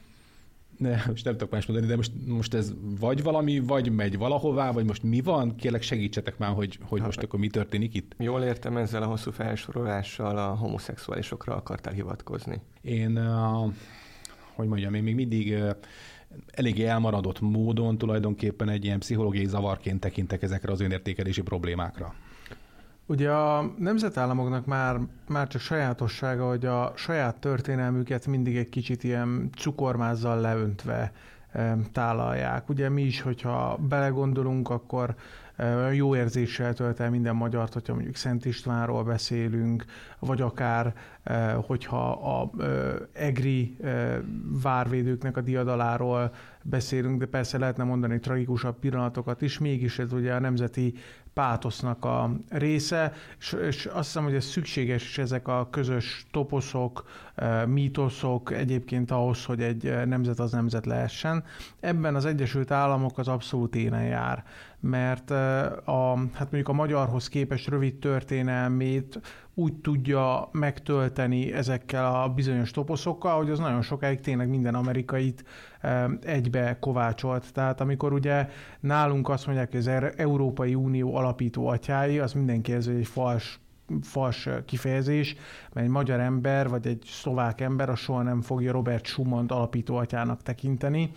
ne, 0.80 1.04
most 1.08 1.26
nem 1.26 1.34
tudok 1.34 1.52
más 1.52 1.66
mondani, 1.66 1.90
de 1.90 1.96
most, 1.96 2.12
most 2.26 2.54
ez 2.54 2.74
vagy 3.00 3.24
valami, 3.24 3.60
vagy 3.60 3.92
megy 3.92 4.18
valahová, 4.18 4.72
vagy 4.72 4.86
most 4.86 5.04
mi 5.04 5.22
van? 5.22 5.56
Kérlek 5.56 5.82
segítsetek 5.82 6.38
már, 6.38 6.54
hogy, 6.54 6.80
hogy 6.82 7.02
most 7.02 7.24
akkor 7.24 7.40
mi 7.40 7.48
történik 7.48 7.94
itt. 7.94 8.16
Jól 8.18 8.44
értem 8.44 8.78
ezzel 8.78 9.04
a 9.04 9.06
hosszú 9.06 9.32
felsorolással 9.32 10.38
a 10.38 10.56
homoszexuálisokra 10.56 11.56
akartál 11.56 11.94
hivatkozni. 11.94 12.62
Én, 12.82 13.18
uh, 13.18 13.74
hogy 14.54 14.68
mondjam, 14.68 14.94
én 14.94 15.04
még 15.04 15.16
mindig 15.16 15.52
uh, 15.52 15.70
eléggé 16.52 16.86
elmaradott 16.86 17.40
módon 17.40 17.98
tulajdonképpen 17.98 18.70
egy 18.70 18.86
ilyen 18.86 19.00
pszichológiai 19.00 19.46
zavarként 19.46 20.00
tekintek 20.00 20.42
ezekre 20.42 20.72
az 20.72 20.82
önértékelési 20.82 21.42
problémákra. 21.42 22.16
Ugye 23.10 23.32
a 23.32 23.74
nemzetállamoknak 23.78 24.66
már, 24.66 25.00
már 25.28 25.48
csak 25.48 25.62
sajátossága, 25.62 26.48
hogy 26.48 26.66
a 26.66 26.94
saját 26.96 27.36
történelmüket 27.36 28.28
mindig 28.28 28.58
egy 28.58 28.70
kicsit 28.70 29.04
ilyen 29.04 29.50
cukormázzal 29.58 30.40
leöntve 30.40 31.12
e, 31.52 31.78
tálalják. 31.92 32.70
Ugye 32.70 32.90
mi 32.90 33.02
is, 33.02 33.22
hogyha 33.22 33.78
belegondolunk, 33.78 34.70
akkor 34.70 35.16
e, 35.56 35.76
olyan 35.76 35.94
jó 35.94 36.16
érzéssel 36.16 36.74
tölt 36.74 37.00
el 37.00 37.10
minden 37.10 37.36
magyart, 37.36 37.74
hogyha 37.74 37.94
mondjuk 37.94 38.16
Szent 38.16 38.46
Istvánról 38.46 39.04
beszélünk, 39.04 39.86
vagy 40.20 40.42
akár, 40.42 40.94
hogyha 41.66 42.12
a 42.12 42.52
EGRI 43.14 43.78
várvédőknek 44.62 45.38
a 45.38 45.42
diadaláról 45.42 46.32
beszélünk, 46.64 47.20
de 47.20 47.26
persze 47.26 47.58
lehetne 47.58 47.84
mondani 47.84 48.20
tragikusabb 48.20 48.80
pillanatokat 48.80 49.42
is, 49.42 49.58
mégis 49.58 50.00
ez 50.00 50.14
ugye 50.14 50.34
a 50.34 50.40
nemzeti 50.40 50.94
pátosznak 51.34 52.06
a 52.06 52.32
része, 52.50 53.14
és, 53.40 53.56
és 53.68 53.86
azt 53.86 54.06
hiszem, 54.06 54.24
hogy 54.24 54.34
ez 54.34 54.46
szükséges 54.46 55.04
is 55.04 55.18
ezek 55.18 55.48
a 55.48 55.68
közös 55.72 56.26
toposzok, 56.32 57.04
mítoszok 57.68 58.54
egyébként 58.54 59.12
ahhoz, 59.12 59.46
hogy 59.46 59.62
egy 59.62 60.06
nemzet 60.06 60.40
az 60.40 60.52
nemzet 60.52 60.86
lehessen. 60.86 61.44
Ebben 61.80 62.16
az 62.16 62.26
Egyesült 62.26 62.72
Államok 62.72 63.18
az 63.18 63.28
abszolút 63.28 63.76
élen 63.76 64.04
jár, 64.04 64.44
mert 64.80 65.32
a, 65.86 66.18
hát 66.34 66.52
mondjuk 66.52 66.68
a 66.68 66.74
magyarhoz 66.74 67.28
képest 67.28 67.68
rövid 67.68 67.96
történelmét 67.96 69.20
úgy 69.60 69.74
tudja 69.74 70.50
megtölteni 70.52 71.54
ezekkel 71.54 72.16
a 72.16 72.30
bizonyos 72.30 72.72
toposzokkal, 72.72 73.38
hogy 73.38 73.50
az 73.50 73.60
nagyon 73.60 73.82
sokáig 73.82 74.20
tényleg 74.20 74.50
minden 74.50 74.76
amerikait 74.76 75.44
egybe 76.22 76.78
kovácsolt. 76.80 77.54
Tehát 77.54 77.82
amikor 77.82 78.14
ugye 78.14 78.48
nálunk 78.80 79.30
azt 79.30 79.46
mondják, 79.46 79.72
hogy 79.72 79.80
az 79.80 79.88
Európai 80.18 80.76
Unió 80.76 81.16
alapító 81.16 81.68
atyái, 81.68 82.20
az 82.20 82.34
mindenki 82.34 82.74
ez 82.74 82.88
egy 82.88 83.08
fals 83.08 83.60
fals 84.02 84.50
kifejezés, 84.66 85.36
mert 85.74 85.86
egy 85.86 85.92
magyar 85.92 86.20
ember, 86.20 86.70
vagy 86.70 86.88
egy 86.88 87.04
szlovák 87.06 87.62
ember, 87.62 87.90
az 87.90 88.00
soha 88.00 88.22
nem 88.22 88.42
fogja 88.42 88.72
Robert 88.72 89.06
Schumann 89.06 89.48
alapító 89.48 89.96
atyának 89.96 90.42
tekinteni. 90.42 91.12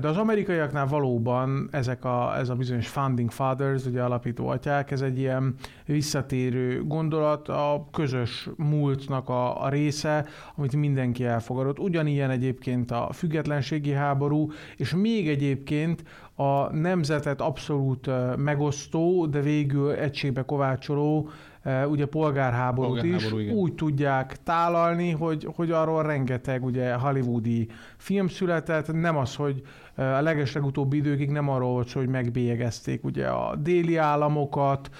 De 0.00 0.08
az 0.08 0.16
amerikaiaknál 0.16 0.86
valóban 0.86 1.68
ezek 1.70 2.04
a, 2.04 2.36
ez 2.36 2.48
a 2.48 2.54
bizonyos 2.54 2.88
founding 2.88 3.30
fathers, 3.30 3.84
ugye 3.84 4.02
alapító 4.02 4.48
atyák, 4.48 4.90
ez 4.90 5.00
egy 5.00 5.18
ilyen 5.18 5.54
visszatérő 5.86 6.84
gondolat, 6.84 7.48
a 7.48 7.86
közös 7.92 8.48
múltnak 8.56 9.28
a, 9.28 9.62
a 9.62 9.68
része, 9.68 10.26
amit 10.56 10.76
mindenki 10.76 11.24
elfogadott. 11.24 11.78
Ugyanilyen 11.78 12.30
egyébként 12.30 12.90
a 12.90 13.08
függetlenségi 13.12 13.92
háború, 13.92 14.50
és 14.76 14.94
még 14.94 15.28
egyébként 15.28 16.02
a 16.34 16.72
nemzetet 16.74 17.40
abszolút 17.40 18.10
megosztó, 18.36 19.26
de 19.26 19.40
végül 19.40 19.90
egységbe 19.92 20.42
kovácsoló 20.42 21.30
ugye 21.88 22.06
polgárháborút, 22.06 23.00
polgárháború 23.00 23.38
is 23.38 23.44
igen. 23.44 23.56
úgy 23.56 23.74
tudják 23.74 24.42
tálalni, 24.42 25.10
hogy, 25.10 25.48
hogy 25.56 25.70
arról 25.70 26.02
rengeteg 26.02 26.64
ugye 26.64 26.92
hollywoodi 26.92 27.68
film 27.96 28.28
született, 28.28 28.92
nem 28.92 29.16
az, 29.16 29.34
hogy 29.34 29.62
a 29.94 30.20
legeslegutóbbi 30.20 30.96
időkig 30.96 31.30
nem 31.30 31.48
arról 31.48 31.70
volt 31.70 31.92
hogy 31.92 32.08
megbélyegezték 32.08 33.04
ugye 33.04 33.26
a 33.26 33.56
déli 33.56 33.96
államokat, 33.96 34.90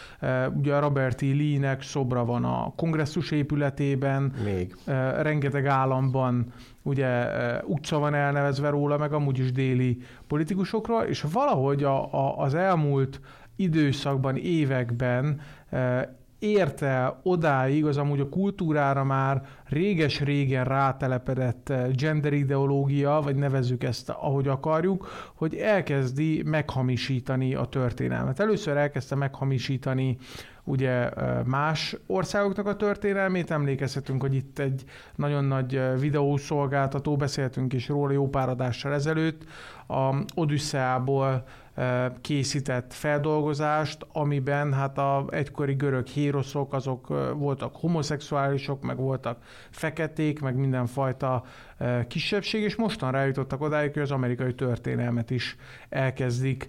ugye 0.54 0.74
a 0.74 0.80
Robert 0.80 1.22
E. 1.22 1.26
Lee-nek 1.26 1.82
szobra 1.82 2.24
van 2.24 2.44
a 2.44 2.72
kongresszus 2.76 3.30
épületében, 3.30 4.32
Még. 4.44 4.76
rengeteg 5.20 5.66
államban 5.66 6.52
ugye 6.82 7.26
utca 7.64 7.98
van 7.98 8.14
elnevezve 8.14 8.68
róla, 8.68 8.98
meg 8.98 9.12
amúgy 9.12 9.38
is 9.38 9.52
déli 9.52 9.98
politikusokról, 10.26 11.02
és 11.02 11.24
valahogy 11.32 11.84
a, 11.84 12.14
a, 12.14 12.38
az 12.38 12.54
elmúlt 12.54 13.20
időszakban, 13.56 14.36
években 14.36 15.40
érte 16.38 17.20
odáig, 17.22 17.86
az 17.86 17.96
amúgy 17.96 18.20
a 18.20 18.28
kultúrára 18.28 19.04
már 19.04 19.42
réges-régen 19.64 20.64
rátelepedett 20.64 21.72
gender 21.92 22.32
ideológia, 22.32 23.20
vagy 23.24 23.36
nevezzük 23.36 23.84
ezt, 23.84 24.10
ahogy 24.10 24.48
akarjuk, 24.48 25.08
hogy 25.34 25.54
elkezdi 25.54 26.42
meghamisítani 26.44 27.54
a 27.54 27.64
történelmet. 27.64 28.40
Először 28.40 28.76
elkezdte 28.76 29.14
meghamisítani 29.14 30.16
ugye 30.64 31.10
ö, 31.16 31.42
más 31.44 31.96
országoknak 32.06 32.66
a 32.66 32.76
történelmét. 32.76 33.50
Emlékezhetünk, 33.50 34.20
hogy 34.20 34.34
itt 34.34 34.58
egy 34.58 34.84
nagyon 35.14 35.44
nagy 35.44 35.74
ö, 35.74 35.96
videószolgáltató, 35.98 37.16
beszéltünk 37.16 37.72
is 37.72 37.88
róla 37.88 38.12
jó 38.12 38.28
pár 38.28 38.48
adással 38.48 38.92
ezelőtt, 38.92 39.44
a 39.86 40.24
Odüsszeából 40.34 41.44
készített 42.20 42.92
feldolgozást, 42.92 44.06
amiben 44.12 44.72
hát 44.72 44.98
a 44.98 45.26
egykori 45.30 45.74
görög 45.74 46.06
héroszok, 46.06 46.72
azok 46.72 47.08
voltak 47.34 47.76
homoszexuálisok, 47.76 48.82
meg 48.82 48.96
voltak 48.96 49.42
feketék, 49.70 50.40
meg 50.40 50.56
mindenfajta 50.56 51.44
kisebbség, 52.08 52.62
és 52.62 52.76
mostan 52.76 53.12
rájutottak 53.12 53.60
odáig, 53.60 53.92
hogy 53.92 54.02
az 54.02 54.10
amerikai 54.10 54.54
történelmet 54.54 55.30
is 55.30 55.56
elkezdik 55.88 56.68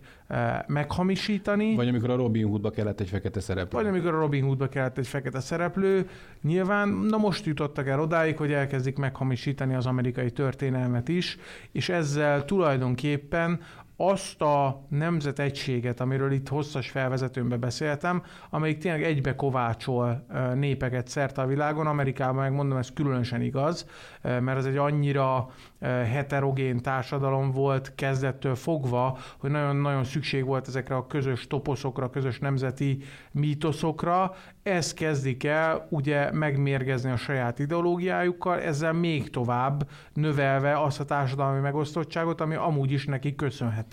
meghamisítani. 0.68 1.76
Vagy 1.76 1.88
amikor 1.88 2.10
a 2.10 2.16
Robin 2.16 2.48
Hoodba 2.48 2.70
kellett 2.70 3.00
egy 3.00 3.10
fekete 3.10 3.40
szereplő. 3.40 3.80
Vagy 3.80 3.88
amikor 3.88 4.14
a 4.14 4.20
Robin 4.20 4.44
Hoodba 4.44 4.68
kellett 4.68 4.98
egy 4.98 5.08
fekete 5.08 5.40
szereplő, 5.40 6.10
nyilván, 6.42 6.90
na 6.90 7.18
most 7.18 7.46
jutottak 7.46 7.88
el 7.88 8.00
odáig, 8.00 8.38
hogy 8.38 8.52
elkezdik 8.52 8.98
meghamisítani 8.98 9.76
az 9.76 9.86
amerikai 9.86 10.32
történelmet 10.32 11.08
is, 11.08 11.38
és 11.72 11.90
ezzel 11.90 12.46
tulajdonképpen 12.46 13.60
azt 14.02 14.42
a 14.42 14.86
nemzetegységet, 14.90 16.00
amiről 16.00 16.32
itt 16.32 16.48
hosszas 16.48 16.90
felvezetőmbe 16.90 17.58
beszéltem, 17.58 18.24
amelyik 18.50 18.78
tényleg 18.78 19.04
egybe 19.04 19.36
kovácsol 19.36 20.26
népeket 20.56 21.08
szerte 21.08 21.42
a 21.42 21.46
világon. 21.46 21.88
Amerikában 21.88 22.36
megmondom, 22.36 22.78
ez 22.78 22.94
különösen 22.94 23.42
igaz, 23.42 23.86
mert 24.22 24.58
ez 24.58 24.66
egy 24.66 24.78
annyira 24.78 25.50
heterogén 25.82 26.82
társadalom 26.82 27.52
volt 27.52 27.96
kezdettől 27.96 28.56
fogva, 28.56 29.18
hogy 29.38 29.52
nagyon-nagyon 29.52 30.04
szükség 30.04 30.46
volt 30.46 30.68
ezekre 30.68 30.96
a 30.96 31.08
közös 31.08 31.48
toposzokra, 31.48 32.10
közös 32.10 32.40
nemzeti 32.40 32.98
mítoszokra. 33.32 34.36
Ez 34.64 34.94
kezdik 34.94 35.44
el 35.44 35.88
ugye 35.90 36.32
megmérgezni 36.32 37.12
a 37.12 37.18
saját 37.18 37.60
ideológiájukkal, 37.60 38.60
ezzel 38.60 38.94
még 38.94 39.30
tovább 39.30 39.90
növelve 40.14 40.82
azt 40.82 41.00
a 41.00 41.06
társadalmi 41.06 41.60
megosztottságot, 41.60 42.42
ami 42.42 42.56
amúgy 42.56 42.92
is 42.92 43.06
neki 43.06 43.36
köszönhető. 43.36 43.88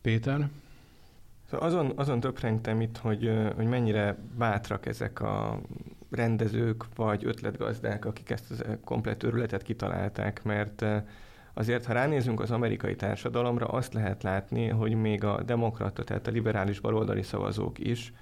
Péter? 0.00 0.48
Szóval 1.50 1.66
azon, 1.66 1.92
azon 1.96 2.20
töprengtem 2.20 2.80
itt, 2.80 2.96
hogy, 2.96 3.32
hogy 3.56 3.66
mennyire 3.66 4.16
bátrak 4.36 4.86
ezek 4.86 5.20
a 5.20 5.60
rendezők 6.10 6.84
vagy 6.94 7.26
ötletgazdák, 7.26 8.04
akik 8.04 8.30
ezt 8.30 8.50
a 8.50 8.78
komplet 8.84 9.22
őrületet 9.22 9.62
kitalálták, 9.62 10.42
mert 10.42 10.84
azért, 11.54 11.84
ha 11.84 11.92
ránézünk 11.92 12.40
az 12.40 12.50
amerikai 12.50 12.96
társadalomra, 12.96 13.66
azt 13.66 13.92
lehet 13.92 14.22
látni, 14.22 14.68
hogy 14.68 14.94
még 14.94 15.24
a 15.24 15.42
demokrata, 15.42 16.04
tehát 16.04 16.26
a 16.26 16.30
liberális 16.30 16.80
baloldali 16.80 17.22
szavazók 17.22 17.78
is 17.78 18.12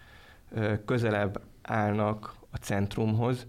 közelebb 0.85 1.41
állnak 1.63 2.35
a 2.51 2.57
centrumhoz, 2.57 3.47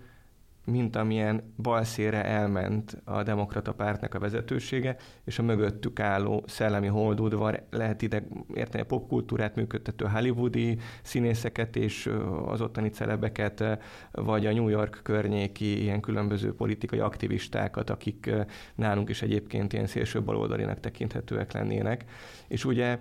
mint 0.71 0.95
amilyen 0.95 1.53
balszére 1.57 2.25
elment 2.25 3.01
a 3.03 3.23
demokrata 3.23 3.73
pártnak 3.73 4.13
a 4.13 4.19
vezetősége, 4.19 4.95
és 5.25 5.39
a 5.39 5.43
mögöttük 5.43 5.99
álló 5.99 6.43
szellemi 6.47 6.87
holdudvar, 6.87 7.63
lehet 7.69 8.01
ide 8.01 8.23
érteni 8.53 8.83
a 8.83 8.85
popkultúrát 8.85 9.55
működtető 9.55 10.05
hollywoodi 10.05 10.77
színészeket 11.01 11.75
és 11.75 12.09
az 12.45 12.61
ottani 12.61 12.89
celebeket, 12.89 13.63
vagy 14.11 14.45
a 14.45 14.53
New 14.53 14.67
York 14.67 14.99
környéki 15.03 15.81
ilyen 15.81 16.01
különböző 16.01 16.53
politikai 16.53 16.99
aktivistákat, 16.99 17.89
akik 17.89 18.31
nálunk 18.75 19.09
is 19.09 19.21
egyébként 19.21 19.73
ilyen 19.73 19.87
szélső 19.87 20.21
baloldalinak 20.23 20.79
tekinthetőek 20.79 21.51
lennének. 21.51 22.05
És 22.47 22.65
ugye 22.65 22.99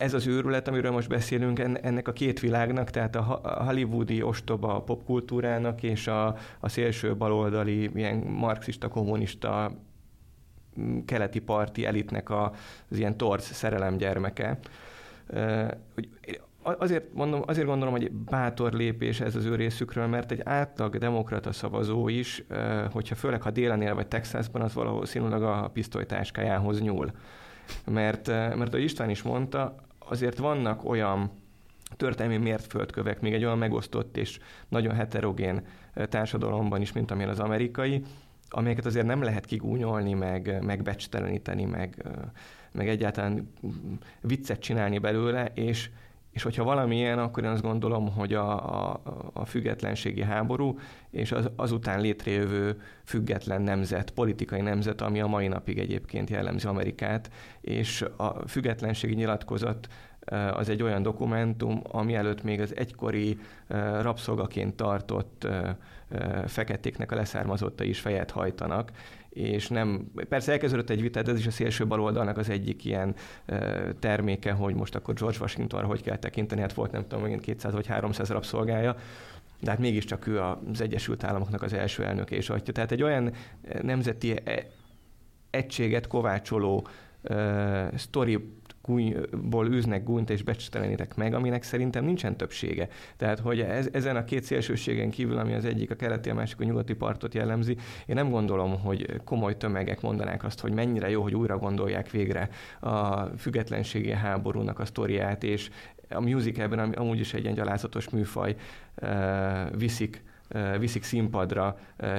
ez 0.00 0.14
az 0.14 0.26
őrület, 0.26 0.68
amiről 0.68 0.90
most 0.90 1.08
beszélünk, 1.08 1.58
en- 1.58 1.84
ennek 1.84 2.08
a 2.08 2.12
két 2.12 2.40
világnak, 2.40 2.90
tehát 2.90 3.16
a 3.16 3.64
hollywoodi 3.66 4.22
ostoba 4.22 4.82
popkultúrának 4.82 5.82
és 5.82 6.06
a, 6.06 6.36
a 6.60 6.68
szélső 6.68 7.16
baloldali, 7.16 7.90
ilyen 7.94 8.16
marxista, 8.16 8.88
kommunista 8.88 9.72
mm, 10.80 10.98
keleti 11.04 11.38
parti 11.38 11.86
elitnek 11.86 12.30
a, 12.30 12.52
az 12.90 12.98
ilyen 12.98 13.16
torz 13.16 13.44
szerelem 13.44 13.96
gyermeke. 13.96 14.58
Ö, 15.26 15.64
hogy 15.94 16.08
Azért, 16.62 17.14
mondom, 17.14 17.42
azért 17.46 17.66
gondolom, 17.66 17.94
hogy 17.94 18.12
bátor 18.12 18.72
lépés 18.72 19.20
ez 19.20 19.36
az 19.36 19.44
ő 19.44 19.54
részükről, 19.54 20.06
mert 20.06 20.30
egy 20.30 20.40
átlag 20.44 20.98
demokrata 20.98 21.52
szavazó 21.52 22.08
is, 22.08 22.44
hogyha 22.92 23.14
főleg 23.14 23.42
ha 23.42 23.50
délen 23.50 23.82
él 23.82 23.94
vagy 23.94 24.06
Texasban, 24.06 24.62
az 24.62 24.74
valószínűleg 24.74 25.42
a 25.42 25.70
pisztolytáskájához 25.72 26.80
nyúl. 26.80 27.10
Mert, 27.84 28.26
mert 28.26 28.68
ahogy 28.68 28.82
István 28.82 29.10
is 29.10 29.22
mondta, 29.22 29.74
azért 30.10 30.38
vannak 30.38 30.84
olyan 30.84 31.30
történelmi 31.96 32.36
mértföldkövek, 32.36 33.20
még 33.20 33.32
egy 33.32 33.44
olyan 33.44 33.58
megosztott 33.58 34.16
és 34.16 34.38
nagyon 34.68 34.94
heterogén 34.94 35.66
társadalomban 36.08 36.80
is, 36.80 36.92
mint 36.92 37.10
amilyen 37.10 37.30
az 37.30 37.40
amerikai, 37.40 38.02
amelyeket 38.48 38.86
azért 38.86 39.06
nem 39.06 39.22
lehet 39.22 39.44
kigúnyolni, 39.44 40.14
meg, 40.14 40.62
meg 40.64 40.82
becsteleníteni, 40.82 41.64
meg, 41.64 42.04
meg 42.72 42.88
egyáltalán 42.88 43.52
viccet 44.20 44.60
csinálni 44.60 44.98
belőle, 44.98 45.50
és, 45.54 45.90
és 46.30 46.42
hogyha 46.42 46.64
valami 46.64 46.96
ilyen, 46.96 47.18
akkor 47.18 47.44
én 47.44 47.50
azt 47.50 47.62
gondolom, 47.62 48.12
hogy 48.12 48.34
a, 48.34 48.76
a, 48.90 49.00
a 49.32 49.44
függetlenségi 49.44 50.22
háború 50.22 50.78
és 51.10 51.32
az, 51.32 51.50
azután 51.56 52.00
létrejövő 52.00 52.80
független 53.04 53.62
nemzet, 53.62 54.10
politikai 54.10 54.60
nemzet, 54.60 55.00
ami 55.00 55.20
a 55.20 55.26
mai 55.26 55.48
napig 55.48 55.78
egyébként 55.78 56.30
jellemzi 56.30 56.66
Amerikát, 56.66 57.30
és 57.60 58.04
a 58.16 58.48
függetlenségi 58.48 59.14
nyilatkozat 59.14 59.88
az 60.52 60.68
egy 60.68 60.82
olyan 60.82 61.02
dokumentum, 61.02 61.82
ami 61.90 62.14
előtt 62.14 62.42
még 62.42 62.60
az 62.60 62.76
egykori 62.76 63.38
rabszolgaként 64.00 64.74
tartott 64.74 65.46
feketéknek 66.46 67.12
a 67.12 67.14
leszármazottai 67.14 67.88
is 67.88 68.00
fejet 68.00 68.30
hajtanak, 68.30 68.90
és 69.30 69.68
nem, 69.68 70.10
persze 70.28 70.52
elkezdődött 70.52 70.90
egy 70.90 71.00
vita, 71.00 71.20
ez 71.20 71.38
is 71.38 71.46
a 71.46 71.50
szélső 71.50 71.86
baloldalnak 71.86 72.38
az 72.38 72.48
egyik 72.48 72.84
ilyen 72.84 73.14
terméke, 73.98 74.52
hogy 74.52 74.74
most 74.74 74.94
akkor 74.94 75.14
George 75.14 75.38
Washingtonra 75.40 75.86
hogy 75.86 76.02
kell 76.02 76.16
tekinteni, 76.16 76.60
hát 76.60 76.72
volt 76.72 76.92
nem 76.92 77.02
tudom, 77.02 77.22
megint 77.22 77.40
200 77.40 77.72
vagy 77.72 77.86
300 77.86 78.28
rabszolgája, 78.28 78.96
de 79.60 79.70
hát 79.70 79.78
mégiscsak 79.78 80.26
ő 80.26 80.40
az 80.40 80.80
Egyesült 80.80 81.24
Államoknak 81.24 81.62
az 81.62 81.72
első 81.72 82.04
elnöke 82.04 82.36
és 82.36 82.50
atya. 82.50 82.72
Tehát 82.72 82.92
egy 82.92 83.02
olyan 83.02 83.32
nemzeti 83.82 84.40
e- 84.44 84.66
egységet 85.50 86.06
kovácsoló 86.06 86.86
uh, 87.22 87.96
sztoriból 88.82 89.68
űznek 89.68 90.04
gúnyt 90.04 90.30
és 90.30 90.42
becstelenítek 90.42 91.16
meg, 91.16 91.34
aminek 91.34 91.62
szerintem 91.62 92.04
nincsen 92.04 92.36
többsége. 92.36 92.88
Tehát, 93.16 93.38
hogy 93.38 93.60
ez, 93.60 93.88
ezen 93.92 94.16
a 94.16 94.24
két 94.24 94.42
szélsőségen 94.42 95.10
kívül, 95.10 95.38
ami 95.38 95.54
az 95.54 95.64
egyik 95.64 95.90
a 95.90 95.94
keleti, 95.94 96.30
a 96.30 96.34
másik 96.34 96.60
a 96.60 96.64
nyugati 96.64 96.94
partot 96.94 97.34
jellemzi, 97.34 97.76
én 98.06 98.14
nem 98.14 98.30
gondolom, 98.30 98.80
hogy 98.80 99.20
komoly 99.24 99.56
tömegek 99.56 100.00
mondanák 100.00 100.44
azt, 100.44 100.60
hogy 100.60 100.72
mennyire 100.72 101.10
jó, 101.10 101.22
hogy 101.22 101.34
újra 101.34 101.58
gondolják 101.58 102.10
végre 102.10 102.48
a 102.80 103.24
függetlenségi 103.24 104.10
háborúnak 104.10 104.78
a 104.78 104.84
sztoriát, 104.84 105.44
és 105.44 105.70
a 106.08 106.20
musicalben, 106.20 106.78
ami 106.78 106.94
amúgy 106.94 107.20
is 107.20 107.34
egy 107.34 107.42
ilyen 107.42 107.54
gyalázatos 107.54 108.08
műfaj, 108.08 108.56
viszik 109.76 110.22
viszik 110.78 111.02
színpadra 111.02 111.76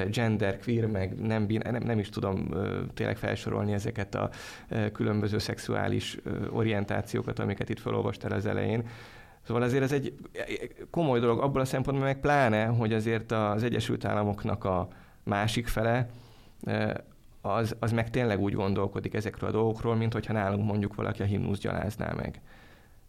gender, 0.09 0.59
queer, 0.59 0.85
meg 0.85 1.19
nem, 1.19 1.45
nem, 1.63 1.83
nem 1.83 1.99
is 1.99 2.09
tudom 2.09 2.49
tényleg 2.93 3.17
felsorolni 3.17 3.73
ezeket 3.73 4.15
a 4.15 4.29
különböző 4.93 5.37
szexuális 5.37 6.17
orientációkat, 6.51 7.39
amiket 7.39 7.69
itt 7.69 7.79
felolvastál 7.79 8.31
az 8.31 8.45
elején. 8.45 8.87
Szóval 9.41 9.63
azért 9.63 9.83
ez 9.83 9.91
egy 9.91 10.13
komoly 10.89 11.19
dolog 11.19 11.39
abból 11.39 11.61
a 11.61 11.65
szempontból, 11.65 12.07
meg 12.07 12.19
pláne, 12.19 12.65
hogy 12.65 12.93
azért 12.93 13.31
az 13.31 13.63
Egyesült 13.63 14.05
Államoknak 14.05 14.63
a 14.63 14.87
másik 15.23 15.67
fele 15.67 16.09
az, 17.41 17.75
az 17.79 17.91
meg 17.91 18.09
tényleg 18.09 18.39
úgy 18.39 18.53
gondolkodik 18.53 19.13
ezekről 19.13 19.49
a 19.49 19.53
dolgokról, 19.53 19.95
mint 19.95 20.13
hogyha 20.13 20.33
nálunk 20.33 20.65
mondjuk 20.65 20.95
valaki 20.95 21.21
a 21.21 21.25
himnusz 21.25 21.59
gyalázná 21.59 22.11
meg. 22.13 22.41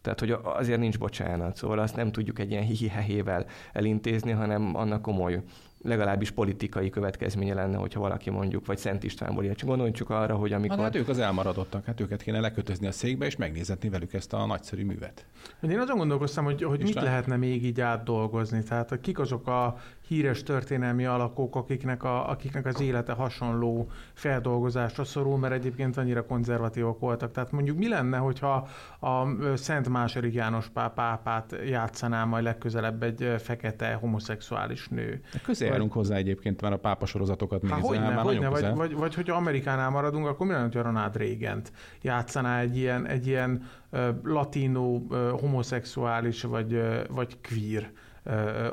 Tehát, 0.02 0.20
hogy 0.20 0.36
azért 0.42 0.78
nincs 0.78 0.98
bocsánat, 0.98 1.56
szóval 1.56 1.78
azt 1.78 1.96
nem 1.96 2.12
tudjuk 2.12 2.38
egy 2.38 2.50
ilyen 2.50 2.62
hihihehével 2.62 3.46
elintézni, 3.72 4.30
hanem 4.30 4.76
annak 4.76 5.02
komoly, 5.02 5.42
legalábbis 5.82 6.30
politikai 6.30 6.90
következménye 6.90 7.54
lenne, 7.54 7.76
hogyha 7.76 8.00
valaki 8.00 8.30
mondjuk, 8.30 8.66
vagy 8.66 8.78
Szent 8.78 9.02
Istvánból 9.02 9.44
ilyet. 9.44 9.56
Csak 9.56 9.68
Gondoljunk 9.68 9.98
csak 9.98 10.10
arra, 10.10 10.34
hogy 10.34 10.52
amikor... 10.52 10.76
Hát, 10.76 10.84
hát 10.84 10.96
ők 10.96 11.08
az 11.08 11.18
elmaradottak, 11.18 11.84
hát 11.84 12.00
őket 12.00 12.22
kéne 12.22 12.40
lekötözni 12.40 12.86
a 12.86 12.92
székbe, 12.92 13.26
és 13.26 13.36
megnézetni 13.36 13.88
velük 13.88 14.12
ezt 14.12 14.32
a 14.32 14.46
nagyszerű 14.46 14.84
művet. 14.84 15.26
Én 15.62 15.78
azon 15.78 15.96
gondolkoztam, 15.96 16.44
hogy, 16.44 16.62
hogy 16.62 16.82
mit 16.82 16.94
lehetne 16.94 17.36
még 17.36 17.64
így 17.64 17.80
átdolgozni. 17.80 18.62
Tehát 18.62 19.00
kik 19.00 19.18
azok 19.18 19.46
a 19.46 19.76
híres 20.08 20.42
történelmi 20.42 21.04
alakok, 21.04 21.56
akiknek, 21.56 22.04
a, 22.04 22.30
akiknek 22.30 22.66
az 22.66 22.80
élete 22.80 23.12
hasonló 23.12 23.90
feldolgozásra 24.12 25.04
szorul, 25.04 25.38
mert 25.38 25.52
egyébként 25.52 25.96
annyira 25.96 26.26
konzervatívak 26.26 26.98
voltak. 26.98 27.32
Tehát 27.32 27.52
mondjuk 27.52 27.78
mi 27.78 27.88
lenne, 27.88 28.16
hogyha 28.16 28.68
a 29.00 29.26
Szent 29.56 29.88
második 29.88 30.34
János 30.34 30.68
pá- 30.68 30.94
pápát 30.94 31.56
játszaná 31.66 32.24
majd 32.24 32.44
legközelebb 32.44 33.02
egy 33.02 33.34
fekete 33.38 33.94
homoszexuális 33.94 34.88
nő? 34.88 35.20
De 35.32 35.38
közel 35.42 35.71
járunk 35.72 35.92
hozzá 35.92 36.16
egyébként 36.16 36.60
már 36.60 36.72
a 36.72 36.78
pápa 36.78 37.06
sorozatokat 37.06 37.62
nézve, 37.62 37.76
hogyne, 37.76 38.08
már 38.08 38.24
hogyne, 38.24 38.38
nagyon 38.38 38.50
vagy, 38.50 38.60
közel. 38.60 38.74
vagy, 38.74 38.94
vagy 38.94 39.14
hogyha 39.14 39.36
Amerikánál 39.36 39.90
maradunk, 39.90 40.26
akkor 40.26 40.46
mi 40.46 40.52
lenne, 40.52 40.64
hogyha 40.64 40.82
Ronald 40.82 41.16
reagan 41.16 41.62
játszaná 42.02 42.60
egy 42.60 42.76
ilyen, 42.76 43.06
egy 43.06 43.26
ilyen 43.26 43.68
uh, 43.92 44.08
latino, 44.22 44.96
uh, 44.96 45.40
homoszexuális 45.40 46.42
vagy, 46.42 46.72
uh, 46.72 46.96
vagy 47.08 47.36
queer 47.48 47.92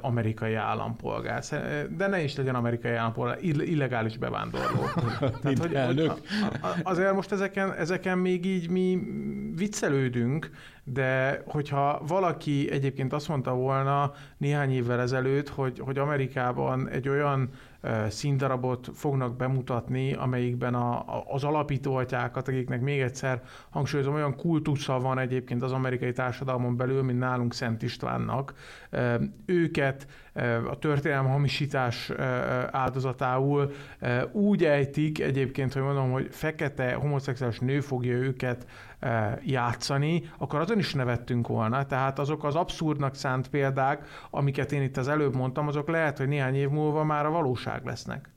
amerikai 0.02 0.54
állampolgár. 0.54 1.44
De 1.98 2.08
ne 2.08 2.22
is 2.22 2.36
legyen 2.36 2.56
amerikai 2.56 2.92
állampolgár, 2.94 3.38
ill- 3.42 3.68
illegális 3.68 4.18
bevándorló. 4.18 4.80
Mint 5.44 5.74
elnök. 5.74 6.10
a- 6.62 6.68
a- 6.68 6.76
azért 6.84 7.14
most 7.14 7.32
ezeken, 7.32 7.74
ezeken 7.74 8.18
még 8.18 8.46
így 8.46 8.70
mi 8.70 9.00
viccelődünk, 9.56 10.50
de 10.84 11.42
hogyha 11.46 12.02
valaki 12.08 12.72
egyébként 12.72 13.14
azt 13.14 13.28
mondta 13.28 13.54
volna 13.54 14.14
néhány 14.38 14.72
évvel 14.72 15.00
ezelőtt, 15.00 15.50
hogy, 15.50 15.80
hogy 15.80 15.98
Amerikában 15.98 16.90
egy 16.90 17.10
olyan 17.10 17.50
színdarabot 18.10 18.90
fognak 18.94 19.36
bemutatni, 19.36 20.14
amelyikben 20.14 20.74
a, 20.74 20.92
a, 21.00 21.24
az 21.28 21.44
alapító 21.44 21.96
atyákat, 21.96 22.48
akiknek 22.48 22.82
még 22.82 23.00
egyszer 23.00 23.42
hangsúlyozom, 23.70 24.14
olyan 24.14 24.36
kultusza 24.36 25.00
van 25.00 25.20
egyébként 25.20 25.64
az 25.64 25.72
amerikai 25.72 26.12
társadalmon 26.12 26.78
belül, 26.78 27.04
mint 27.04 27.20
nálunk 27.20 27.54
Szent 27.54 27.82
Istvánnak. 27.82 28.54
Őket 29.46 30.08
a 30.70 30.78
történelem 30.80 31.28
hamisítás 31.28 32.12
áldozatául 32.72 33.72
úgy 34.32 34.64
ejtik 34.64 35.22
egyébként, 35.22 35.74
hogy 35.74 35.82
mondom, 35.82 36.12
hogy 36.12 36.28
fekete 36.32 36.94
homoszexuális 36.94 37.60
nő 37.60 37.80
fogja 37.80 38.14
őket 38.14 38.66
játszani, 39.44 40.32
akkor 40.38 40.60
azon 40.60 40.78
is 40.78 40.94
nevettünk 40.94 41.48
volna. 41.48 41.86
Tehát 41.86 42.20
azok 42.20 42.44
az 42.44 42.56
abszurdnak 42.56 43.16
szánt 43.16 43.48
példák, 43.48 44.06
amiket 44.30 44.72
én 44.72 44.82
itt 44.82 44.98
az 44.98 45.08
előbb 45.08 45.36
mondtam, 45.36 45.68
azok 45.68 45.88
lehet, 45.88 46.18
hogy 46.18 46.28
néhány 46.28 46.56
év 46.56 46.70
múlva 46.70 47.04
már 47.04 47.26
a 47.26 47.32
valóság 47.32 47.86
lesznek. 47.86 48.30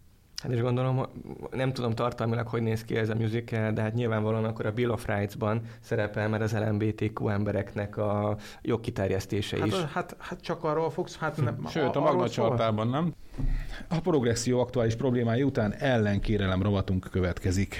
Hát 0.42 0.52
és 0.52 0.60
gondolom, 0.60 1.06
nem 1.50 1.72
tudom 1.72 1.94
tartalmilag, 1.94 2.46
hogy 2.46 2.62
néz 2.62 2.84
ki 2.84 2.96
ez 2.96 3.08
a 3.08 3.14
musical, 3.14 3.72
de 3.72 3.82
hát 3.82 3.94
nyilvánvalóan 3.94 4.44
akkor 4.44 4.66
a 4.66 4.72
Bill 4.72 4.90
of 4.90 5.06
Rights-ban 5.06 5.60
szerepel 5.80 6.28
már 6.28 6.42
az 6.42 6.52
LMBTQ 6.52 7.28
embereknek 7.28 7.96
a 7.96 8.36
jogkiterjesztése 8.62 9.66
is. 9.66 9.74
Hát, 9.74 9.90
hát, 9.90 10.16
hát 10.18 10.40
csak 10.40 10.64
arról 10.64 10.90
fogsz, 10.90 11.16
hát 11.18 11.36
nem, 11.36 11.66
Sőt, 11.68 11.84
a 11.84 11.88
arról 11.88 12.02
Magna 12.02 12.26
szól. 12.26 12.48
Chartában, 12.48 12.88
nem? 12.88 13.14
A 13.88 14.00
progresszió 14.00 14.60
aktuális 14.60 14.94
problémái 14.94 15.42
után 15.42 15.74
ellenkérelem 15.74 16.62
rovatunk 16.62 17.08
következik. 17.10 17.76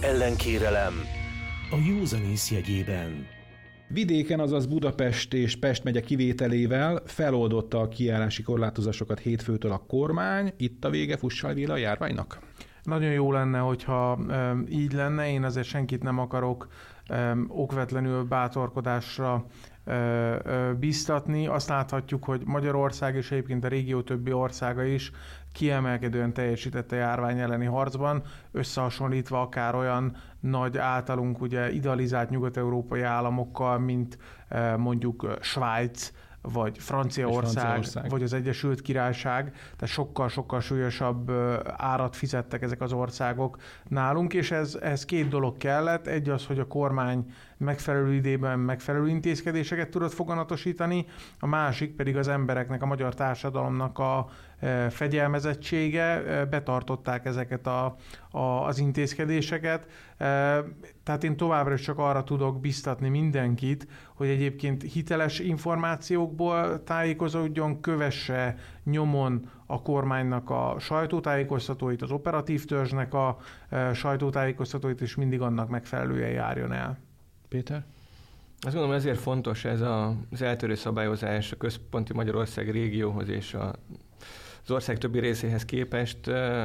Ellenkérelem. 0.00 1.15
A 1.70 1.76
józanész 1.88 2.50
jegyében. 2.50 3.26
Vidéken, 3.88 4.40
azaz 4.40 4.66
Budapest 4.66 5.34
és 5.34 5.56
Pest 5.56 5.84
megye 5.84 6.00
kivételével 6.00 7.02
feloldotta 7.04 7.80
a 7.80 7.88
kijárási 7.88 8.42
korlátozásokat 8.42 9.18
hétfőtől 9.18 9.72
a 9.72 9.84
kormány. 9.88 10.52
Itt 10.56 10.84
a 10.84 10.90
vége, 10.90 11.16
fussal 11.16 11.54
véle 11.54 11.72
a 11.72 11.76
járványnak? 11.76 12.38
Nagyon 12.82 13.12
jó 13.12 13.32
lenne, 13.32 13.58
hogyha 13.58 14.16
um, 14.16 14.64
így 14.68 14.92
lenne. 14.92 15.28
Én 15.28 15.44
azért 15.44 15.66
senkit 15.66 16.02
nem 16.02 16.18
akarok 16.18 16.68
um, 17.08 17.46
okvetlenül 17.48 18.24
bátorkodásra 18.24 19.46
biztatni. 20.78 21.46
Azt 21.46 21.68
láthatjuk, 21.68 22.24
hogy 22.24 22.42
Magyarország 22.44 23.14
és 23.14 23.30
egyébként 23.30 23.64
a 23.64 23.68
régió 23.68 24.02
többi 24.02 24.32
országa 24.32 24.84
is 24.84 25.10
kiemelkedően 25.52 26.32
teljesített 26.32 26.92
a 26.92 26.96
járvány 26.96 27.38
elleni 27.38 27.64
harcban, 27.64 28.22
összehasonlítva 28.52 29.40
akár 29.40 29.74
olyan 29.74 30.16
nagy 30.50 30.78
általunk 30.78 31.40
ugye 31.40 31.72
idealizált 31.72 32.30
nyugat-európai 32.30 33.02
államokkal, 33.02 33.78
mint 33.78 34.18
ö, 34.48 34.76
mondjuk 34.76 35.22
ö, 35.22 35.32
Svájc, 35.40 36.12
vagy 36.42 36.78
Franciaország, 36.78 37.62
Franciaország. 37.62 38.10
vagy 38.10 38.22
az 38.22 38.32
Egyesült 38.32 38.82
Királyság, 38.82 39.50
tehát 39.52 39.94
sokkal-sokkal 39.94 40.60
súlyosabb 40.60 41.28
ö, 41.28 41.58
árat 41.76 42.16
fizettek 42.16 42.62
ezek 42.62 42.80
az 42.80 42.92
országok 42.92 43.56
nálunk, 43.88 44.34
és 44.34 44.50
ez, 44.50 44.78
ez 44.80 45.04
két 45.04 45.28
dolog 45.28 45.56
kellett. 45.56 46.06
Egy 46.06 46.28
az, 46.28 46.46
hogy 46.46 46.58
a 46.58 46.66
kormány 46.66 47.24
megfelelő 47.56 48.12
időben 48.12 48.58
megfelelő 48.58 49.08
intézkedéseket 49.08 49.88
tudott 49.88 50.12
foganatosítani, 50.12 51.06
a 51.38 51.46
másik 51.46 51.94
pedig 51.94 52.16
az 52.16 52.28
embereknek, 52.28 52.82
a 52.82 52.86
magyar 52.86 53.14
társadalomnak 53.14 53.98
a 53.98 54.28
e, 54.58 54.90
fegyelmezettsége, 54.90 56.02
e, 56.02 56.44
betartották 56.44 57.24
ezeket 57.24 57.66
a, 57.66 57.96
a, 58.30 58.38
az 58.38 58.78
intézkedéseket. 58.78 59.86
E, 60.16 60.62
Tehát 61.02 61.24
én 61.24 61.36
továbbra 61.36 61.74
is 61.74 61.80
csak 61.80 61.98
arra 61.98 62.24
tudok 62.24 62.60
biztatni 62.60 63.08
mindenkit, 63.08 63.86
hogy 64.14 64.28
egyébként 64.28 64.82
hiteles 64.82 65.38
információkból 65.38 66.82
tájékozódjon, 66.84 67.80
kövesse 67.80 68.56
nyomon 68.84 69.50
a 69.66 69.82
kormánynak 69.82 70.50
a 70.50 70.76
sajtótájékoztatóit, 70.78 72.02
az 72.02 72.10
operatív 72.10 72.64
törzsnek 72.64 73.14
a 73.14 73.36
sajtótájékoztatóit, 73.92 75.00
és 75.00 75.14
mindig 75.14 75.40
annak 75.40 75.68
megfelelően 75.68 76.30
járjon 76.30 76.72
el. 76.72 77.05
Péter? 77.48 77.84
Azt 78.60 78.74
gondolom, 78.74 78.96
ezért 78.96 79.18
fontos 79.18 79.64
ez 79.64 79.80
a, 79.80 80.14
az 80.32 80.42
eltörő 80.42 80.74
szabályozás 80.74 81.52
a 81.52 81.56
központi 81.56 82.12
Magyarország 82.12 82.70
régióhoz 82.70 83.28
és 83.28 83.54
a, 83.54 83.74
az 84.64 84.70
ország 84.70 84.98
többi 84.98 85.18
részéhez 85.18 85.64
képest. 85.64 86.18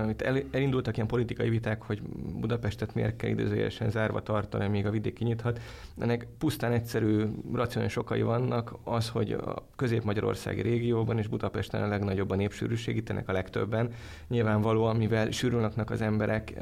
Itt 0.10 0.22
el, 0.22 0.42
elindultak 0.52 0.96
ilyen 0.96 1.08
politikai 1.08 1.50
viták, 1.50 1.82
hogy 1.82 2.02
Budapestet 2.40 2.94
miért 2.94 3.16
kell 3.16 3.30
időzőjelesen 3.30 3.90
zárva 3.90 4.24
tartani, 4.24 4.68
még 4.68 4.86
a 4.86 4.90
vidék 4.90 5.14
kinyithat. 5.14 5.60
Ennek 6.00 6.28
pusztán 6.38 6.72
egyszerű, 6.72 7.24
racionális 7.54 7.98
okai 7.98 8.22
vannak. 8.22 8.76
Az, 8.84 9.10
hogy 9.10 9.32
a 9.32 9.68
közép-magyarországi 9.76 10.62
régióban 10.62 11.18
és 11.18 11.28
Budapesten 11.28 11.84
a 11.84 11.88
legnagyobb 11.88 12.30
a 12.30 12.36
népsűrűség, 12.36 12.96
itt 12.96 13.10
ennek 13.10 13.30
a 13.30 13.32
legtöbben. 13.32 13.94
Nyilvánvalóan, 14.28 14.96
mivel 14.96 15.32
sűrűn 15.32 15.72
az 15.86 16.02
emberek, 16.02 16.54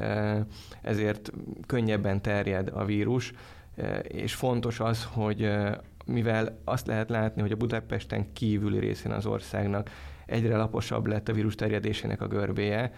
ezért 0.82 1.32
könnyebben 1.66 2.22
terjed 2.22 2.70
a 2.74 2.84
vírus 2.84 3.32
és 4.02 4.34
fontos 4.34 4.80
az, 4.80 5.08
hogy 5.12 5.50
mivel 6.04 6.58
azt 6.64 6.86
lehet 6.86 7.10
látni, 7.10 7.40
hogy 7.40 7.52
a 7.52 7.56
Budapesten 7.56 8.32
kívüli 8.32 8.78
részén 8.78 9.12
az 9.12 9.26
országnak 9.26 9.90
egyre 10.30 10.56
laposabb 10.56 11.06
lett 11.06 11.28
a 11.28 11.32
vírus 11.32 11.54
terjedésének 11.54 12.20
a 12.20 12.26
görbéje. 12.26 12.92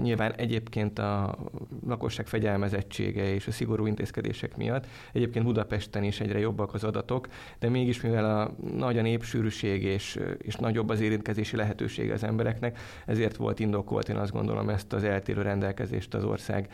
Nyilván 0.00 0.32
egyébként 0.32 0.98
a 0.98 1.38
lakosság 1.86 2.26
fegyelmezettsége 2.26 3.34
és 3.34 3.46
a 3.46 3.50
szigorú 3.50 3.86
intézkedések 3.86 4.56
miatt, 4.56 4.86
egyébként 5.12 5.44
Budapesten 5.44 6.02
is 6.02 6.20
egyre 6.20 6.38
jobbak 6.38 6.74
az 6.74 6.84
adatok, 6.84 7.28
de 7.58 7.68
mégis 7.68 8.00
mivel 8.00 8.40
a 8.40 8.54
nagy 8.76 8.98
a 8.98 9.02
népsűrűség 9.02 9.82
és, 9.82 10.18
és 10.38 10.54
nagyobb 10.54 10.88
az 10.88 11.00
érintkezési 11.00 11.56
lehetősége 11.56 12.12
az 12.12 12.24
embereknek, 12.24 12.78
ezért 13.06 13.36
volt 13.36 13.60
indokolt, 13.60 14.08
én 14.08 14.16
azt 14.16 14.32
gondolom, 14.32 14.68
ezt 14.68 14.92
az 14.92 15.04
eltérő 15.04 15.42
rendelkezést 15.42 16.14
az 16.14 16.24
ország 16.24 16.68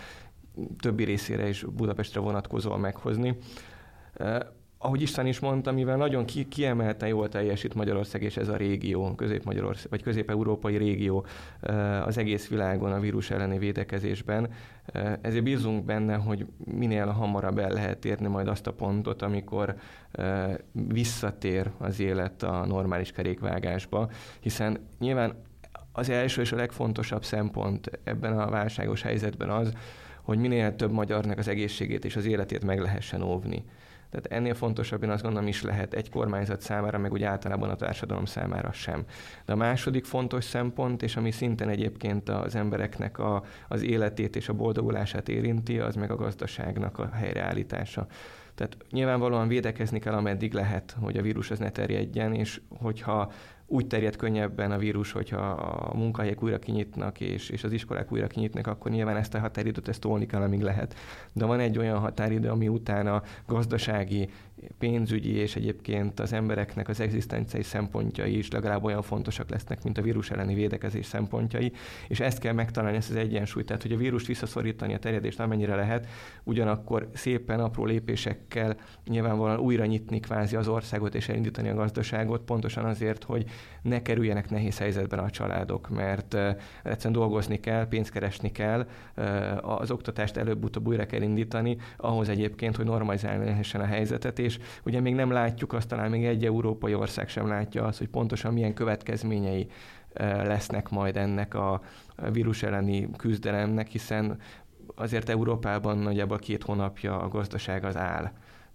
többi 0.81 1.05
részére 1.05 1.49
is 1.49 1.63
Budapestre 1.63 2.21
vonatkozóan 2.21 2.81
meghozni. 2.81 3.37
Ahogy 4.81 5.03
István 5.03 5.27
is 5.27 5.41
mondta, 5.41 5.73
mivel 5.73 5.97
nagyon 5.97 6.25
ki, 6.25 6.49
kiemelten 6.49 7.09
jól 7.09 7.29
teljesít 7.29 7.75
Magyarország 7.75 8.23
és 8.23 8.37
ez 8.37 8.49
a 8.49 8.57
régió, 8.57 9.15
közép-magyarország, 9.15 9.91
vagy 9.91 10.03
közép-európai 10.03 10.77
régió 10.77 11.27
az 12.05 12.19
egész 12.19 12.49
világon 12.49 12.93
a 12.93 13.01
vírus 13.01 13.31
elleni 13.31 13.59
védekezésben, 13.59 14.49
ezért 15.21 15.43
bízunk 15.43 15.85
benne, 15.85 16.15
hogy 16.15 16.47
minél 16.65 17.07
hamarabb 17.07 17.59
el 17.59 17.71
lehet 17.71 18.05
érni 18.05 18.27
majd 18.27 18.49
azt 18.49 18.67
a 18.67 18.73
pontot, 18.73 19.23
amikor 19.23 19.75
visszatér 20.73 21.71
az 21.79 22.01
élet 22.01 22.43
a 22.43 22.67
normális 22.67 23.13
kerékvágásba, 23.13 24.11
hiszen 24.41 24.79
nyilván 24.99 25.35
az 25.93 26.09
első 26.09 26.41
és 26.41 26.53
a 26.53 26.57
legfontosabb 26.57 27.25
szempont 27.25 27.91
ebben 28.05 28.39
a 28.39 28.51
válságos 28.51 29.03
helyzetben 29.03 29.51
az, 29.51 29.73
hogy 30.29 30.39
minél 30.39 30.77
több 30.77 30.93
magyarnak 30.93 31.39
az 31.39 31.49
egészségét 31.49 32.05
és 32.05 32.17
az 32.17 32.27
életét 32.27 32.65
meg 32.65 32.81
lehessen 32.81 33.23
óvni. 33.23 33.65
Tehát 34.11 34.27
ennél 34.27 34.55
fontosabb, 34.55 35.03
én 35.03 35.11
azt 35.11 35.23
gondolom 35.23 35.49
is 35.49 35.63
lehet 35.63 35.95
egy 35.95 36.11
kormányzat 36.11 36.61
számára, 36.61 36.99
meg 36.99 37.13
úgy 37.13 37.23
általában 37.23 37.71
a 37.71 37.77
társadalom 37.77 38.25
számára 38.25 38.73
sem. 38.73 39.05
De 39.45 39.53
a 39.53 39.57
második 39.57 40.05
fontos 40.05 40.45
szempont, 40.45 41.03
és 41.03 41.17
ami 41.17 41.31
szintén 41.31 41.69
egyébként 41.69 42.29
az 42.29 42.55
embereknek 42.55 43.19
a, 43.19 43.43
az 43.69 43.83
életét 43.83 44.37
és 44.37 44.49
a 44.49 44.53
boldogulását 44.53 45.29
érinti, 45.29 45.79
az 45.79 45.95
meg 45.95 46.11
a 46.11 46.17
gazdaságnak 46.17 46.99
a 46.99 47.11
helyreállítása. 47.13 48.07
Tehát 48.55 48.77
nyilvánvalóan 48.91 49.49
védekezni 49.49 49.99
kell, 49.99 50.15
ameddig 50.15 50.53
lehet, 50.53 50.97
hogy 51.01 51.17
a 51.17 51.23
vírus 51.23 51.51
az 51.51 51.59
ne 51.59 51.71
terjedjen, 51.71 52.35
és 52.35 52.61
hogyha 52.69 53.33
úgy 53.71 53.87
terjed 53.87 54.17
könnyebben 54.17 54.71
a 54.71 54.79
vírus, 54.79 55.13
hogyha 55.13 55.41
a 55.51 55.97
munkahelyek 55.97 56.43
újra 56.43 56.59
kinyitnak, 56.59 57.21
és, 57.21 57.49
és 57.49 57.65
az 57.65 57.73
iskolák 57.73 58.13
újra 58.13 58.27
kinyitnak, 58.27 58.67
akkor 58.67 58.91
nyilván 58.91 59.17
ezt 59.17 59.35
a 59.35 59.39
határidőt 59.39 59.89
ezt 59.89 60.01
tolni 60.01 60.27
kell, 60.27 60.43
amíg 60.43 60.61
lehet. 60.61 60.95
De 61.33 61.45
van 61.45 61.61
egy 61.61 61.79
olyan 61.79 61.99
határidő, 61.99 62.49
ami 62.49 62.69
utána 62.69 63.23
gazdasági, 63.47 64.29
pénzügyi 64.79 65.35
és 65.35 65.57
egyébként 65.57 66.21
az 66.21 66.33
embereknek 66.33 66.89
az 66.89 67.01
egzisztenciai 67.01 67.63
szempontjai 67.63 68.39
is 68.39 68.51
legalább 68.51 68.85
olyan 68.85 69.03
fontosak 69.03 69.51
lesznek, 69.51 69.83
mint 69.83 69.99
a 69.99 70.03
vírus 70.03 70.31
elleni 70.31 70.55
védekezés 70.55 71.07
szempontjai, 71.07 71.73
és 72.09 72.21
ezt 72.21 72.39
kell 72.39 72.53
megtalálni, 72.53 72.97
ezt 72.97 73.11
az 73.11 73.17
egyensúlyt, 73.17 73.67
tehát 73.67 73.83
hogy 73.83 73.93
a 73.93 73.97
vírust 73.97 74.27
visszaszorítani, 74.27 74.95
a 74.95 74.99
terjedést 74.99 75.41
amennyire 75.41 75.75
lehet, 75.75 76.07
ugyanakkor 76.45 77.09
szépen 77.15 77.61
apró 77.61 77.85
lépésekkel 77.85 78.77
nyilvánvalóan 79.07 79.59
újra 79.59 79.87
nyitni 79.87 80.21
kvázi 80.21 80.57
az 80.57 80.69
országot 80.69 81.15
és 81.15 81.29
elindítani 81.29 81.69
a 81.69 81.75
gazdaságot, 81.75 82.43
pontosan 82.43 82.85
azért, 82.85 83.25
hogy 83.25 83.45
ne 83.83 84.03
kerüljenek 84.03 84.51
nehéz 84.51 84.79
helyzetben 84.79 85.19
a 85.19 85.31
családok, 85.31 85.89
mert 85.89 86.35
egyszerűen 86.83 87.21
dolgozni 87.21 87.61
kell, 87.61 87.89
pénzt 87.89 88.11
keresni 88.11 88.53
kell, 88.53 88.89
az 89.61 89.91
oktatást 89.91 90.37
előbb-utóbb 90.37 90.87
újra 90.87 91.07
kell 91.07 91.23
indítani, 91.23 91.77
ahhoz 91.97 92.29
egyébként, 92.29 92.77
hogy 92.77 92.85
normalizálni 92.85 93.45
lehessen 93.45 93.81
a 93.81 93.85
helyzetet, 93.85 94.39
és 94.49 94.59
ugye 94.85 95.01
még 95.01 95.15
nem 95.15 95.31
látjuk, 95.31 95.73
azt 95.73 95.89
talán 95.89 96.11
még 96.11 96.25
egy 96.25 96.45
európai 96.45 96.95
ország 96.95 97.29
sem 97.29 97.47
látja 97.47 97.85
azt, 97.85 97.99
hogy 97.99 98.09
pontosan 98.09 98.53
milyen 98.53 98.75
következményei 98.75 99.67
lesznek 100.45 100.89
majd 100.89 101.17
ennek 101.17 101.55
a 101.55 101.81
vírus 102.33 102.63
elleni 102.63 103.11
küzdelemnek, 103.17 103.89
hiszen 103.89 104.39
azért 104.95 105.29
Európában 105.29 105.99
nagyjából 105.99 106.39
két 106.39 106.63
hónapja 106.63 107.21
a 107.21 107.29
gazdaság 107.29 107.85
az 107.85 107.97
áll. 107.97 108.31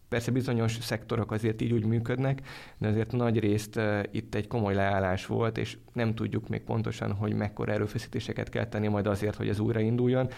Persze 0.10 0.32
bizonyos 0.32 0.78
szektorok 0.82 1.32
azért 1.32 1.62
így 1.62 1.74
úgy 1.74 1.86
működnek, 1.86 2.42
de 2.78 2.88
azért 2.88 3.12
nagy 3.12 3.40
részt 3.40 3.80
itt 4.12 4.36
egy 4.36 4.48
komoly 4.48 4.74
leállás 4.74 5.26
volt, 5.26 5.58
és 5.58 5.78
nem 5.94 6.16
tudjuk 6.16 6.50
még 6.50 6.62
pontosan, 6.62 7.12
hogy 7.14 7.34
mekkora 7.34 7.72
erőfeszítéseket 7.72 8.50
kell 8.50 8.66
tenni 8.66 8.88
majd 8.88 9.08
azért, 9.08 9.36
hogy 9.36 9.50
ez 9.50 9.60
újrainduljon. 9.60 10.30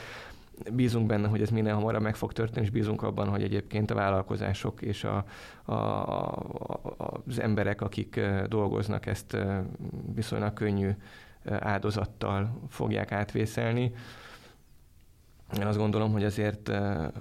Bízunk 0.73 1.07
benne, 1.07 1.27
hogy 1.27 1.41
ez 1.41 1.49
minél 1.49 1.73
hamarabb 1.73 2.01
meg 2.01 2.15
fog 2.15 2.33
történni, 2.33 2.65
és 2.65 2.71
bízunk 2.71 3.03
abban, 3.03 3.27
hogy 3.27 3.43
egyébként 3.43 3.91
a 3.91 3.95
vállalkozások 3.95 4.81
és 4.81 5.03
a, 5.03 5.25
a, 5.65 5.73
a, 5.73 6.79
az 7.27 7.39
emberek, 7.39 7.81
akik 7.81 8.19
dolgoznak, 8.47 9.05
ezt 9.05 9.37
viszonylag 10.15 10.53
könnyű 10.53 10.89
áldozattal 11.45 12.59
fogják 12.69 13.11
átvészelni. 13.11 13.93
Én 15.53 15.65
azt 15.65 15.77
gondolom, 15.77 16.11
hogy 16.11 16.23
azért, 16.23 16.71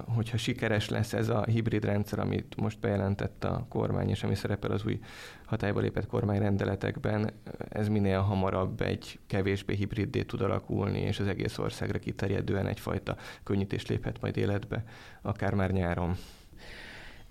hogyha 0.06 0.36
sikeres 0.36 0.88
lesz 0.88 1.12
ez 1.12 1.28
a 1.28 1.44
hibrid 1.44 1.84
rendszer, 1.84 2.18
amit 2.18 2.56
most 2.56 2.80
bejelentett 2.80 3.44
a 3.44 3.66
kormány, 3.68 4.08
és 4.08 4.22
ami 4.22 4.34
szerepel 4.34 4.70
az 4.70 4.84
új 4.84 5.00
hatályba 5.44 5.80
lépett 5.80 6.06
kormányrendeletekben, 6.06 7.30
ez 7.68 7.88
minél 7.88 8.20
hamarabb 8.20 8.80
egy 8.80 9.18
kevésbé 9.26 9.74
hibriddé 9.74 10.22
tud 10.22 10.40
alakulni, 10.40 10.98
és 10.98 11.20
az 11.20 11.26
egész 11.26 11.58
országra 11.58 11.98
kiterjedően 11.98 12.66
egyfajta 12.66 13.16
könnyítés 13.42 13.86
léphet 13.86 14.20
majd 14.20 14.36
életbe, 14.36 14.84
akár 15.22 15.54
már 15.54 15.70
nyáron. 15.70 16.16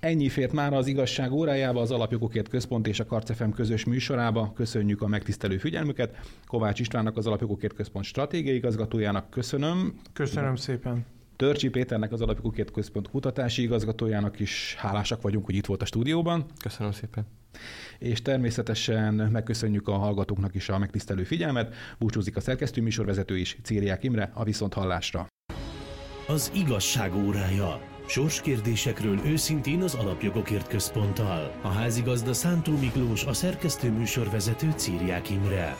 Ennyi 0.03 0.29
fért 0.29 0.51
már 0.51 0.73
az 0.73 0.87
igazság 0.87 1.31
órájába, 1.31 1.81
az 1.81 1.91
Alapjogokért 1.91 2.47
Központ 2.47 2.87
és 2.87 2.99
a 2.99 3.05
Karcefem 3.05 3.51
közös 3.51 3.85
műsorába. 3.85 4.51
Köszönjük 4.55 5.01
a 5.01 5.07
megtisztelő 5.07 5.57
figyelmüket. 5.57 6.17
Kovács 6.47 6.79
Istvánnak, 6.79 7.17
az 7.17 7.27
Alapjogokért 7.27 7.73
Központ 7.73 8.05
stratégiai 8.05 8.55
igazgatójának 8.55 9.29
köszönöm. 9.29 9.93
Köszönöm 10.13 10.55
szépen. 10.55 11.05
Törcsi 11.35 11.69
Péternek, 11.69 12.11
az 12.11 12.21
Alapjogokért 12.21 12.71
Központ 12.71 13.09
kutatási 13.09 13.61
igazgatójának 13.61 14.39
is 14.39 14.75
hálásak 14.77 15.21
vagyunk, 15.21 15.45
hogy 15.45 15.55
itt 15.55 15.65
volt 15.65 15.81
a 15.81 15.85
stúdióban. 15.85 16.45
Köszönöm 16.61 16.91
szépen. 16.91 17.25
És 17.99 18.21
természetesen 18.21 19.13
megköszönjük 19.13 19.87
a 19.87 19.97
hallgatóknak 19.97 20.55
is 20.55 20.69
a 20.69 20.77
megtisztelő 20.77 21.23
figyelmet. 21.23 21.75
Búcsúzik 21.99 22.35
a 22.35 22.39
szerkesztő 22.39 22.81
műsorvezető 22.81 23.37
is, 23.37 23.57
Círiák 23.63 24.03
Imre, 24.03 24.31
a 24.33 24.43
Viszonthallásra. 24.43 25.27
Az 26.27 26.51
igazság 26.55 27.15
órája. 27.15 27.92
Sorskérdésekről 28.05 29.19
őszintén 29.25 29.81
az 29.81 29.93
Alapjogokért 29.93 30.67
Központtal. 30.67 31.53
A 31.61 31.67
házigazda 31.67 32.33
Szántó 32.33 32.77
Miklós, 32.77 33.25
a 33.25 33.33
szerkesztő 33.33 33.91
műsorvezető 33.91 34.73
Círiák 34.75 35.29
Imre. 35.29 35.77